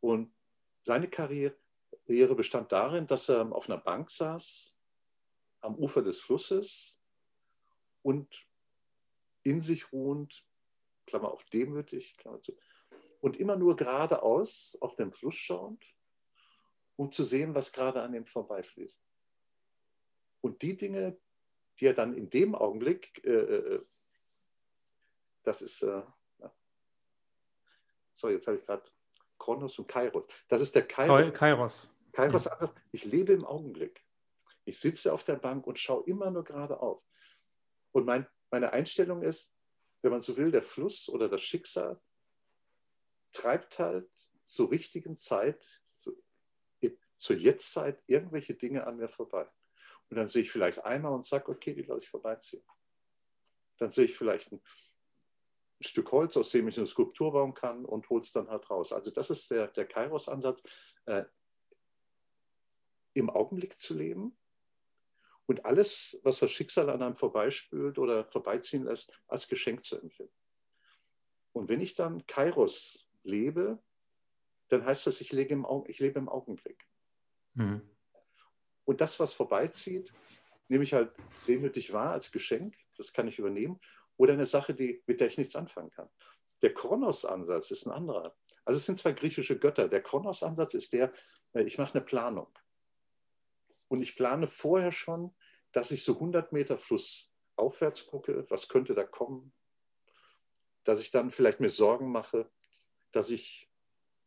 Und 0.00 0.32
seine 0.84 1.10
Karriere 1.10 1.54
bestand 2.36 2.72
darin, 2.72 3.06
dass 3.06 3.28
er 3.28 3.52
auf 3.52 3.68
einer 3.68 3.78
Bank 3.78 4.10
saß, 4.10 4.78
am 5.60 5.74
Ufer 5.74 6.02
des 6.02 6.20
Flusses 6.20 7.00
und 8.02 8.46
in 9.42 9.60
sich 9.60 9.92
ruhend, 9.92 10.46
Klammer 11.06 11.32
auf 11.32 11.44
demütig, 11.46 12.16
Klammer 12.16 12.40
zu, 12.40 12.56
und 13.20 13.36
immer 13.36 13.56
nur 13.56 13.76
geradeaus 13.76 14.78
auf 14.80 14.94
den 14.94 15.12
Fluss 15.12 15.34
schauend, 15.34 15.84
um 16.96 17.10
zu 17.10 17.24
sehen, 17.24 17.54
was 17.54 17.72
gerade 17.72 18.00
an 18.00 18.14
ihm 18.14 18.26
vorbeifließt. 18.26 19.02
Und 20.40 20.62
die 20.62 20.76
Dinge, 20.76 21.18
die 21.78 21.86
er 21.86 21.94
dann 21.94 22.14
in 22.14 22.30
dem 22.30 22.54
Augenblick, 22.54 23.22
äh, 23.24 23.30
äh, 23.30 23.74
äh 23.74 23.82
das 25.50 25.62
ist, 25.62 25.82
äh, 25.82 26.02
so, 28.14 28.28
jetzt 28.28 28.46
habe 28.46 28.58
ich 28.58 28.64
gerade 28.64 28.88
Kronos 29.36 29.78
und 29.80 29.88
Kairos. 29.88 30.28
Das 30.46 30.60
ist 30.60 30.76
der 30.76 30.86
Kairos. 30.86 31.34
Kairos. 31.36 31.90
Kairos 32.12 32.44
ja. 32.44 32.74
Ich 32.92 33.04
lebe 33.04 33.32
im 33.32 33.44
Augenblick. 33.44 34.04
Ich 34.64 34.78
sitze 34.78 35.12
auf 35.12 35.24
der 35.24 35.34
Bank 35.34 35.66
und 35.66 35.76
schaue 35.76 36.04
immer 36.06 36.30
nur 36.30 36.44
geradeauf. 36.44 37.02
Und 37.90 38.06
mein, 38.06 38.28
meine 38.52 38.72
Einstellung 38.72 39.22
ist, 39.22 39.52
wenn 40.02 40.12
man 40.12 40.20
so 40.20 40.36
will, 40.36 40.52
der 40.52 40.62
Fluss 40.62 41.08
oder 41.08 41.28
das 41.28 41.42
Schicksal 41.42 42.00
treibt 43.32 43.80
halt 43.80 44.08
zur 44.46 44.70
richtigen 44.70 45.16
Zeit, 45.16 45.82
zu, 45.94 46.16
zur 47.16 47.36
Jetztzeit, 47.36 48.00
irgendwelche 48.06 48.54
Dinge 48.54 48.86
an 48.86 48.98
mir 48.98 49.08
vorbei. 49.08 49.50
Und 50.10 50.16
dann 50.16 50.28
sehe 50.28 50.42
ich 50.42 50.52
vielleicht 50.52 50.84
einmal 50.84 51.12
und 51.12 51.26
sage, 51.26 51.50
okay, 51.50 51.74
die 51.74 51.82
lasse 51.82 52.04
ich 52.04 52.10
vorbeiziehen. 52.10 52.62
Dann 53.78 53.90
sehe 53.90 54.04
ich 54.04 54.16
vielleicht 54.16 54.52
ein, 54.52 54.62
ein 55.80 55.84
Stück 55.84 56.12
Holz, 56.12 56.36
aus 56.36 56.50
dem 56.50 56.68
ich 56.68 56.76
eine 56.76 56.86
Skulptur 56.86 57.32
bauen 57.32 57.54
kann 57.54 57.84
und 57.84 58.08
hole 58.10 58.20
es 58.20 58.32
dann 58.32 58.48
halt 58.48 58.68
raus. 58.68 58.92
Also 58.92 59.10
das 59.10 59.30
ist 59.30 59.50
der, 59.50 59.68
der 59.68 59.86
Kairos-Ansatz, 59.86 60.62
äh, 61.06 61.24
im 63.14 63.30
Augenblick 63.30 63.78
zu 63.78 63.94
leben 63.94 64.36
und 65.46 65.64
alles, 65.64 66.20
was 66.22 66.38
das 66.38 66.50
Schicksal 66.50 66.90
an 66.90 67.02
einem 67.02 67.16
vorbeispült 67.16 67.98
oder 67.98 68.24
vorbeiziehen 68.24 68.84
lässt, 68.84 69.20
als 69.26 69.48
Geschenk 69.48 69.82
zu 69.82 70.00
empfinden. 70.00 70.32
Und 71.52 71.68
wenn 71.68 71.80
ich 71.80 71.94
dann 71.94 72.24
Kairos 72.26 73.08
lebe, 73.24 73.82
dann 74.68 74.84
heißt 74.84 75.06
das, 75.08 75.20
ich 75.20 75.32
lebe 75.32 75.54
im, 75.54 75.66
ich 75.86 75.98
lebe 75.98 76.20
im 76.20 76.28
Augenblick. 76.28 76.86
Mhm. 77.54 77.82
Und 78.84 79.00
das, 79.00 79.18
was 79.18 79.32
vorbeizieht, 79.32 80.12
nehme 80.68 80.84
ich 80.84 80.94
halt 80.94 81.12
demütig 81.48 81.92
wahr 81.92 82.12
als 82.12 82.30
Geschenk, 82.30 82.76
das 82.96 83.12
kann 83.12 83.26
ich 83.26 83.38
übernehmen, 83.38 83.80
oder 84.20 84.34
eine 84.34 84.44
Sache, 84.44 84.74
die, 84.74 85.02
mit 85.06 85.18
der 85.18 85.28
ich 85.28 85.38
nichts 85.38 85.56
anfangen 85.56 85.90
kann. 85.90 86.10
Der 86.60 86.74
Kronos-Ansatz 86.74 87.70
ist 87.70 87.86
ein 87.86 87.90
anderer. 87.90 88.36
Also 88.66 88.76
es 88.76 88.84
sind 88.84 88.98
zwei 88.98 89.12
griechische 89.12 89.58
Götter. 89.58 89.88
Der 89.88 90.02
Kronos-Ansatz 90.02 90.74
ist 90.74 90.92
der, 90.92 91.10
äh, 91.54 91.62
ich 91.62 91.78
mache 91.78 91.94
eine 91.94 92.04
Planung. 92.04 92.48
Und 93.88 94.02
ich 94.02 94.16
plane 94.16 94.46
vorher 94.46 94.92
schon, 94.92 95.34
dass 95.72 95.90
ich 95.90 96.04
so 96.04 96.14
100 96.14 96.52
Meter 96.52 96.76
Fluss 96.76 97.32
aufwärts 97.56 98.06
gucke, 98.06 98.44
was 98.50 98.68
könnte 98.68 98.94
da 98.94 99.04
kommen, 99.04 99.54
dass 100.84 101.00
ich 101.00 101.10
dann 101.10 101.30
vielleicht 101.30 101.60
mir 101.60 101.70
Sorgen 101.70 102.12
mache, 102.12 102.50
dass 103.12 103.30
ich 103.30 103.70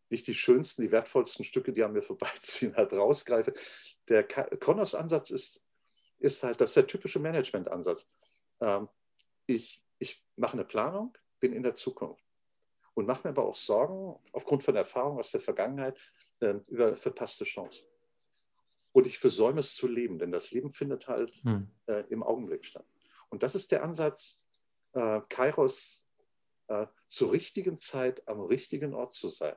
nicht 0.10 0.26
die 0.26 0.34
schönsten, 0.34 0.82
die 0.82 0.92
wertvollsten 0.92 1.46
Stücke, 1.46 1.72
die 1.72 1.84
an 1.84 1.94
mir 1.94 2.02
vorbeiziehen, 2.02 2.76
halt 2.76 2.94
rausgreife. 2.94 3.54
Der 4.08 4.24
Kronos-Ansatz 4.24 5.30
ist, 5.30 5.64
ist 6.18 6.42
halt, 6.42 6.60
das 6.62 6.72
ist 6.72 6.78
der 6.78 6.88
typische 6.88 7.20
Management-Ansatz. 7.20 8.10
Ähm, 8.60 8.90
ich, 9.46 9.84
ich 10.00 10.24
mache 10.36 10.54
eine 10.54 10.66
Planung, 10.66 11.18
bin 11.40 11.54
in 11.54 11.64
der 11.64 11.76
Zukunft 11.76 12.24
und 12.94 13.06
mache 13.06 13.28
mir 13.28 13.30
aber 13.30 13.46
auch 13.46 13.56
Sorgen 13.56 14.20
aufgrund 14.32 14.64
von 14.64 14.76
Erfahrungen 14.76 15.20
aus 15.20 15.32
der 15.32 15.42
Vergangenheit 15.42 15.98
äh, 16.40 16.56
über 16.70 16.96
verpasste 16.96 17.44
Chancen. 17.44 17.88
Und 18.92 19.08
ich 19.08 19.18
versäume 19.18 19.62
es 19.62 19.76
zu 19.76 19.88
leben, 19.88 20.20
denn 20.20 20.32
das 20.32 20.52
Leben 20.52 20.72
findet 20.72 21.08
halt 21.08 21.34
hm. 21.44 21.68
äh, 21.88 22.04
im 22.10 22.22
Augenblick 22.22 22.64
statt. 22.64 22.86
Und 23.30 23.42
das 23.42 23.56
ist 23.56 23.72
der 23.72 23.84
Ansatz, 23.84 24.40
äh, 24.94 25.22
Kairos 25.30 26.08
äh, 26.68 26.86
zur 27.08 27.32
richtigen 27.32 27.78
Zeit 27.78 28.28
am 28.28 28.42
richtigen 28.42 28.94
Ort 28.94 29.14
zu 29.14 29.32
sein. 29.32 29.56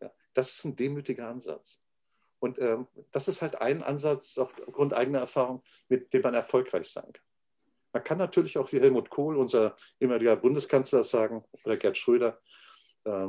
Ja, 0.00 0.12
das 0.34 0.54
ist 0.54 0.64
ein 0.64 0.76
demütiger 0.76 1.28
Ansatz. 1.28 1.82
Und 2.38 2.58
ähm, 2.60 2.86
das 3.10 3.26
ist 3.26 3.42
halt 3.42 3.56
ein 3.56 3.82
Ansatz 3.82 4.38
aufgrund 4.38 4.92
eigener 4.92 5.20
Erfahrung, 5.20 5.62
mit 5.88 6.12
dem 6.12 6.22
man 6.22 6.34
erfolgreich 6.34 6.88
sein 6.88 7.12
kann. 7.12 7.25
Man 7.96 8.04
kann 8.04 8.18
natürlich 8.18 8.58
auch 8.58 8.70
wie 8.72 8.80
Helmut 8.80 9.08
Kohl, 9.08 9.38
unser 9.38 9.74
ehemaliger 9.98 10.36
Bundeskanzler, 10.36 11.02
sagen, 11.02 11.42
oder 11.64 11.78
Gerd 11.78 11.96
Schröder, 11.96 12.38
äh, 13.04 13.28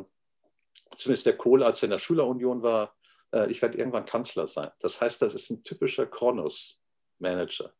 zumindest 0.98 1.26
der 1.26 1.38
Kohl, 1.38 1.64
als 1.64 1.82
er 1.82 1.86
in 1.86 1.92
der 1.92 2.00
Schülerunion 2.00 2.62
war, 2.62 2.94
äh, 3.32 3.50
ich 3.50 3.62
werde 3.62 3.78
irgendwann 3.78 4.06
Kanzler 4.06 4.46
sein. 4.46 4.70
Das 4.82 5.00
heißt, 5.00 5.22
das 5.22 5.36
ist 5.36 5.50
ein 5.52 5.64
typischer 5.64 6.06
Kronos-Manager. 6.06 7.74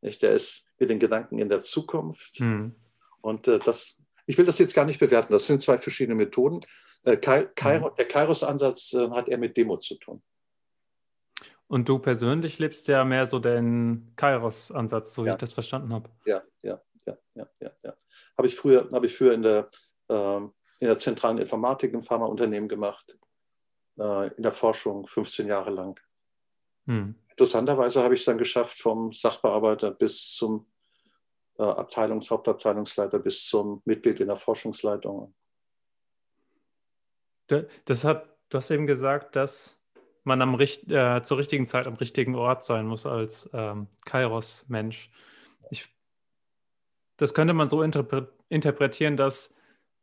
Der 0.00 0.32
ist 0.32 0.64
mit 0.78 0.88
den 0.88 0.98
Gedanken 0.98 1.38
in 1.40 1.50
der 1.50 1.60
Zukunft, 1.60 2.40
mhm. 2.40 2.74
Und 3.20 3.46
äh, 3.46 3.58
das, 3.58 4.00
ich 4.24 4.38
will 4.38 4.46
das 4.46 4.58
jetzt 4.58 4.74
gar 4.74 4.86
nicht 4.86 5.00
bewerten. 5.00 5.32
Das 5.34 5.46
sind 5.46 5.60
zwei 5.60 5.76
verschiedene 5.76 6.16
Methoden. 6.16 6.60
Äh, 7.02 7.18
Kai, 7.18 7.44
Kai, 7.54 7.80
mhm. 7.80 7.90
Der 7.98 8.08
Kairos-Ansatz 8.08 8.94
äh, 8.94 9.10
hat 9.10 9.28
eher 9.28 9.36
mit 9.36 9.58
Demo 9.58 9.76
zu 9.76 9.96
tun. 9.96 10.22
Und 11.68 11.88
du 11.88 11.98
persönlich 11.98 12.58
lebst 12.58 12.88
ja 12.88 13.04
mehr 13.04 13.26
so 13.26 13.38
den 13.38 14.12
Kairos-Ansatz, 14.16 15.12
so 15.12 15.22
wie 15.22 15.28
ja. 15.28 15.34
ich 15.34 15.38
das 15.38 15.52
verstanden 15.52 15.92
habe. 15.92 16.08
Ja, 16.24 16.42
ja, 16.62 16.80
ja, 17.06 17.16
ja, 17.34 17.46
ja. 17.60 17.70
ja. 17.84 17.94
Habe 18.36 18.48
ich 18.48 18.56
früher, 18.56 18.88
habe 18.92 19.06
ich 19.06 19.16
früher 19.16 19.34
in 19.34 19.42
der, 19.42 19.68
ähm, 20.08 20.54
in 20.80 20.86
der 20.86 20.98
zentralen 20.98 21.38
Informatik 21.38 21.92
im 21.92 22.02
Pharmaunternehmen 22.02 22.70
gemacht, 22.70 23.14
äh, 23.98 24.28
in 24.34 24.42
der 24.42 24.52
Forschung 24.52 25.06
15 25.06 25.46
Jahre 25.46 25.70
lang. 25.70 26.00
Hm. 26.86 27.14
Interessanterweise 27.30 28.02
habe 28.02 28.14
ich 28.14 28.20
es 28.20 28.26
dann 28.26 28.38
geschafft, 28.38 28.80
vom 28.80 29.12
Sachbearbeiter 29.12 29.90
bis 29.90 30.34
zum 30.34 30.66
äh, 31.58 31.62
Abteilungs-, 31.62 32.30
Hauptabteilungsleiter 32.30 33.18
bis 33.18 33.46
zum 33.46 33.82
Mitglied 33.84 34.20
in 34.20 34.28
der 34.28 34.36
Forschungsleitung. 34.36 35.34
Das 37.84 38.04
hat, 38.04 38.36
du 38.48 38.58
hast 38.58 38.70
eben 38.70 38.86
gesagt, 38.86 39.36
dass 39.36 39.77
man 40.28 40.40
am, 40.42 40.58
äh, 40.60 41.22
zur 41.22 41.38
richtigen 41.38 41.66
Zeit 41.66 41.86
am 41.88 41.94
richtigen 41.94 42.36
Ort 42.36 42.64
sein 42.64 42.86
muss 42.86 43.06
als 43.06 43.50
ähm, 43.52 43.88
Kairos-Mensch. 44.04 45.10
Das 47.16 47.34
könnte 47.34 47.52
man 47.52 47.68
so 47.68 47.82
interpre 47.82 48.28
interpretieren, 48.48 49.16
dass 49.18 49.54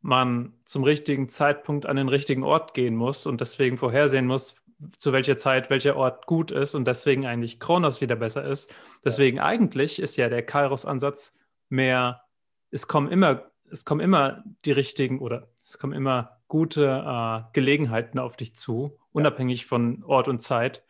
man 0.02 0.52
zum 0.64 0.84
richtigen 0.84 1.28
Zeitpunkt 1.28 1.86
an 1.86 1.96
den 1.96 2.08
richtigen 2.08 2.44
Ort 2.44 2.74
gehen 2.74 2.94
muss 2.94 3.26
und 3.26 3.40
deswegen 3.40 3.76
vorhersehen 3.76 4.26
muss, 4.26 4.62
zu 4.98 5.12
welcher 5.12 5.36
Zeit 5.36 5.68
welcher 5.68 5.96
Ort 5.96 6.26
gut 6.26 6.52
ist 6.52 6.74
und 6.74 6.86
deswegen 6.86 7.26
eigentlich 7.26 7.58
Kronos 7.58 8.00
wieder 8.00 8.14
besser 8.14 8.44
ist. 8.44 8.72
Deswegen 9.04 9.38
ja. 9.38 9.44
eigentlich 9.44 10.00
ist 10.00 10.16
ja 10.16 10.28
der 10.28 10.44
Kairos-Ansatz 10.44 11.34
mehr, 11.70 12.22
es 12.70 12.86
kommen 12.86 13.10
immer, 13.10 13.50
es 13.68 13.84
kommen 13.84 14.00
immer 14.00 14.44
die 14.64 14.72
richtigen 14.72 15.18
oder 15.18 15.48
es 15.56 15.78
kommen 15.78 15.94
immer 15.94 16.35
gute 16.48 16.84
äh, 16.84 17.42
Gelegenheiten 17.52 18.18
auf 18.18 18.36
dich 18.36 18.54
zu, 18.54 18.98
unabhängig 19.12 19.62
ja. 19.62 19.68
von 19.68 20.04
Ort 20.04 20.28
und 20.28 20.40
Zeit. 20.40 20.84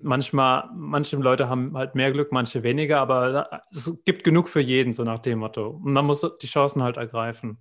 Manchmal, 0.00 0.70
manche 0.74 1.16
Leute 1.16 1.48
haben 1.48 1.76
halt 1.76 1.94
mehr 1.94 2.12
Glück, 2.12 2.30
manche 2.30 2.62
weniger, 2.62 3.00
aber 3.00 3.62
es 3.70 3.98
gibt 4.04 4.24
genug 4.24 4.48
für 4.48 4.60
jeden, 4.60 4.92
so 4.92 5.04
nach 5.04 5.20
dem 5.20 5.38
Motto. 5.38 5.70
Und 5.70 5.92
man 5.92 6.04
muss 6.04 6.20
die 6.42 6.46
Chancen 6.46 6.82
halt 6.82 6.98
ergreifen. 6.98 7.58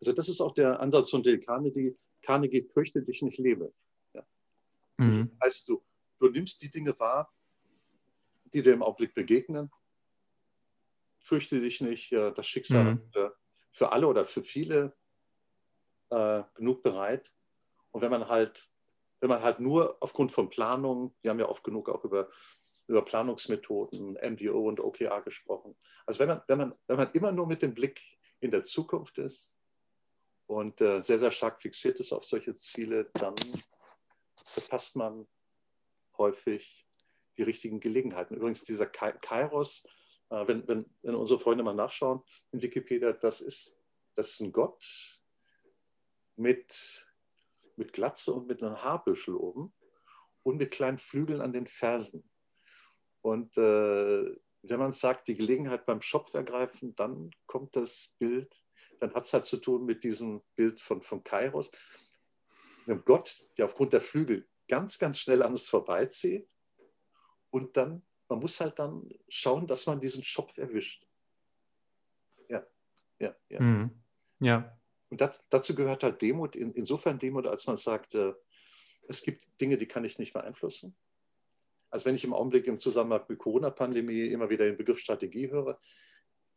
Also 0.00 0.12
das 0.12 0.28
ist 0.28 0.42
auch 0.42 0.52
der 0.52 0.80
Ansatz 0.80 1.10
von 1.10 1.22
Dale 1.22 1.40
Carnegie. 1.40 1.96
Carnegie 2.20 2.68
fürchte 2.74 3.02
dich 3.02 3.22
nicht 3.22 3.38
lebe. 3.38 3.72
Ja. 4.12 4.22
Mhm. 4.98 5.30
Das 5.38 5.46
heißt, 5.46 5.68
du, 5.68 5.82
du 6.18 6.28
nimmst 6.28 6.60
die 6.60 6.70
Dinge 6.70 6.98
wahr, 6.98 7.32
die 8.52 8.60
dir 8.60 8.74
im 8.74 8.82
Augenblick 8.82 9.14
begegnen 9.14 9.70
fürchte 11.26 11.60
dich 11.60 11.80
nicht, 11.80 12.12
das 12.12 12.46
Schicksal 12.46 12.94
mhm. 12.94 13.02
für 13.72 13.92
alle 13.92 14.06
oder 14.06 14.24
für 14.24 14.42
viele 14.42 14.96
äh, 16.10 16.42
genug 16.54 16.82
bereit. 16.82 17.32
Und 17.90 18.02
wenn 18.02 18.10
man 18.10 18.28
halt, 18.28 18.68
wenn 19.20 19.30
man 19.30 19.42
halt 19.42 19.60
nur 19.60 19.96
aufgrund 20.00 20.32
von 20.32 20.50
Planung, 20.50 21.14
wir 21.22 21.30
haben 21.30 21.40
ja 21.40 21.48
oft 21.48 21.64
genug 21.64 21.88
auch 21.88 22.04
über, 22.04 22.28
über 22.86 23.04
Planungsmethoden, 23.04 24.18
MDO 24.22 24.68
und 24.68 24.80
OKR 24.80 25.22
gesprochen. 25.22 25.76
Also 26.04 26.20
wenn 26.20 26.28
man, 26.28 26.42
wenn 26.46 26.58
man, 26.58 26.74
wenn 26.86 26.96
man 26.96 27.10
immer 27.12 27.32
nur 27.32 27.46
mit 27.46 27.62
dem 27.62 27.74
Blick 27.74 28.00
in 28.40 28.50
der 28.50 28.64
Zukunft 28.64 29.18
ist 29.18 29.56
und 30.46 30.80
äh, 30.80 31.00
sehr, 31.02 31.18
sehr 31.18 31.30
stark 31.30 31.60
fixiert 31.60 31.98
ist 32.00 32.12
auf 32.12 32.24
solche 32.24 32.54
Ziele, 32.54 33.10
dann 33.14 33.34
verpasst 34.44 34.96
man 34.96 35.26
häufig 36.18 36.86
die 37.38 37.42
richtigen 37.42 37.80
Gelegenheiten. 37.80 38.36
Übrigens, 38.36 38.64
dieser 38.64 38.86
Kairos, 38.86 39.84
äh, 40.30 40.46
wenn, 40.46 40.66
wenn, 40.68 40.86
wenn 41.02 41.14
unsere 41.14 41.40
Freunde 41.40 41.64
mal 41.64 41.74
nachschauen 41.74 42.22
in 42.52 42.62
Wikipedia, 42.62 43.12
das 43.12 43.40
ist, 43.40 43.76
das 44.14 44.32
ist 44.32 44.40
ein 44.40 44.52
Gott 44.52 45.15
mit, 46.36 47.06
mit 47.76 47.92
Glatze 47.92 48.32
und 48.32 48.46
mit 48.46 48.62
einem 48.62 48.82
Haarbüschel 48.82 49.34
oben 49.34 49.72
und 50.42 50.58
mit 50.58 50.70
kleinen 50.70 50.98
Flügeln 50.98 51.40
an 51.40 51.52
den 51.52 51.66
Fersen. 51.66 52.28
Und 53.20 53.56
äh, 53.56 54.36
wenn 54.62 54.78
man 54.78 54.92
sagt, 54.92 55.28
die 55.28 55.34
Gelegenheit 55.34 55.86
beim 55.86 56.00
Schopf 56.00 56.34
ergreifen, 56.34 56.94
dann 56.94 57.30
kommt 57.46 57.76
das 57.76 58.14
Bild, 58.18 58.54
dann 59.00 59.14
hat 59.14 59.24
es 59.24 59.32
halt 59.32 59.44
zu 59.44 59.58
tun 59.58 59.84
mit 59.84 60.04
diesem 60.04 60.42
Bild 60.54 60.80
von, 60.80 61.02
von 61.02 61.22
Kairos, 61.22 61.70
einem 62.86 63.04
Gott, 63.04 63.48
der 63.58 63.64
aufgrund 63.64 63.92
der 63.92 64.00
Flügel 64.00 64.48
ganz, 64.68 64.98
ganz 64.98 65.18
schnell 65.18 65.42
an 65.42 65.52
uns 65.52 65.68
vorbeizieht 65.68 66.54
und 67.50 67.76
dann, 67.76 68.06
man 68.28 68.40
muss 68.40 68.60
halt 68.60 68.78
dann 68.78 69.08
schauen, 69.28 69.66
dass 69.66 69.86
man 69.86 70.00
diesen 70.00 70.22
Schopf 70.22 70.58
erwischt. 70.58 71.06
Ja, 72.48 72.66
ja, 73.18 73.34
ja. 73.48 73.60
Mhm. 73.60 74.02
Ja. 74.40 74.75
Und 75.08 75.20
das, 75.20 75.40
dazu 75.50 75.74
gehört 75.74 76.02
halt 76.02 76.20
Demut, 76.22 76.56
in, 76.56 76.72
insofern 76.72 77.18
Demut, 77.18 77.46
als 77.46 77.66
man 77.66 77.76
sagt, 77.76 78.14
äh, 78.14 78.32
es 79.08 79.22
gibt 79.22 79.44
Dinge, 79.60 79.76
die 79.76 79.86
kann 79.86 80.04
ich 80.04 80.18
nicht 80.18 80.32
beeinflussen. 80.32 80.96
Also 81.90 82.04
wenn 82.04 82.16
ich 82.16 82.24
im 82.24 82.34
Augenblick 82.34 82.66
im 82.66 82.78
Zusammenhang 82.78 83.24
mit 83.28 83.38
Corona-Pandemie 83.38 84.26
immer 84.26 84.50
wieder 84.50 84.64
den 84.64 84.76
Begriff 84.76 84.98
Strategie 84.98 85.50
höre, 85.50 85.78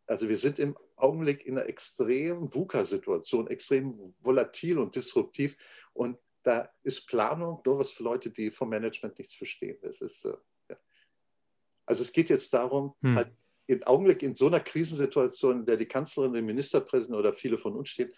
also 0.07 0.27
wir 0.27 0.37
sind 0.37 0.57
im 0.57 0.75
Augenblick 0.95 1.45
in 1.45 1.55
einer 1.55 1.69
extremen 1.69 2.51
VUCA-Situation, 2.51 3.47
extrem 3.47 3.93
volatil 4.21 4.79
und 4.79 4.95
disruptiv. 4.95 5.55
Und 5.93 6.17
da 6.41 6.67
ist 6.81 7.05
Planung 7.05 7.61
nur 7.63 7.77
was 7.77 7.91
für 7.91 8.01
Leute, 8.01 8.31
die 8.31 8.49
vom 8.49 8.69
Management 8.69 9.19
nichts 9.19 9.35
verstehen. 9.35 9.77
Das 9.83 10.01
ist, 10.01 10.25
äh, 10.25 10.35
ja. 10.69 10.77
Also 11.85 12.01
es 12.01 12.11
geht 12.11 12.29
jetzt 12.31 12.51
darum, 12.55 12.95
hm. 13.01 13.15
halt 13.17 13.31
im 13.69 13.83
Augenblick 13.83 14.23
in 14.23 14.35
so 14.35 14.47
einer 14.47 14.61
Krisensituation, 14.61 15.59
in 15.59 15.65
der 15.65 15.77
die 15.77 15.85
Kanzlerin, 15.85 16.33
der 16.33 16.41
Ministerpräsident 16.41 17.15
oder 17.19 17.31
viele 17.31 17.55
von 17.55 17.75
uns 17.75 17.89
stehen, 17.89 18.11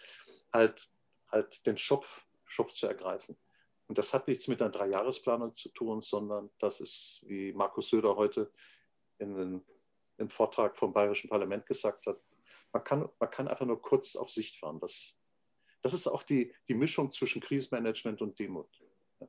halt, 0.50 0.90
halt 1.30 1.66
den 1.66 1.76
Schopf, 1.76 2.26
Schopf 2.46 2.72
zu 2.72 2.86
ergreifen. 2.86 3.36
Und 3.86 3.98
das 3.98 4.14
hat 4.14 4.28
nichts 4.28 4.48
mit 4.48 4.62
einer 4.62 4.70
Dreijahresplanung 4.70 5.52
zu 5.52 5.68
tun, 5.68 6.00
sondern 6.00 6.48
das 6.58 6.80
ist, 6.80 7.20
wie 7.26 7.52
Markus 7.52 7.90
Söder 7.90 8.16
heute 8.16 8.50
in 9.18 9.34
den, 9.34 9.64
im 10.16 10.30
Vortrag 10.30 10.74
vom 10.74 10.94
Bayerischen 10.94 11.28
Parlament 11.28 11.66
gesagt 11.66 12.06
hat, 12.06 12.18
man 12.72 12.82
kann, 12.82 13.06
man 13.20 13.28
kann 13.28 13.46
einfach 13.46 13.66
nur 13.66 13.82
kurz 13.82 14.16
auf 14.16 14.30
Sicht 14.30 14.56
fahren. 14.56 14.80
Das, 14.80 15.18
das 15.82 15.92
ist 15.92 16.06
auch 16.06 16.22
die, 16.22 16.54
die 16.66 16.74
Mischung 16.74 17.12
zwischen 17.12 17.42
Krisenmanagement 17.42 18.22
und 18.22 18.38
Demut. 18.38 18.70
Ja. 19.20 19.28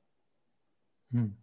Hm. 1.12 1.38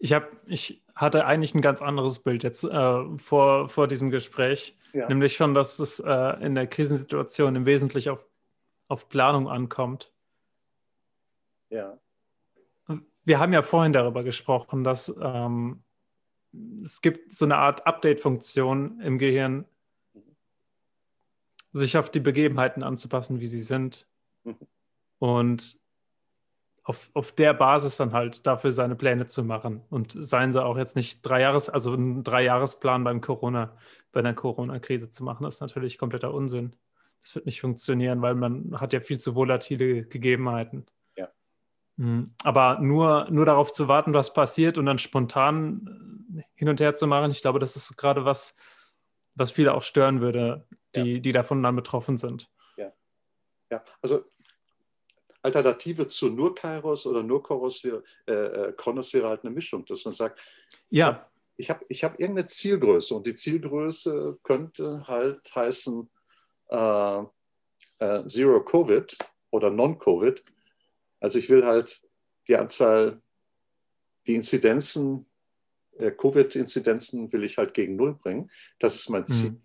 Ich, 0.00 0.12
hab, 0.12 0.32
ich 0.48 0.83
hatte 0.94 1.26
eigentlich 1.26 1.54
ein 1.54 1.62
ganz 1.62 1.82
anderes 1.82 2.20
Bild 2.20 2.44
jetzt 2.44 2.64
äh, 2.64 3.18
vor, 3.18 3.68
vor 3.68 3.88
diesem 3.88 4.10
Gespräch, 4.10 4.76
ja. 4.92 5.08
nämlich 5.08 5.36
schon, 5.36 5.54
dass 5.54 5.78
es 5.78 6.00
äh, 6.00 6.44
in 6.44 6.54
der 6.54 6.66
Krisensituation 6.66 7.56
im 7.56 7.66
Wesentlichen 7.66 8.10
auf 8.10 8.26
auf 8.88 9.08
Planung 9.08 9.48
ankommt. 9.48 10.12
Ja. 11.70 11.98
Wir 13.24 13.38
haben 13.38 13.52
ja 13.52 13.62
vorhin 13.62 13.92
darüber 13.92 14.22
gesprochen, 14.22 14.84
dass 14.84 15.14
ähm, 15.20 15.82
es 16.82 17.00
gibt 17.00 17.32
so 17.32 17.44
eine 17.46 17.56
Art 17.56 17.86
Update-Funktion 17.86 19.00
im 19.00 19.18
Gehirn, 19.18 19.64
sich 21.72 21.96
auf 21.96 22.10
die 22.10 22.20
Begebenheiten 22.20 22.82
anzupassen, 22.82 23.40
wie 23.40 23.46
sie 23.46 23.62
sind. 23.62 24.06
Mhm. 24.44 24.56
Und 25.18 25.80
auf, 26.84 27.10
auf 27.14 27.32
der 27.32 27.54
Basis 27.54 27.96
dann 27.96 28.12
halt 28.12 28.46
dafür 28.46 28.70
seine 28.70 28.94
Pläne 28.94 29.26
zu 29.26 29.42
machen. 29.42 29.82
Und 29.88 30.14
seien 30.16 30.52
sie 30.52 30.62
auch 30.62 30.76
jetzt 30.76 30.96
nicht 30.96 31.22
drei 31.22 31.40
Jahres, 31.40 31.70
also 31.70 31.94
ein 31.94 32.22
Dreijahresplan 32.22 33.04
beim 33.04 33.22
Corona, 33.22 33.76
bei 34.12 34.20
einer 34.20 34.34
Corona-Krise 34.34 35.08
zu 35.10 35.24
machen, 35.24 35.46
ist 35.46 35.60
natürlich 35.60 35.98
kompletter 35.98 36.32
Unsinn. 36.32 36.76
Das 37.22 37.34
wird 37.34 37.46
nicht 37.46 37.62
funktionieren, 37.62 38.20
weil 38.20 38.34
man 38.34 38.78
hat 38.78 38.92
ja 38.92 39.00
viel 39.00 39.18
zu 39.18 39.34
volatile 39.34 40.04
Gegebenheiten. 40.04 40.84
Ja. 41.16 41.30
Mhm. 41.96 42.34
Aber 42.44 42.78
nur, 42.80 43.28
nur 43.30 43.46
darauf 43.46 43.72
zu 43.72 43.88
warten, 43.88 44.12
was 44.12 44.34
passiert 44.34 44.76
und 44.76 44.84
dann 44.84 44.98
spontan 44.98 46.28
äh, 46.36 46.42
hin 46.54 46.68
und 46.68 46.82
her 46.82 46.92
zu 46.92 47.06
machen, 47.06 47.30
ich 47.30 47.40
glaube, 47.40 47.60
das 47.60 47.76
ist 47.76 47.96
gerade 47.96 48.26
was, 48.26 48.54
was 49.34 49.52
viele 49.52 49.72
auch 49.72 49.82
stören 49.82 50.20
würde, 50.20 50.68
die, 50.94 51.14
ja. 51.14 51.18
die 51.20 51.32
davon 51.32 51.62
dann 51.62 51.76
betroffen 51.76 52.18
sind. 52.18 52.50
Ja. 52.76 52.92
Ja, 53.70 53.82
also 54.02 54.22
Alternative 55.44 56.08
zu 56.08 56.30
nur 56.30 56.54
Kairos 56.54 57.06
oder 57.06 57.22
nur 57.22 57.42
Koros 57.42 57.84
wäre, 57.84 58.02
äh, 58.26 58.32
äh, 58.32 58.72
Kronos 58.72 59.12
wäre 59.12 59.28
halt 59.28 59.44
eine 59.44 59.52
Mischung, 59.52 59.84
dass 59.84 60.04
man 60.04 60.14
sagt, 60.14 60.40
ja. 60.88 61.28
ich 61.56 61.68
habe 61.68 61.84
ich 61.88 62.02
hab 62.02 62.18
irgendeine 62.18 62.46
Zielgröße 62.46 63.14
und 63.14 63.26
die 63.26 63.34
Zielgröße 63.34 64.38
könnte 64.42 65.06
halt 65.06 65.54
heißen, 65.54 66.08
äh, 66.68 67.22
äh, 67.98 68.26
Zero 68.26 68.64
Covid 68.64 69.16
oder 69.50 69.70
Non-Covid. 69.70 70.42
Also 71.20 71.38
ich 71.38 71.48
will 71.50 71.64
halt 71.64 72.00
die 72.48 72.56
Anzahl, 72.56 73.20
die 74.26 74.34
Inzidenzen, 74.34 75.26
äh, 75.98 76.10
Covid-Inzidenzen 76.10 77.32
will 77.32 77.44
ich 77.44 77.58
halt 77.58 77.74
gegen 77.74 77.96
Null 77.96 78.14
bringen. 78.14 78.50
Das 78.78 78.94
ist 78.94 79.10
mein 79.10 79.26
Ziel. 79.26 79.50
Mhm. 79.50 79.62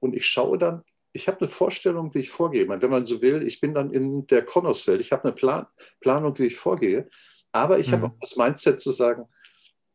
Und 0.00 0.16
ich 0.16 0.26
schaue 0.26 0.58
dann, 0.58 0.82
ich 1.12 1.28
habe 1.28 1.40
eine 1.40 1.48
Vorstellung, 1.48 2.14
wie 2.14 2.20
ich 2.20 2.30
vorgehe. 2.30 2.68
Wenn 2.68 2.90
man 2.90 3.06
so 3.06 3.20
will, 3.20 3.46
ich 3.46 3.60
bin 3.60 3.74
dann 3.74 3.92
in 3.92 4.26
der 4.26 4.44
Kronos-Welt. 4.44 5.00
Ich 5.00 5.12
habe 5.12 5.24
eine 5.24 5.32
Plan 5.32 5.66
Planung, 6.00 6.38
wie 6.38 6.46
ich 6.46 6.56
vorgehe. 6.56 7.08
Aber 7.52 7.78
ich 7.78 7.88
mhm. 7.88 7.92
habe 7.92 8.06
auch 8.06 8.18
das 8.20 8.36
Mindset 8.36 8.80
zu 8.80 8.92
sagen, 8.92 9.28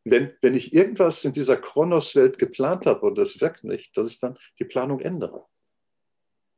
wenn, 0.04 0.32
wenn 0.40 0.54
ich 0.54 0.72
irgendwas 0.72 1.24
in 1.24 1.32
dieser 1.32 1.56
Kronos-Welt 1.56 2.38
geplant 2.38 2.86
habe 2.86 3.00
und 3.04 3.18
das 3.18 3.40
wirkt 3.40 3.64
nicht, 3.64 3.96
dass 3.96 4.06
ich 4.06 4.20
dann 4.20 4.38
die 4.58 4.64
Planung 4.64 5.00
ändere. 5.00 5.44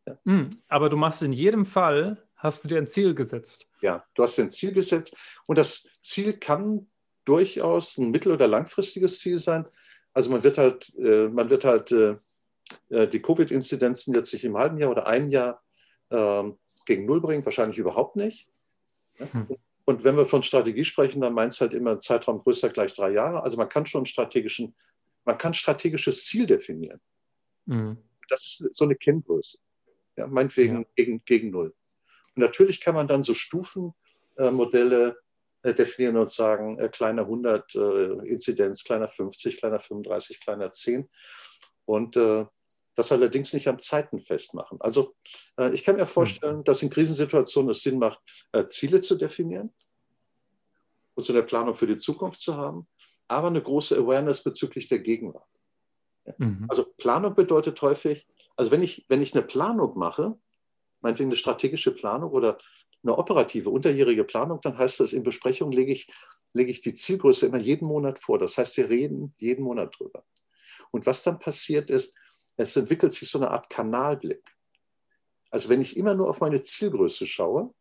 Ja. 0.06 0.18
aber 0.68 0.88
du 0.88 0.96
machst 0.96 1.22
in 1.22 1.32
jedem 1.32 1.66
Fall, 1.66 2.26
hast 2.36 2.64
du 2.64 2.68
dir 2.68 2.78
ein 2.78 2.86
Ziel 2.86 3.14
gesetzt. 3.14 3.66
Ja, 3.80 4.04
du 4.14 4.22
hast 4.22 4.36
dir 4.36 4.42
ein 4.42 4.50
Ziel 4.50 4.72
gesetzt 4.72 5.16
und 5.46 5.56
das 5.56 5.88
Ziel 6.02 6.34
kann 6.34 6.88
durchaus 7.24 7.98
ein 7.98 8.10
mittel- 8.10 8.32
oder 8.32 8.48
langfristiges 8.48 9.20
Ziel 9.20 9.38
sein. 9.38 9.66
Also 10.12 10.30
man 10.30 10.42
wird 10.42 10.58
halt, 10.58 10.94
äh, 10.98 11.28
man 11.28 11.48
wird 11.50 11.64
halt 11.64 11.92
äh 11.92 12.16
die 12.88 13.22
Covid-Inzidenzen 13.22 14.14
jetzt 14.14 14.30
sich 14.30 14.44
im 14.44 14.56
halben 14.56 14.78
Jahr 14.78 14.90
oder 14.90 15.06
einem 15.06 15.30
Jahr 15.30 15.62
äh, 16.10 16.50
gegen 16.86 17.06
Null 17.06 17.20
bringen, 17.20 17.44
wahrscheinlich 17.44 17.78
überhaupt 17.78 18.16
nicht. 18.16 18.48
Hm. 19.16 19.48
Und 19.84 20.04
wenn 20.04 20.16
wir 20.16 20.26
von 20.26 20.42
Strategie 20.42 20.84
sprechen, 20.84 21.20
dann 21.20 21.34
meint 21.34 21.52
es 21.52 21.60
halt 21.60 21.74
immer 21.74 21.98
Zeitraum 21.98 22.40
größer 22.42 22.68
gleich 22.68 22.92
drei 22.92 23.10
Jahre. 23.10 23.42
Also 23.42 23.56
man 23.56 23.68
kann 23.68 23.86
schon 23.86 24.06
strategischen, 24.06 24.74
man 25.24 25.36
kann 25.36 25.52
strategisches 25.54 26.26
Ziel 26.26 26.46
definieren. 26.46 27.00
Mhm. 27.66 27.98
Das 28.28 28.60
ist 28.60 28.76
so 28.76 28.84
eine 28.84 28.94
Kenngröße 28.94 29.58
ja, 30.20 30.26
meinetwegen 30.26 30.82
ja. 30.82 30.88
Gegen, 30.96 31.24
gegen 31.24 31.50
Null. 31.50 31.74
Und 32.36 32.42
natürlich 32.42 32.80
kann 32.80 32.94
man 32.94 33.08
dann 33.08 33.24
so 33.24 33.34
Stufenmodelle 33.34 35.18
äh, 35.62 35.74
definieren 35.74 36.16
und 36.16 36.30
sagen, 36.30 36.78
äh, 36.78 36.88
kleiner 36.88 37.22
100 37.22 37.74
äh, 37.74 37.78
Inzidenz, 38.28 38.84
kleiner 38.84 39.08
50, 39.08 39.56
kleiner 39.56 39.78
35, 39.78 40.40
kleiner 40.40 40.70
10. 40.70 41.08
Und 41.86 42.16
äh, 42.16 42.46
das 43.00 43.12
allerdings 43.12 43.52
nicht 43.52 43.68
an 43.68 43.78
Zeiten 43.78 44.18
festmachen. 44.18 44.80
Also 44.80 45.14
äh, 45.58 45.72
ich 45.74 45.84
kann 45.84 45.96
mir 45.96 46.06
vorstellen, 46.06 46.58
mhm. 46.58 46.64
dass 46.64 46.82
in 46.82 46.90
Krisensituationen 46.90 47.70
es 47.70 47.82
Sinn 47.82 47.98
macht, 47.98 48.20
äh, 48.52 48.64
Ziele 48.64 49.00
zu 49.00 49.16
definieren 49.16 49.72
und 51.14 51.24
so 51.24 51.32
eine 51.32 51.42
Planung 51.42 51.74
für 51.74 51.86
die 51.86 51.98
Zukunft 51.98 52.42
zu 52.42 52.56
haben, 52.56 52.86
aber 53.28 53.48
eine 53.48 53.62
große 53.62 53.96
Awareness 53.96 54.42
bezüglich 54.42 54.88
der 54.88 54.98
Gegenwart. 54.98 55.48
Ja. 56.26 56.34
Mhm. 56.38 56.66
Also 56.68 56.84
Planung 56.98 57.34
bedeutet 57.34 57.80
häufig, 57.80 58.28
also 58.56 58.70
wenn 58.70 58.82
ich, 58.82 59.06
wenn 59.08 59.22
ich 59.22 59.34
eine 59.34 59.42
Planung 59.42 59.98
mache, 59.98 60.38
meinetwegen 61.00 61.30
eine 61.30 61.36
strategische 61.36 61.94
Planung 61.94 62.30
oder 62.30 62.58
eine 63.02 63.16
operative, 63.16 63.70
unterjährige 63.70 64.24
Planung, 64.24 64.60
dann 64.60 64.76
heißt 64.76 65.00
das, 65.00 65.14
in 65.14 65.22
Besprechungen 65.22 65.72
lege 65.72 65.92
ich, 65.92 66.12
lege 66.52 66.70
ich 66.70 66.82
die 66.82 66.92
Zielgröße 66.92 67.46
immer 67.46 67.58
jeden 67.58 67.86
Monat 67.86 68.18
vor. 68.18 68.38
Das 68.38 68.58
heißt, 68.58 68.76
wir 68.76 68.90
reden 68.90 69.34
jeden 69.38 69.64
Monat 69.64 69.98
drüber. 69.98 70.24
Und 70.90 71.06
was 71.06 71.22
dann 71.22 71.38
passiert 71.38 71.88
ist, 71.88 72.14
es 72.62 72.76
entwickelt 72.76 73.12
sich 73.12 73.28
so 73.28 73.38
eine 73.38 73.50
Art 73.50 73.70
Kanalblick. 73.70 74.42
Also 75.50 75.68
wenn 75.68 75.80
ich 75.80 75.96
immer 75.96 76.14
nur 76.14 76.28
auf 76.28 76.40
meine 76.40 76.62
Zielgröße 76.62 77.26
schaue 77.26 77.74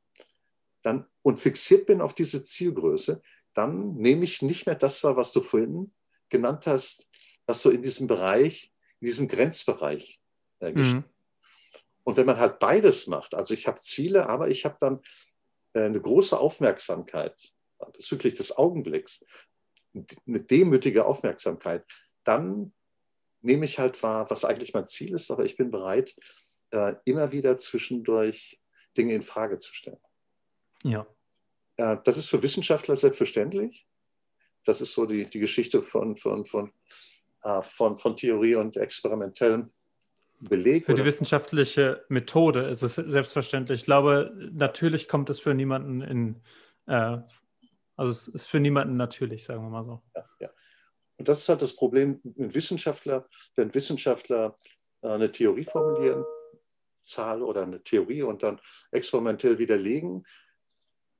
dann, 0.82 1.06
und 1.22 1.40
fixiert 1.40 1.86
bin 1.86 2.02
auf 2.02 2.14
diese 2.14 2.44
Zielgröße, 2.44 3.22
dann 3.54 3.96
nehme 3.96 4.24
ich 4.24 4.42
nicht 4.42 4.66
mehr 4.66 4.76
das 4.76 5.04
wahr, 5.04 5.18
was 5.18 5.34
du 5.34 5.42
vorhin 5.42 5.94
genannt 6.30 6.66
hast, 6.68 7.10
was 7.46 7.62
so 7.62 7.70
in 7.70 7.82
diesem 7.82 8.08
Bereich, 8.08 8.72
in 9.00 9.08
diesem 9.08 9.28
Grenzbereich 9.28 10.20
äh, 10.60 10.72
mhm. 10.72 11.04
Und 12.04 12.18
wenn 12.18 12.26
man 12.26 12.40
halt 12.40 12.60
beides 12.60 13.08
macht, 13.08 13.36
also 13.36 13.54
ich 13.54 13.68
habe 13.68 13.80
Ziele, 13.80 14.30
aber 14.30 14.50
ich 14.50 14.66
habe 14.66 14.78
dann 14.80 15.00
äh, 15.74 15.84
eine 15.84 16.02
große 16.02 16.40
Aufmerksamkeit 16.40 17.36
bezüglich 17.94 18.34
des 18.34 18.58
Augenblicks, 18.58 19.26
eine 19.94 20.40
demütige 20.42 21.06
Aufmerksamkeit, 21.06 21.86
dann 22.24 22.74
nehme 23.42 23.66
ich 23.66 23.80
halt 23.80 24.02
wahr, 24.04 24.30
was 24.30 24.46
eigentlich 24.46 24.74
mein 24.74 24.88
Ziel 24.88 25.14
ist, 25.14 25.32
aber 25.32 25.46
ich 25.46 25.58
bin 25.58 25.72
bereit, 25.72 26.16
äh, 26.72 26.96
immer 27.06 27.32
wieder 27.32 27.58
zwischendurch 27.58 28.60
Dinge 28.98 29.14
in 29.14 29.22
Frage 29.22 29.58
zu 29.58 29.74
stellen. 29.74 30.00
Ja. 30.84 31.08
Äh, 31.78 31.98
das 32.04 32.18
ist 32.18 32.30
für 32.30 32.44
Wissenschaftler 32.44 32.96
selbstverständlich. 32.96 33.88
Das 34.66 34.82
ist 34.82 34.94
so 34.94 35.06
die, 35.06 35.26
die 35.30 35.40
Geschichte 35.40 35.82
von, 35.82 36.18
von, 36.18 36.46
von, 36.46 36.72
äh, 37.44 37.62
von, 37.62 37.98
von 37.98 38.16
Theorie 38.16 38.56
und 38.56 38.78
experimentellen 38.78 39.72
Beleg. 40.42 40.86
Für 40.86 40.96
die 40.96 41.06
wissenschaftliche 41.06 42.06
Methode 42.10 42.62
ist 42.62 42.82
es 42.82 42.96
selbstverständlich. 42.96 43.82
Ich 43.82 43.86
glaube, 43.86 44.34
natürlich 44.54 45.08
kommt 45.08 45.30
es 45.30 45.40
für 45.40 45.54
niemanden 45.54 46.02
in, 46.02 46.42
äh, 46.88 47.18
also 47.96 48.12
es 48.12 48.28
ist 48.30 48.48
für 48.48 48.60
niemanden 48.60 48.96
natürlich, 48.96 49.44
sagen 49.44 49.64
wir 49.64 49.70
mal 49.70 49.86
so. 49.86 50.02
Ja, 50.16 50.26
ja. 50.40 50.50
Und 51.20 51.28
das 51.28 51.40
ist 51.40 51.50
halt 51.50 51.62
das 51.62 51.76
Problem 51.76 52.22
mit 52.24 52.56
Wissenschaftler, 52.56 53.28
wenn 53.56 53.74
Wissenschaftler 53.76 54.58
äh, 55.02 55.10
eine 55.10 55.32
Theorie 55.32 55.66
formulieren, 55.66 56.24
Zahl 57.02 57.44
oder 57.44 57.64
eine 57.64 57.84
Theorie 57.84 58.24
und 58.24 58.42
dann 58.42 58.62
experimentell 58.92 59.60
widerlegen, 59.60 60.26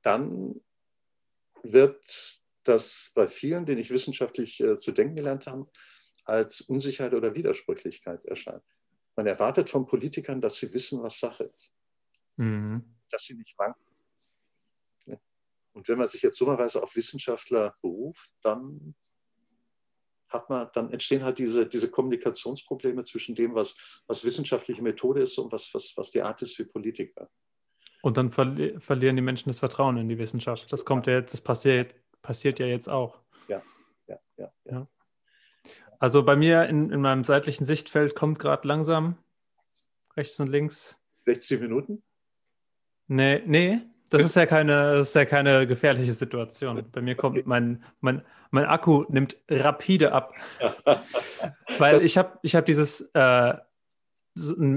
dann 0.02 0.58
wird 1.62 2.02
das 2.64 3.12
bei 3.14 3.28
vielen, 3.28 3.66
denen 3.66 3.80
ich 3.80 3.90
wissenschaftlich 3.90 4.60
äh, 4.60 4.78
zu 4.78 4.92
denken 4.92 5.16
gelernt 5.16 5.46
habe, 5.46 5.70
als 6.24 6.62
Unsicherheit 6.62 7.12
oder 7.12 7.34
Widersprüchlichkeit 7.34 8.24
erscheinen. 8.24 8.62
Man 9.16 9.26
erwartet 9.26 9.68
von 9.68 9.86
Politikern, 9.86 10.40
dass 10.40 10.56
sie 10.56 10.72
wissen, 10.72 11.02
was 11.02 11.18
Sache 11.18 11.44
ist. 11.44 11.74
Mhm. 12.36 12.96
Dass 13.10 13.24
sie 13.24 13.34
nicht 13.34 13.58
wanken. 13.58 13.84
Und 15.72 15.88
wenn 15.88 15.98
man 15.98 16.08
sich 16.08 16.22
jetzt 16.22 16.40
dummerweise 16.40 16.82
auf 16.82 16.96
Wissenschaftler 16.96 17.76
beruft, 17.80 18.30
dann 18.40 18.94
hat 20.30 20.48
man, 20.48 20.68
dann 20.72 20.90
entstehen 20.92 21.22
halt 21.24 21.38
diese, 21.38 21.66
diese 21.66 21.90
Kommunikationsprobleme 21.90 23.04
zwischen 23.04 23.34
dem, 23.34 23.54
was, 23.54 24.02
was 24.06 24.24
wissenschaftliche 24.24 24.82
Methode 24.82 25.22
ist 25.22 25.38
und 25.38 25.52
was, 25.52 25.70
was, 25.74 25.92
was 25.96 26.10
die 26.10 26.22
Art 26.22 26.40
ist 26.42 26.58
wie 26.58 26.64
Politiker. 26.64 27.28
Und 28.02 28.16
dann 28.16 28.30
verli 28.30 28.78
verlieren 28.80 29.16
die 29.16 29.22
Menschen 29.22 29.50
das 29.50 29.58
Vertrauen 29.58 29.98
in 29.98 30.08
die 30.08 30.18
Wissenschaft. 30.18 30.72
Das 30.72 30.84
kommt 30.84 31.06
ja 31.06 31.14
jetzt, 31.14 31.34
das 31.34 31.40
passiert, 31.40 31.94
passiert 32.22 32.58
ja 32.58 32.66
jetzt 32.66 32.88
auch. 32.88 33.18
Ja, 33.48 33.62
ja, 34.06 34.18
ja. 34.36 34.52
ja. 34.64 34.72
ja. 34.72 34.88
Also 35.98 36.22
bei 36.22 36.34
mir 36.34 36.64
in, 36.66 36.90
in 36.90 37.02
meinem 37.02 37.24
seitlichen 37.24 37.66
Sichtfeld 37.66 38.14
kommt 38.14 38.38
gerade 38.38 38.66
langsam 38.66 39.18
rechts 40.16 40.40
und 40.40 40.48
links. 40.48 40.98
60 41.26 41.60
Minuten? 41.60 42.02
Nee, 43.06 43.42
nee, 43.44 43.80
das 44.10 44.22
ist 44.22 44.36
ja 44.36 44.44
keine, 44.44 44.96
das 44.96 45.08
ist 45.08 45.14
ja 45.14 45.24
keine 45.24 45.66
gefährliche 45.66 46.12
Situation. 46.12 46.84
Bei 46.92 47.00
mir 47.00 47.14
kommt 47.14 47.46
mein, 47.46 47.82
mein, 48.00 48.22
mein 48.50 48.64
Akku 48.66 49.04
nimmt 49.08 49.36
rapide 49.48 50.12
ab. 50.12 50.34
Weil 51.78 52.02
ich 52.02 52.18
habe 52.18 52.38
ich 52.42 52.56
hab 52.56 52.66
dieses, 52.66 53.02
äh, 53.14 53.54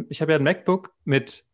ich 0.09 0.21
habe 0.21 0.31
ja 0.31 0.37
ein 0.37 0.43
MacBook 0.43 0.93
mit 1.03 1.45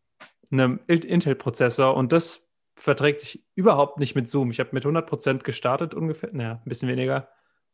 einem 0.52 0.80
Intel-Prozessor 0.86 1.96
und 1.96 2.12
das 2.12 2.46
verträgt 2.74 3.20
sich 3.20 3.44
überhaupt 3.54 3.98
nicht 3.98 4.14
mit 4.14 4.28
Zoom. 4.28 4.50
Ich 4.50 4.60
habe 4.60 4.70
mit 4.72 4.84
100% 4.84 5.42
gestartet 5.42 5.94
ungefähr, 5.94 6.30
naja, 6.32 6.52
ein 6.64 6.68
bisschen 6.68 6.88
weniger 6.88 7.28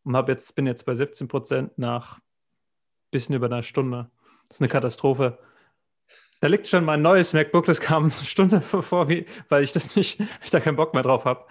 und 0.05 0.17
habe 0.17 0.33
jetzt, 0.33 0.55
bin 0.55 0.67
jetzt 0.67 0.87
bei 0.87 0.93
17% 0.93 1.71
nach 1.77 2.19
ein 2.19 2.23
bisschen 3.11 3.35
über 3.35 3.47
einer 3.47 3.63
Stunde. 3.63 4.11
Das 4.49 4.59
ist 4.59 4.61
eine 4.61 4.69
Katastrophe. 4.69 5.39
Da 6.47 6.51
liegt 6.51 6.69
schon 6.69 6.85
mein 6.85 7.03
neues 7.03 7.33
MacBook, 7.33 7.65
das 7.65 7.81
kam 7.81 8.05
eine 8.05 8.13
Stunde 8.13 8.61
vor, 8.61 9.09
weil 9.49 9.65
ich 9.65 9.73
das 9.73 9.97
nicht, 9.97 10.21
ich 10.45 10.51
da 10.53 10.61
keinen 10.61 10.77
Bock 10.77 10.95
mehr 10.95 11.03
drauf 11.03 11.25
habe, 11.25 11.45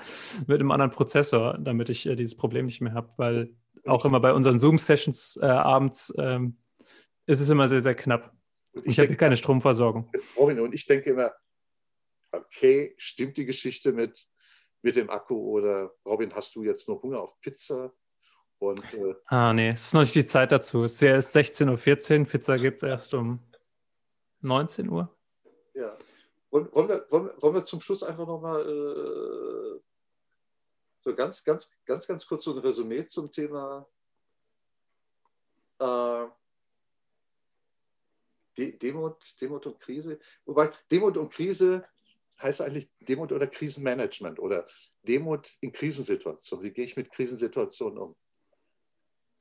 mit 0.48 0.62
einem 0.62 0.72
anderen 0.72 0.90
Prozessor, 0.90 1.58
damit 1.60 1.90
ich 1.90 2.06
äh, 2.06 2.16
dieses 2.16 2.38
Problem 2.38 2.66
nicht 2.66 2.80
mehr 2.80 2.94
habe, 2.94 3.10
weil 3.18 3.54
auch 3.86 4.06
immer 4.06 4.22
bei 4.22 4.32
unseren 4.32 4.58
Zoom-Sessions 4.58 5.38
äh, 5.42 5.48
abends 5.48 6.14
ähm, 6.18 6.56
ist 7.26 7.42
es 7.42 7.50
immer 7.50 7.68
sehr, 7.68 7.82
sehr 7.82 7.94
knapp. 7.94 8.32
Ich, 8.84 8.98
ich 8.98 9.00
habe 9.00 9.18
keine 9.18 9.36
Stromversorgung. 9.36 10.10
Robin, 10.38 10.62
und 10.62 10.74
ich 10.74 10.86
denke 10.86 11.10
immer, 11.10 11.34
okay, 12.32 12.94
stimmt 12.96 13.36
die 13.36 13.46
Geschichte 13.46 13.92
mit, 13.92 14.18
mit 14.82 14.96
dem 14.96 15.10
Akku 15.10 15.36
oder 15.36 15.92
Robin, 16.06 16.34
hast 16.34 16.56
du 16.56 16.64
jetzt 16.64 16.88
nur 16.88 17.02
Hunger 17.02 17.20
auf 17.20 17.38
Pizza? 17.42 17.92
Und, 18.60 18.94
äh, 18.94 19.14
ah, 19.26 19.52
nee, 19.52 19.72
es 19.72 19.88
ist 19.88 19.94
noch 19.94 20.04
nicht 20.04 20.16
die 20.16 20.26
Zeit 20.26 20.54
dazu. 20.54 20.86
Es 20.86 21.02
ist 21.02 21.36
16.14 21.36 22.20
Uhr, 22.22 22.26
Pizza 22.28 22.58
gibt 22.58 22.78
es 22.78 22.84
erst 22.84 23.14
um 23.14 23.42
19 24.46 24.90
Uhr. 24.90 25.16
Ja. 25.74 25.98
Wollen, 26.52 26.72
wollen, 26.74 26.90
wir, 26.90 27.06
wollen, 27.10 27.30
wollen 27.42 27.56
wir 27.56 27.64
zum 27.66 27.82
Schluss 27.82 28.04
einfach 28.04 28.26
nochmal 28.26 28.62
äh, 28.62 29.82
so 31.02 31.16
ganz, 31.16 31.44
ganz, 31.44 31.72
ganz, 31.86 32.08
ganz 32.08 32.26
kurz 32.26 32.46
so 32.46 32.54
ein 32.54 32.60
Resümee 32.60 33.06
zum 33.06 33.32
Thema 33.32 33.88
äh, 35.80 36.26
Demut, 38.58 39.18
Demut 39.42 39.66
und 39.66 39.80
Krise. 39.80 40.20
Wobei 40.46 40.72
Demut 40.90 41.18
und 41.18 41.32
Krise 41.32 41.86
heißt 42.42 42.62
eigentlich 42.62 42.90
Demut 43.02 43.32
oder 43.32 43.48
Krisenmanagement 43.48 44.40
oder 44.40 44.66
Demut 45.04 45.58
in 45.62 45.72
Krisensituationen. 45.72 46.66
Wie 46.66 46.72
gehe 46.72 46.86
ich 46.86 46.96
mit 46.96 47.12
Krisensituationen 47.12 47.98
um? 47.98 48.16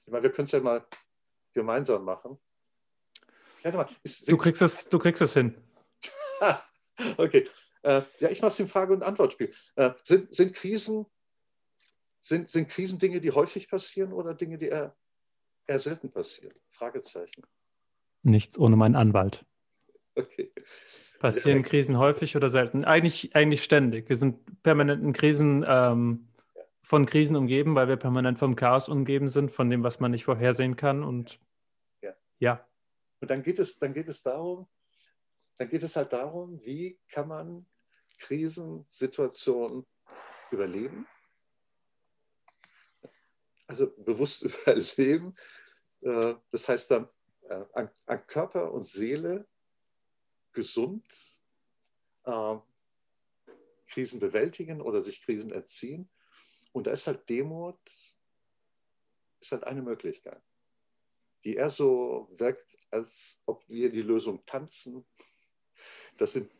Ich 0.06 0.12
meine, 0.12 0.24
wir 0.24 0.32
können 0.32 0.46
es 0.46 0.52
ja 0.52 0.60
mal 0.60 0.86
gemeinsam 1.52 2.04
machen. 2.04 2.38
Mal, 3.72 3.86
ist, 4.02 4.30
du, 4.30 4.36
kriegst 4.36 4.60
es, 4.60 4.88
du 4.88 4.98
kriegst 4.98 5.22
es 5.22 5.32
hin. 5.32 5.54
okay. 7.16 7.46
Äh, 7.82 8.02
ja, 8.20 8.30
ich 8.30 8.40
mache 8.40 8.50
es 8.50 8.60
im 8.60 8.68
Frage- 8.68 8.92
und 8.92 9.02
Antwortspiel. 9.02 9.52
Äh, 9.76 9.90
sind, 10.04 10.34
sind, 10.34 10.54
Krisen, 10.54 11.06
sind, 12.20 12.50
sind 12.50 12.68
Krisen 12.68 12.98
Dinge, 12.98 13.20
die 13.20 13.30
häufig 13.30 13.68
passieren 13.68 14.12
oder 14.12 14.34
Dinge, 14.34 14.58
die 14.58 14.68
eher, 14.68 14.94
eher 15.66 15.80
selten 15.80 16.10
passieren? 16.10 16.54
Fragezeichen. 16.70 17.42
Nichts 18.22 18.58
ohne 18.58 18.76
meinen 18.76 18.96
Anwalt. 18.96 19.44
Okay. 20.14 20.52
Passieren 21.18 21.62
ja, 21.62 21.68
Krisen 21.68 21.98
häufig 21.98 22.36
oder 22.36 22.50
selten? 22.50 22.84
Eigentlich, 22.84 23.34
eigentlich 23.34 23.62
ständig. 23.62 24.08
Wir 24.08 24.16
sind 24.16 24.62
permanent 24.62 25.02
in 25.02 25.12
Krisen, 25.12 25.64
ähm, 25.66 26.28
von 26.82 27.06
Krisen 27.06 27.34
umgeben, 27.34 27.74
weil 27.74 27.88
wir 27.88 27.96
permanent 27.96 28.38
vom 28.38 28.56
Chaos 28.56 28.88
umgeben 28.88 29.28
sind, 29.28 29.50
von 29.50 29.70
dem, 29.70 29.82
was 29.82 30.00
man 30.00 30.10
nicht 30.10 30.24
vorhersehen 30.24 30.76
kann. 30.76 31.02
Und 31.02 31.40
ja. 32.02 32.12
ja. 32.38 32.66
Und 33.24 33.30
dann 33.30 33.42
geht 33.42 33.58
es, 33.58 33.78
dann 33.78 33.94
geht 33.94 34.06
es 34.10 34.22
darum, 34.22 34.68
dann 35.56 35.70
geht 35.70 35.82
es 35.82 35.96
halt 35.96 36.12
darum, 36.12 36.62
wie 36.62 37.00
kann 37.08 37.26
man 37.26 37.66
Krisensituationen 38.18 39.86
überleben? 40.50 41.08
Also 43.66 43.90
bewusst 43.96 44.42
überleben. 44.66 45.34
Äh, 46.02 46.34
das 46.50 46.68
heißt 46.68 46.90
dann 46.90 47.08
äh, 47.48 47.64
an, 47.72 48.26
Körper 48.26 48.70
und 48.70 48.86
Seele 48.86 49.48
gesund 50.52 51.40
äh, 52.24 52.56
Krisen 53.86 54.20
bewältigen 54.20 54.82
oder 54.82 55.00
sich 55.00 55.22
Krisen 55.22 55.50
entziehen. 55.50 56.10
Und 56.72 56.88
da 56.88 56.90
ist 56.90 57.06
halt 57.06 57.26
Demut, 57.30 57.80
ist 59.40 59.52
halt 59.52 59.64
eine 59.64 59.80
Möglichkeit 59.80 60.42
die 61.44 61.56
eher 61.56 61.70
so 61.70 62.28
wirkt, 62.32 62.76
als 62.90 63.42
ob 63.46 63.68
wir 63.68 63.90
die 63.90 64.02
Lösung 64.02 64.44
tanzen. 64.46 65.06
Das 66.16 66.32
sind, 66.32 66.50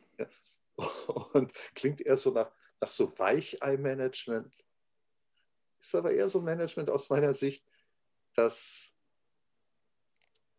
und 1.33 1.53
klingt 1.75 2.01
eher 2.01 2.17
so 2.17 2.31
nach, 2.31 2.53
nach 2.81 2.91
so 2.91 3.19
Weichei-Management. 3.19 4.65
Ist 5.81 5.95
aber 5.95 6.13
eher 6.13 6.29
so 6.29 6.41
Management 6.41 6.91
aus 6.91 7.09
meiner 7.09 7.33
Sicht, 7.35 7.67
das, 8.35 8.95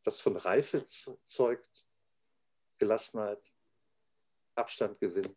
das 0.04 0.22
von 0.22 0.38
Reife 0.38 0.84
zeugt, 0.84 1.86
Gelassenheit, 2.78 3.54
Abstand 4.56 5.00
gewinnen, 5.00 5.36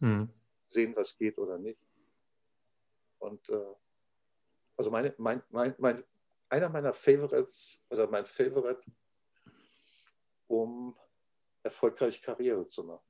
hm. 0.00 0.32
sehen, 0.70 0.96
was 0.96 1.16
geht 1.16 1.38
oder 1.38 1.58
nicht. 1.58 1.80
Und 3.18 3.48
äh, 3.50 3.74
also 4.76 4.90
meine, 4.90 5.14
mein, 5.18 5.42
mein, 5.50 5.74
mein, 5.78 6.04
einer 6.50 6.68
meiner 6.68 6.92
Favorites 6.92 7.84
oder 7.88 8.08
mein 8.08 8.26
Favorite, 8.26 8.84
um 10.48 10.96
erfolgreich 11.62 12.20
Karriere 12.20 12.66
zu 12.66 12.84
machen. 12.84 13.06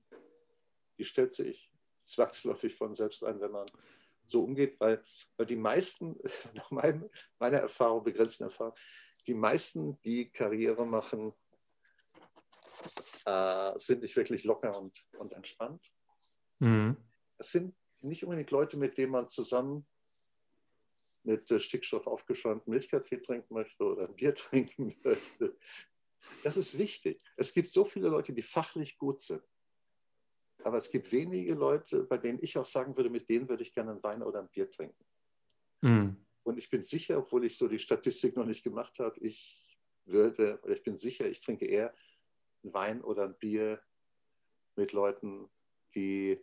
Die 0.98 1.04
stellt 1.04 1.34
sich 1.34 1.72
zwangsläufig 2.04 2.76
von 2.76 2.94
selbst 2.94 3.24
ein, 3.24 3.40
wenn 3.40 3.52
man 3.52 3.70
so 4.26 4.44
umgeht, 4.44 4.78
weil, 4.78 5.02
weil 5.36 5.46
die 5.46 5.56
meisten, 5.56 6.16
nach 6.54 6.70
meinem, 6.70 7.08
meiner 7.38 7.58
Erfahrung, 7.58 8.04
begrenzten 8.04 8.44
Erfahrung, 8.44 8.74
die 9.26 9.34
meisten, 9.34 10.00
die 10.02 10.30
Karriere 10.30 10.86
machen, 10.86 11.32
äh, 13.24 13.78
sind 13.78 14.02
nicht 14.02 14.16
wirklich 14.16 14.44
locker 14.44 14.78
und, 14.78 15.04
und 15.16 15.32
entspannt. 15.32 15.92
Mhm. 16.58 16.96
Es 17.38 17.52
sind 17.52 17.74
nicht 18.00 18.24
unbedingt 18.24 18.50
Leute, 18.50 18.76
mit 18.76 18.96
denen 18.98 19.12
man 19.12 19.28
zusammen 19.28 19.86
mit 21.22 21.50
äh, 21.50 21.60
Stickstoff 21.60 22.06
aufgeschäumt 22.06 22.66
Milchkaffee 22.66 23.20
trinken 23.20 23.54
möchte 23.54 23.84
oder 23.84 24.08
ein 24.08 24.14
Bier 24.14 24.34
trinken 24.34 24.94
möchte. 25.02 25.56
Das 26.42 26.56
ist 26.56 26.78
wichtig. 26.78 27.20
Es 27.36 27.52
gibt 27.52 27.68
so 27.68 27.84
viele 27.84 28.08
Leute, 28.08 28.32
die 28.32 28.42
fachlich 28.42 28.98
gut 28.98 29.20
sind. 29.20 29.42
Aber 30.62 30.76
es 30.76 30.90
gibt 30.90 31.10
wenige 31.12 31.54
Leute, 31.54 32.04
bei 32.04 32.18
denen 32.18 32.38
ich 32.42 32.56
auch 32.58 32.64
sagen 32.64 32.96
würde, 32.96 33.10
mit 33.10 33.28
denen 33.28 33.48
würde 33.48 33.62
ich 33.62 33.72
gerne 33.72 33.92
einen 33.92 34.02
Wein 34.02 34.22
oder 34.22 34.40
ein 34.40 34.48
Bier 34.50 34.70
trinken. 34.70 35.04
Mm. 35.80 36.10
Und 36.42 36.58
ich 36.58 36.68
bin 36.68 36.82
sicher, 36.82 37.18
obwohl 37.18 37.44
ich 37.46 37.56
so 37.56 37.66
die 37.66 37.78
Statistik 37.78 38.36
noch 38.36 38.44
nicht 38.44 38.62
gemacht 38.62 38.98
habe, 38.98 39.18
ich 39.20 39.78
würde, 40.04 40.60
oder 40.62 40.74
ich 40.74 40.82
bin 40.82 40.96
sicher, 40.96 41.28
ich 41.28 41.40
trinke 41.40 41.66
eher 41.66 41.94
einen 42.62 42.74
Wein 42.74 43.02
oder 43.02 43.24
ein 43.24 43.38
Bier 43.38 43.80
mit 44.76 44.92
Leuten, 44.92 45.48
die 45.94 46.38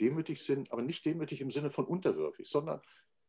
demütig 0.00 0.42
sind, 0.42 0.72
aber 0.72 0.82
nicht 0.82 1.04
demütig 1.04 1.40
im 1.40 1.50
Sinne 1.50 1.70
von 1.70 1.84
unterwürfig, 1.84 2.48
sondern 2.48 2.80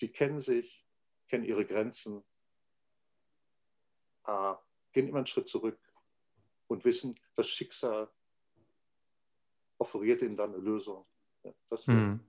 die 0.04 0.12
kennen 0.12 0.40
sich, 0.40 0.86
kennen 1.30 1.46
ihre 1.46 1.66
Grenzen, 1.66 2.26
äh, 4.26 4.54
gehen 4.92 5.08
immer 5.08 5.20
einen 5.20 5.28
Schritt 5.28 5.48
zurück 5.48 5.80
und 6.68 6.84
wissen, 6.84 7.16
das 7.36 7.48
Schicksal 7.48 8.10
offeriert 9.78 10.22
ihnen 10.22 10.36
dann 10.36 10.54
eine 10.54 10.62
Lösung. 10.62 11.06
Ja, 11.46 11.54
das 11.70 11.88
hm. 11.88 12.20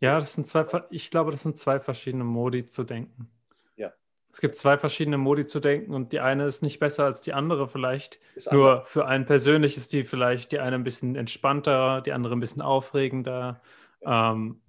ja, 0.00 0.18
das 0.18 0.34
sind 0.34 0.48
zwei, 0.48 0.66
ich 0.90 1.12
glaube, 1.12 1.30
das 1.30 1.42
sind 1.44 1.56
zwei 1.56 1.78
verschiedene 1.78 2.24
Modi 2.24 2.66
zu 2.66 2.82
denken. 2.82 3.30
Ja. 3.76 3.92
Es 4.32 4.40
gibt 4.40 4.56
zwei 4.56 4.78
verschiedene 4.78 5.16
Modi 5.16 5.46
zu 5.46 5.60
denken 5.60 5.94
und 5.94 6.12
die 6.12 6.18
eine 6.18 6.44
ist 6.44 6.62
nicht 6.62 6.80
besser 6.80 7.04
als 7.04 7.22
die 7.22 7.34
andere 7.34 7.68
vielleicht. 7.68 8.18
Ist 8.34 8.52
Nur 8.52 8.72
anders. 8.72 8.90
für 8.90 9.06
einen 9.06 9.26
persönlich 9.26 9.76
ist 9.76 9.92
die 9.92 10.02
vielleicht 10.02 10.50
die 10.50 10.58
eine 10.58 10.74
ein 10.74 10.84
bisschen 10.84 11.14
entspannter, 11.14 12.00
die 12.00 12.12
andere 12.12 12.34
ein 12.34 12.40
bisschen 12.40 12.62
aufregender. 12.62 13.62
Ähm, 14.02 14.62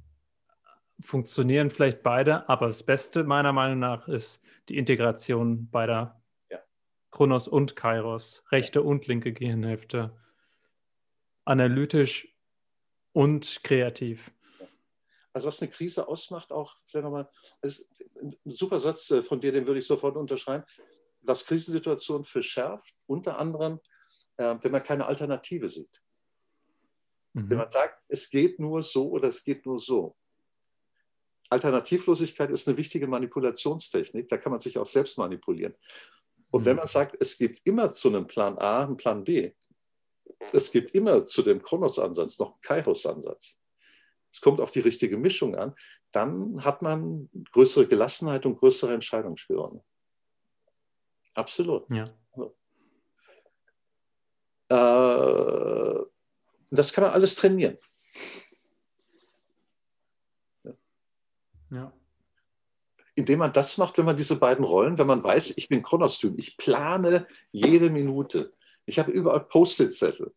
funktionieren 1.00 1.70
vielleicht 1.70 2.04
beide, 2.04 2.48
aber 2.50 2.68
das 2.68 2.84
Beste 2.84 3.24
meiner 3.24 3.54
Meinung 3.54 3.80
nach 3.80 4.08
ist 4.08 4.44
die 4.70 4.78
Integration 4.78 5.70
beider 5.70 6.22
ja. 6.50 6.60
Kronos 7.12 7.48
und 7.48 7.76
Kairos, 7.76 8.44
rechte 8.52 8.82
und 8.82 9.08
linke 9.08 9.34
Gehirnhälfte, 9.34 10.18
analytisch 11.46 12.36
und 13.14 13.64
kreativ. 13.64 14.32
Also 15.34 15.48
was 15.48 15.62
eine 15.62 15.70
Krise 15.70 16.08
ausmacht, 16.08 16.52
auch 16.52 16.76
vielleicht 16.88 17.04
nochmal, 17.04 17.30
ist 17.62 17.88
ein 18.20 18.36
super 18.46 18.80
Satz 18.80 19.12
äh, 19.12 19.22
von 19.22 19.40
dir, 19.40 19.52
den 19.52 19.68
würde 19.68 19.80
ich 19.80 19.88
sofort 19.88 20.18
unterschreiben, 20.18 20.64
was 21.22 21.46
Krisensituationen 21.46 22.24
verschärft, 22.24 22.96
unter 23.06 23.38
anderem, 23.38 23.80
äh, 24.38 24.56
wenn 24.62 24.72
man 24.72 24.82
keine 24.82 25.06
Alternative 25.06 25.70
sieht. 25.70 26.02
Mhm. 27.38 27.50
Wenn 27.52 27.58
man 27.60 27.70
sagt, 27.70 28.04
es 28.08 28.30
geht 28.30 28.60
nur 28.60 28.82
so 28.82 29.10
oder 29.10 29.28
es 29.28 29.44
geht 29.44 29.66
nur 29.66 29.80
so. 29.80 30.16
Alternativlosigkeit 31.50 32.50
ist 32.50 32.68
eine 32.68 32.78
wichtige 32.78 33.08
Manipulationstechnik, 33.08 34.28
da 34.28 34.38
kann 34.38 34.52
man 34.52 34.60
sich 34.60 34.78
auch 34.78 34.86
selbst 34.86 35.18
manipulieren. 35.18 35.76
Und 36.50 36.66
wenn 36.66 36.74
mhm. 36.74 36.80
man 36.80 36.88
sagt, 36.88 37.16
es 37.20 37.38
gibt 37.38 37.62
immer 37.64 37.92
zu 37.92 38.10
einem 38.10 38.26
Plan 38.26 38.58
A 38.58 38.84
einen 38.84 38.98
Plan 38.98 39.24
B, 39.24 39.52
es 40.52 40.72
gibt 40.72 40.92
immer 40.92 41.24
zu 41.24 41.42
dem 41.44 41.62
Kronos-Ansatz 41.62 42.40
noch 42.40 42.54
einen 42.54 42.62
Kairos-Ansatz, 42.62 43.60
es 44.32 44.42
kommt 44.42 44.60
auf 44.60 44.72
die 44.72 44.82
richtige 44.82 45.18
Mischung 45.18 45.56
an, 45.56 45.76
dann 46.12 46.64
hat 46.66 46.82
man 46.82 47.30
größere 47.52 47.88
Gelassenheit 47.88 48.46
und 48.46 48.58
größere 48.58 48.94
Entscheidungsspielräume. 48.94 49.84
Absolut. 51.36 51.86
Ja. 51.92 52.06
Äh, 54.70 56.07
das 56.72 56.94
kann 56.94 57.04
man 57.04 57.14
alles 57.14 57.36
trainieren. 57.36 57.78
Ja. 61.70 61.92
Indem 63.16 63.40
man 63.40 63.54
das 63.54 63.78
macht, 63.78 63.98
wenn 63.98 64.06
man 64.06 64.16
diese 64.16 64.38
beiden 64.38 64.64
Rollen, 64.64 64.98
wenn 64.98 65.08
man 65.08 65.24
weiß, 65.24 65.54
ich 65.58 65.70
bin 65.70 65.84
Chronostym, 65.84 66.36
ich 66.38 66.56
plane 66.58 67.28
jede 67.52 67.90
Minute. 67.90 68.54
Ich 68.86 69.00
habe 69.00 69.12
überall 69.12 69.42
Post-it-Zettel 69.42 70.34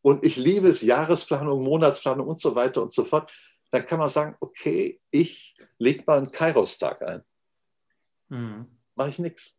und 0.00 0.24
ich 0.24 0.36
liebe 0.36 0.68
es, 0.68 0.82
Jahresplanung, 0.82 1.62
Monatsplanung 1.62 2.28
und 2.28 2.40
so 2.40 2.54
weiter 2.54 2.82
und 2.82 2.92
so 2.92 3.04
fort, 3.04 3.32
dann 3.70 3.84
kann 3.84 3.98
man 3.98 4.08
sagen, 4.08 4.36
okay, 4.40 5.00
ich 5.10 5.56
lege 5.78 6.04
mal 6.06 6.18
einen 6.18 6.30
Kairos-Tag 6.30 7.02
ein. 7.02 7.24
Mhm. 8.28 8.66
Mache 8.94 9.08
ich 9.08 9.18
nichts. 9.18 9.56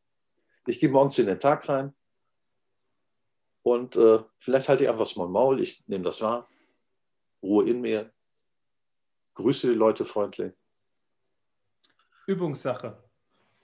Ich 0.65 0.79
gehe 0.79 0.89
morgens 0.89 1.19
in 1.19 1.27
den 1.27 1.39
Tag 1.39 1.67
rein 1.67 1.93
und 3.65 3.95
äh, 3.95 4.19
vielleicht 4.37 4.69
halte 4.69 4.83
ich 4.83 4.89
einfach 4.89 5.15
mal 5.15 5.27
Maul, 5.27 5.59
ich 5.59 5.83
nehme 5.87 6.03
das 6.03 6.21
wahr, 6.21 6.47
Ruhe 7.41 7.67
in 7.67 7.81
mir, 7.81 8.11
grüße 9.33 9.69
die 9.69 9.75
Leute 9.75 10.05
freundlich 10.05 10.53
Übungssache. 12.27 12.97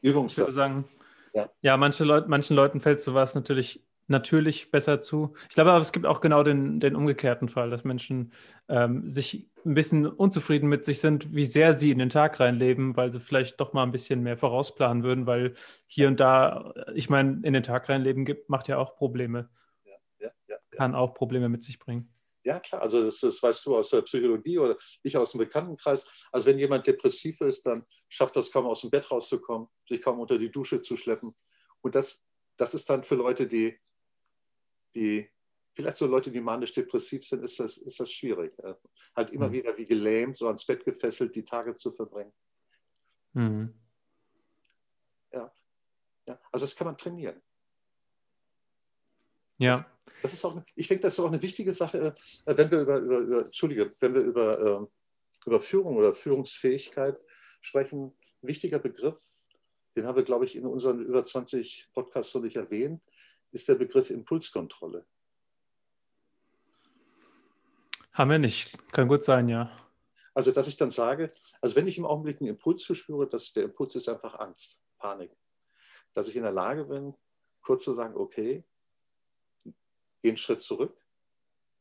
Übungssache. 0.02 0.42
Ich 0.42 0.48
würde 0.48 0.54
sagen, 0.54 0.90
ja, 1.34 1.50
ja 1.62 1.78
manche 1.78 2.04
Leut, 2.04 2.28
manchen 2.28 2.56
Leuten 2.56 2.80
fällt 2.80 3.00
sowas 3.00 3.36
natürlich 3.36 3.86
natürlich 4.08 4.72
besser 4.72 5.00
zu. 5.00 5.34
Ich 5.48 5.56
glaube 5.56 5.72
aber, 5.72 5.82
es 5.82 5.92
gibt 5.94 6.06
auch 6.06 6.20
genau 6.20 6.44
den, 6.44 6.80
den 6.80 6.96
umgekehrten 6.96 7.48
Fall, 7.48 7.70
dass 7.70 7.84
Menschen 7.84 8.34
ähm, 8.70 9.08
sich 9.08 9.50
ein 9.64 9.76
bisschen 9.76 10.08
unzufrieden 10.08 10.68
mit 10.68 10.84
sich 10.84 11.00
sind, 11.00 11.34
wie 11.34 11.46
sehr 11.46 11.74
sie 11.74 11.92
in 11.92 12.00
den 12.00 12.10
Tag 12.10 12.40
reinleben, 12.40 12.98
weil 12.98 13.12
sie 13.12 13.20
vielleicht 13.20 13.62
doch 13.62 13.72
mal 13.72 13.84
ein 13.84 13.92
bisschen 13.92 14.22
mehr 14.24 14.36
vorausplanen 14.36 15.04
würden, 15.04 15.28
weil 15.28 15.54
hier 15.86 16.08
und 16.08 16.20
da, 16.20 16.74
ich 16.94 17.10
meine, 17.10 17.40
in 17.44 17.54
den 17.54 17.64
Tag 17.64 17.88
reinleben 17.88 18.26
gibt, 18.26 18.50
macht 18.50 18.68
ja 18.68 18.78
auch 18.78 18.96
Probleme. 18.96 19.48
Ja, 20.22 20.30
ja, 20.48 20.58
Kann 20.72 20.96
auch 20.96 21.14
Probleme 21.14 21.50
mit 21.50 21.64
sich 21.64 21.80
bringen. 21.80 22.14
Ja, 22.44 22.60
klar, 22.60 22.82
also 22.82 23.04
das, 23.04 23.20
das, 23.20 23.42
weißt 23.42 23.66
du 23.66 23.78
aus 23.78 23.90
der 23.90 24.02
Psychologie 24.02 24.58
oder 24.58 24.76
ich 25.04 25.16
aus 25.16 25.32
dem 25.32 25.40
Bekanntenkreis. 25.40 26.28
Also 26.32 26.48
wenn 26.48 26.58
jemand 26.58 26.88
depressiv 26.88 27.40
ist, 27.42 27.66
dann 27.68 27.86
schafft 28.10 28.36
das 28.36 28.52
kaum 28.52 28.66
aus 28.66 28.82
dem 28.82 28.90
Bett 28.90 29.12
rauszukommen, 29.12 29.68
sich 29.88 30.02
kaum 30.02 30.20
unter 30.20 30.40
die 30.40 30.50
Dusche 30.50 30.82
zu 30.82 30.98
schleppen. 30.98 31.36
Und 31.82 31.94
das, 31.94 32.24
das 32.58 32.74
ist 32.74 32.90
dann 32.90 33.04
für 33.04 33.16
Leute, 33.16 33.46
die, 33.46 33.80
die 34.96 35.30
vielleicht 35.76 35.98
so 35.98 36.08
Leute, 36.08 36.32
die 36.32 36.42
manisch-depressiv 36.42 37.24
sind, 37.24 37.44
ist 37.44 37.60
das, 37.60 37.78
ist 37.78 38.00
das 38.00 38.12
schwierig. 38.12 38.54
Halt 39.16 39.30
immer 39.30 39.50
mhm. 39.50 39.54
wieder 39.54 39.78
wie 39.78 39.86
gelähmt, 39.86 40.38
so 40.38 40.48
ans 40.48 40.66
Bett 40.66 40.84
gefesselt, 40.84 41.36
die 41.36 41.46
Tage 41.46 41.76
zu 41.76 41.92
verbringen. 41.92 42.34
Mhm. 43.34 43.74
Ja. 45.32 45.54
ja. 46.28 46.40
Also 46.52 46.66
das 46.66 46.76
kann 46.76 46.88
man 46.88 46.98
trainieren. 46.98 47.42
Ja. 49.62 49.74
Das, 49.74 49.86
das 50.24 50.34
ist 50.34 50.46
auch, 50.46 50.62
ich 50.76 50.88
denke, 50.88 51.04
das 51.04 51.14
ist 51.14 51.20
auch 51.20 51.28
eine 51.28 51.42
wichtige 51.42 51.72
Sache, 51.72 52.14
äh, 52.46 52.58
wenn 52.58 52.72
wir 52.72 52.82
über, 52.82 52.98
über, 52.98 53.18
über 53.20 53.46
Entschuldige, 53.46 53.94
wenn 54.00 54.14
wir 54.14 54.22
über, 54.22 54.60
ähm, 54.60 54.88
über 55.46 55.60
Führung 55.60 55.96
oder 55.98 56.14
Führungsfähigkeit 56.14 57.20
sprechen. 57.62 58.14
Ein 58.42 58.48
wichtiger 58.48 58.80
Begriff, 58.80 59.20
den 59.96 60.08
haben 60.08 60.16
wir, 60.16 60.24
glaube 60.24 60.46
ich, 60.46 60.56
in 60.56 60.66
unseren 60.66 61.00
über 61.02 61.24
20 61.24 61.90
Podcasts 61.94 62.34
noch 62.34 62.42
nicht 62.42 62.56
erwähnt, 62.56 63.02
ist 63.52 63.68
der 63.70 63.76
Begriff 63.76 64.10
Impulskontrolle. 64.10 65.06
Haben 68.14 68.32
wir 68.32 68.40
nicht. 68.40 68.76
Kann 68.92 69.08
gut 69.08 69.24
sein, 69.24 69.48
ja. 69.48 69.72
Also, 70.34 70.52
dass 70.52 70.68
ich 70.68 70.78
dann 70.78 70.92
sage, 70.92 71.30
also 71.62 71.76
wenn 71.76 71.88
ich 71.88 71.98
im 71.98 72.06
Augenblick 72.06 72.42
einen 72.42 72.50
Impuls 72.50 72.84
verspüre, 72.84 73.28
dass 73.28 73.54
der 73.54 73.66
Impuls 73.66 73.96
ist 73.96 74.10
einfach 74.10 74.40
Angst, 74.40 74.82
Panik. 74.98 75.32
Dass 76.14 76.28
ich 76.28 76.36
in 76.36 76.44
der 76.44 76.52
Lage 76.52 76.86
bin, 76.86 77.14
kurz 77.62 77.84
zu 77.84 77.94
sagen, 77.94 78.16
okay, 78.16 78.64
geh 80.22 80.30
einen 80.30 80.38
Schritt 80.38 80.62
zurück. 80.62 80.98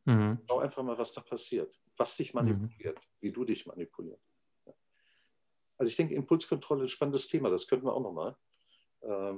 Mhm. 0.04 0.38
Schau 0.48 0.58
einfach 0.60 0.82
mal, 0.82 0.98
was 0.98 1.12
da 1.12 1.20
passiert, 1.20 1.80
was 1.96 2.16
dich 2.16 2.34
manipuliert, 2.34 2.98
mhm. 2.98 3.02
wie 3.20 3.32
du 3.32 3.44
dich 3.44 3.66
manipulierst. 3.66 4.24
Also 5.78 5.88
ich 5.88 5.96
denke, 5.96 6.14
Impulskontrolle 6.14 6.84
ist 6.84 6.90
ein 6.90 6.94
spannendes 6.94 7.26
Thema, 7.26 7.48
das 7.48 7.66
könnten 7.66 7.86
wir 7.86 7.94
auch 7.94 8.02
nochmal 8.02 8.36
äh, 9.00 9.32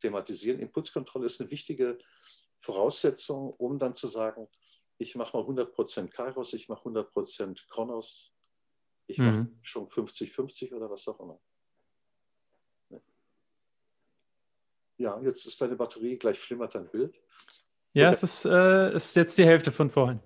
thematisieren. 0.00 0.60
Impulskontrolle 0.60 1.24
ist 1.24 1.40
eine 1.40 1.50
wichtige 1.50 1.98
Voraussetzung, 2.60 3.54
um 3.54 3.78
dann 3.78 3.94
zu 3.94 4.08
sagen, 4.08 4.46
ich 4.98 5.14
mache 5.14 5.34
mal 5.38 5.44
100% 5.44 6.08
Kairos, 6.08 6.52
ich 6.52 6.68
mache 6.68 6.86
100% 6.86 7.66
Kronos, 7.70 8.34
ich 9.06 9.16
mhm. 9.16 9.24
mache 9.24 9.48
schon 9.62 9.86
50-50 9.86 10.74
oder 10.74 10.90
was 10.90 11.08
auch 11.08 11.18
immer. 11.20 11.40
Ja, 14.98 15.18
jetzt 15.22 15.46
ist 15.46 15.58
deine 15.62 15.76
Batterie, 15.76 16.16
gleich 16.16 16.38
flimmert 16.38 16.74
dein 16.74 16.90
Bild. 16.90 17.18
Ja, 17.92 18.10
es 18.10 18.22
ist, 18.22 18.44
äh, 18.44 18.94
ist 18.94 19.16
jetzt 19.16 19.36
die 19.38 19.44
Hälfte 19.44 19.72
von 19.72 19.90
vorhin. 19.90 20.20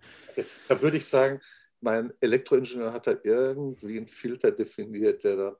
Da 0.68 0.80
würde 0.82 0.96
ich 0.98 1.06
sagen, 1.06 1.40
mein 1.80 2.12
Elektroingenieur 2.20 2.92
hat 2.92 3.06
da 3.06 3.14
irgendwie 3.22 3.98
einen 3.98 4.06
Filter 4.06 4.50
definiert, 4.50 5.24
der 5.24 5.36
dann 5.36 5.56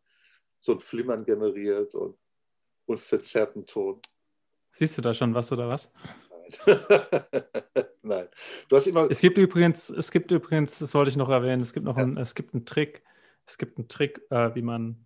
so 0.60 0.72
ein 0.72 0.80
Flimmern 0.80 1.24
generiert 1.24 1.94
und, 1.94 2.16
und 2.86 3.00
verzerrten 3.00 3.66
Ton. 3.66 4.00
Siehst 4.70 4.98
du 4.98 5.02
da 5.02 5.14
schon 5.14 5.34
was 5.34 5.52
oder 5.52 5.68
was? 5.68 5.90
Nein. 6.66 6.78
Nein. 8.02 8.26
Du 8.68 8.76
hast 8.76 8.86
immer 8.86 9.10
es 9.10 9.20
gibt 9.20 9.38
übrigens, 9.38 9.88
es 9.90 10.10
gibt 10.10 10.30
übrigens, 10.30 10.78
das 10.78 10.94
wollte 10.94 11.10
ich 11.10 11.16
noch 11.16 11.30
erwähnen, 11.30 11.62
es 11.62 11.72
gibt 11.72 11.86
noch 11.86 11.96
ja. 11.96 12.02
einen, 12.02 12.16
es 12.16 12.34
gibt 12.34 12.54
einen 12.54 12.66
Trick, 12.66 13.02
es 13.46 13.56
gibt 13.56 13.78
einen 13.78 13.88
Trick, 13.88 14.20
äh, 14.30 14.54
wie 14.54 14.62
man 14.62 15.04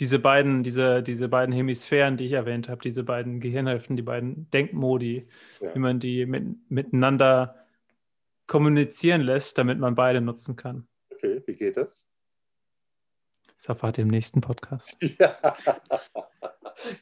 diese 0.00 0.18
beiden, 0.18 0.62
diese, 0.62 1.02
diese 1.02 1.28
beiden 1.28 1.52
Hemisphären, 1.52 2.16
die 2.16 2.24
ich 2.24 2.32
erwähnt 2.32 2.68
habe, 2.68 2.80
diese 2.80 3.02
beiden 3.02 3.40
Gehirnhälften, 3.40 3.96
die 3.96 4.02
beiden 4.02 4.48
Denkmodi, 4.50 5.28
ja. 5.60 5.74
wie 5.74 5.78
man 5.78 5.98
die 5.98 6.26
mit, 6.26 6.70
miteinander 6.70 7.56
kommunizieren 8.46 9.20
lässt, 9.20 9.58
damit 9.58 9.78
man 9.78 9.94
beide 9.94 10.20
nutzen 10.20 10.56
kann. 10.56 10.86
Okay, 11.12 11.42
wie 11.46 11.54
geht 11.54 11.76
das? 11.76 12.08
Das 13.56 13.68
erfahrt 13.68 13.98
ihr 13.98 14.02
im 14.02 14.08
nächsten 14.08 14.40
Podcast. 14.40 14.96
Ja, 15.18 15.36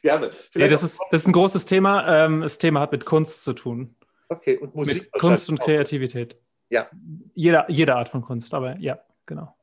gerne. 0.01 0.31
Nee, 0.55 0.69
das, 0.69 0.81
ist, 0.81 0.99
das 1.11 1.21
ist 1.21 1.27
ein 1.27 1.31
großes 1.31 1.67
Thema. 1.67 2.25
Ähm, 2.25 2.41
das 2.41 2.57
Thema 2.57 2.79
hat 2.79 2.91
mit 2.91 3.05
Kunst 3.05 3.43
zu 3.43 3.53
tun. 3.53 3.95
Okay, 4.27 4.57
und 4.57 4.73
Musik. 4.73 5.03
Mit 5.03 5.11
Kunst 5.21 5.51
und 5.51 5.59
Kreativität. 5.59 6.35
Ja. 6.69 6.89
Jeder, 7.35 7.69
jede 7.69 7.95
Art 7.95 8.09
von 8.09 8.23
Kunst, 8.23 8.55
aber 8.55 8.75
ja, 8.79 8.99
genau. 9.27 9.55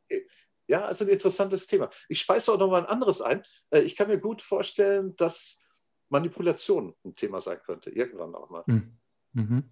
Ja, 0.67 0.85
also 0.85 1.05
ein 1.05 1.11
interessantes 1.11 1.67
Thema. 1.67 1.91
Ich 2.09 2.21
speise 2.21 2.53
auch 2.53 2.59
noch 2.59 2.71
mal 2.71 2.83
ein 2.83 2.89
anderes 2.89 3.21
ein. 3.21 3.43
Äh, 3.71 3.81
ich 3.81 3.97
kann 3.97 4.09
mir 4.09 4.19
gut 4.19 4.43
vorstellen, 4.43 5.15
dass 5.17 5.63
Manipulation 6.09 6.95
ein 7.05 7.15
Thema 7.15 7.41
sein 7.41 7.59
könnte, 7.65 7.91
irgendwann 7.91 8.35
auch 8.35 8.51
mal. 8.51 8.65
Hm. 8.67 8.97
Mhm. 9.33 9.65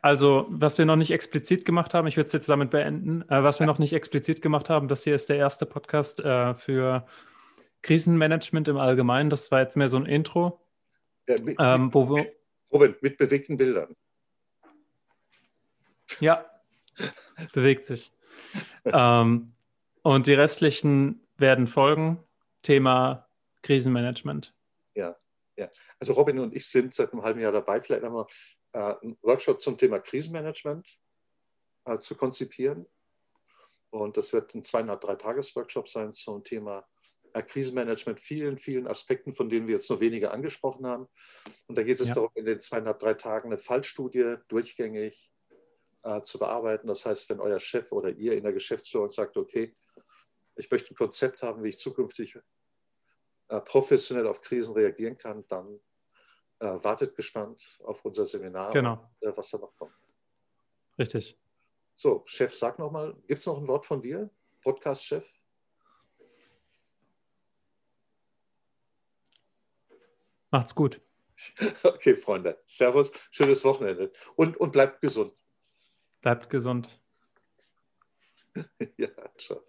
Also, 0.00 0.46
was 0.48 0.78
wir 0.78 0.86
noch 0.86 0.96
nicht 0.96 1.10
explizit 1.10 1.64
gemacht 1.64 1.94
haben, 1.94 2.06
ich 2.06 2.16
würde 2.16 2.26
es 2.26 2.32
jetzt 2.32 2.48
damit 2.48 2.70
beenden, 2.70 3.22
äh, 3.28 3.42
was 3.42 3.60
wir 3.60 3.66
noch 3.66 3.78
nicht 3.78 3.92
explizit 3.92 4.42
gemacht 4.42 4.70
haben, 4.70 4.88
das 4.88 5.04
hier 5.04 5.14
ist 5.14 5.28
der 5.28 5.36
erste 5.36 5.66
Podcast 5.66 6.20
äh, 6.20 6.54
für 6.54 7.06
Krisenmanagement 7.82 8.68
im 8.68 8.76
Allgemeinen. 8.76 9.30
Das 9.30 9.50
war 9.50 9.60
jetzt 9.60 9.76
mehr 9.76 9.88
so 9.88 9.98
ein 9.98 10.06
Intro. 10.06 10.60
Ja, 11.28 11.40
mit, 11.40 11.56
ähm, 11.60 11.92
wo 11.94 12.08
wir, 12.08 12.32
Robin, 12.72 12.96
mit 13.00 13.18
bewegten 13.18 13.56
Bildern. 13.56 13.94
Ja, 16.20 16.44
bewegt 17.52 17.86
sich. 17.86 18.12
ähm, 18.84 19.52
und 20.02 20.26
die 20.26 20.34
restlichen 20.34 21.26
werden 21.36 21.66
folgen. 21.66 22.22
Thema 22.62 23.28
Krisenmanagement. 23.62 24.54
Ja, 24.94 25.16
ja. 25.56 25.68
Also 25.98 26.12
Robin 26.12 26.38
und 26.38 26.54
ich 26.54 26.66
sind 26.66 26.94
seit 26.94 27.12
einem 27.12 27.22
halben 27.22 27.40
Jahr 27.40 27.52
dabei. 27.52 27.80
Vielleicht 27.80 28.02
wir 28.02 28.26
äh, 28.72 28.94
einen 29.02 29.18
Workshop 29.22 29.60
zum 29.60 29.78
Thema 29.78 29.98
Krisenmanagement 29.98 30.98
äh, 31.84 31.98
zu 31.98 32.14
konzipieren. 32.14 32.86
Und 33.90 34.16
das 34.16 34.32
wird 34.32 34.54
ein 34.54 34.64
zweieinhalb, 34.64 35.00
drei 35.02 35.16
Tages-Workshop 35.16 35.88
sein 35.88 36.12
zum 36.12 36.42
Thema 36.42 36.86
äh, 37.34 37.42
Krisenmanagement, 37.42 38.20
vielen, 38.20 38.58
vielen 38.58 38.86
Aspekten, 38.86 39.32
von 39.32 39.48
denen 39.48 39.66
wir 39.66 39.76
jetzt 39.76 39.90
nur 39.90 40.00
wenige 40.00 40.30
angesprochen 40.30 40.86
haben. 40.86 41.08
Und 41.68 41.76
da 41.76 41.82
geht 41.82 42.00
es 42.00 42.08
ja. 42.08 42.14
darum, 42.14 42.30
in 42.34 42.44
den 42.44 42.60
zweieinhalb, 42.60 42.98
drei 42.98 43.14
Tagen 43.14 43.48
eine 43.48 43.58
Fallstudie 43.58 44.36
durchgängig 44.48 45.32
äh, 46.02 46.22
zu 46.22 46.38
bearbeiten. 46.38 46.86
Das 46.88 47.04
heißt, 47.04 47.28
wenn 47.28 47.40
euer 47.40 47.60
Chef 47.60 47.92
oder 47.92 48.10
ihr 48.10 48.32
in 48.32 48.44
der 48.44 48.52
Geschäftsführung 48.52 49.10
sagt, 49.10 49.36
okay, 49.36 49.74
ich 50.56 50.70
möchte 50.70 50.92
ein 50.92 50.96
Konzept 50.96 51.42
haben, 51.42 51.62
wie 51.62 51.70
ich 51.70 51.78
zukünftig 51.78 52.38
äh, 53.48 53.60
professionell 53.60 54.26
auf 54.26 54.40
Krisen 54.40 54.74
reagieren 54.74 55.18
kann, 55.18 55.46
dann 55.48 55.80
äh, 56.60 56.66
wartet 56.82 57.14
gespannt 57.16 57.78
auf 57.84 58.04
unser 58.04 58.26
Seminar, 58.26 58.72
genau. 58.72 59.10
und, 59.20 59.28
äh, 59.28 59.36
was 59.36 59.50
da 59.50 59.58
noch 59.58 59.74
kommt. 59.76 59.94
Richtig. 60.98 61.38
So, 61.94 62.22
Chef, 62.26 62.54
sag 62.54 62.78
nochmal, 62.78 63.14
gibt 63.26 63.40
es 63.40 63.46
noch 63.46 63.58
ein 63.58 63.68
Wort 63.68 63.86
von 63.86 64.00
dir, 64.00 64.30
Podcast-Chef? 64.62 65.24
Macht's 70.50 70.74
gut. 70.74 71.00
Okay, 71.82 72.14
Freunde. 72.14 72.62
Servus, 72.66 73.10
schönes 73.30 73.64
Wochenende. 73.64 74.12
Und, 74.36 74.56
und 74.58 74.70
bleibt 74.72 75.00
gesund. 75.00 75.34
Bleibt 76.20 76.48
gesund. 76.50 77.00
ja, 78.96 79.08
ciao. 79.36 79.64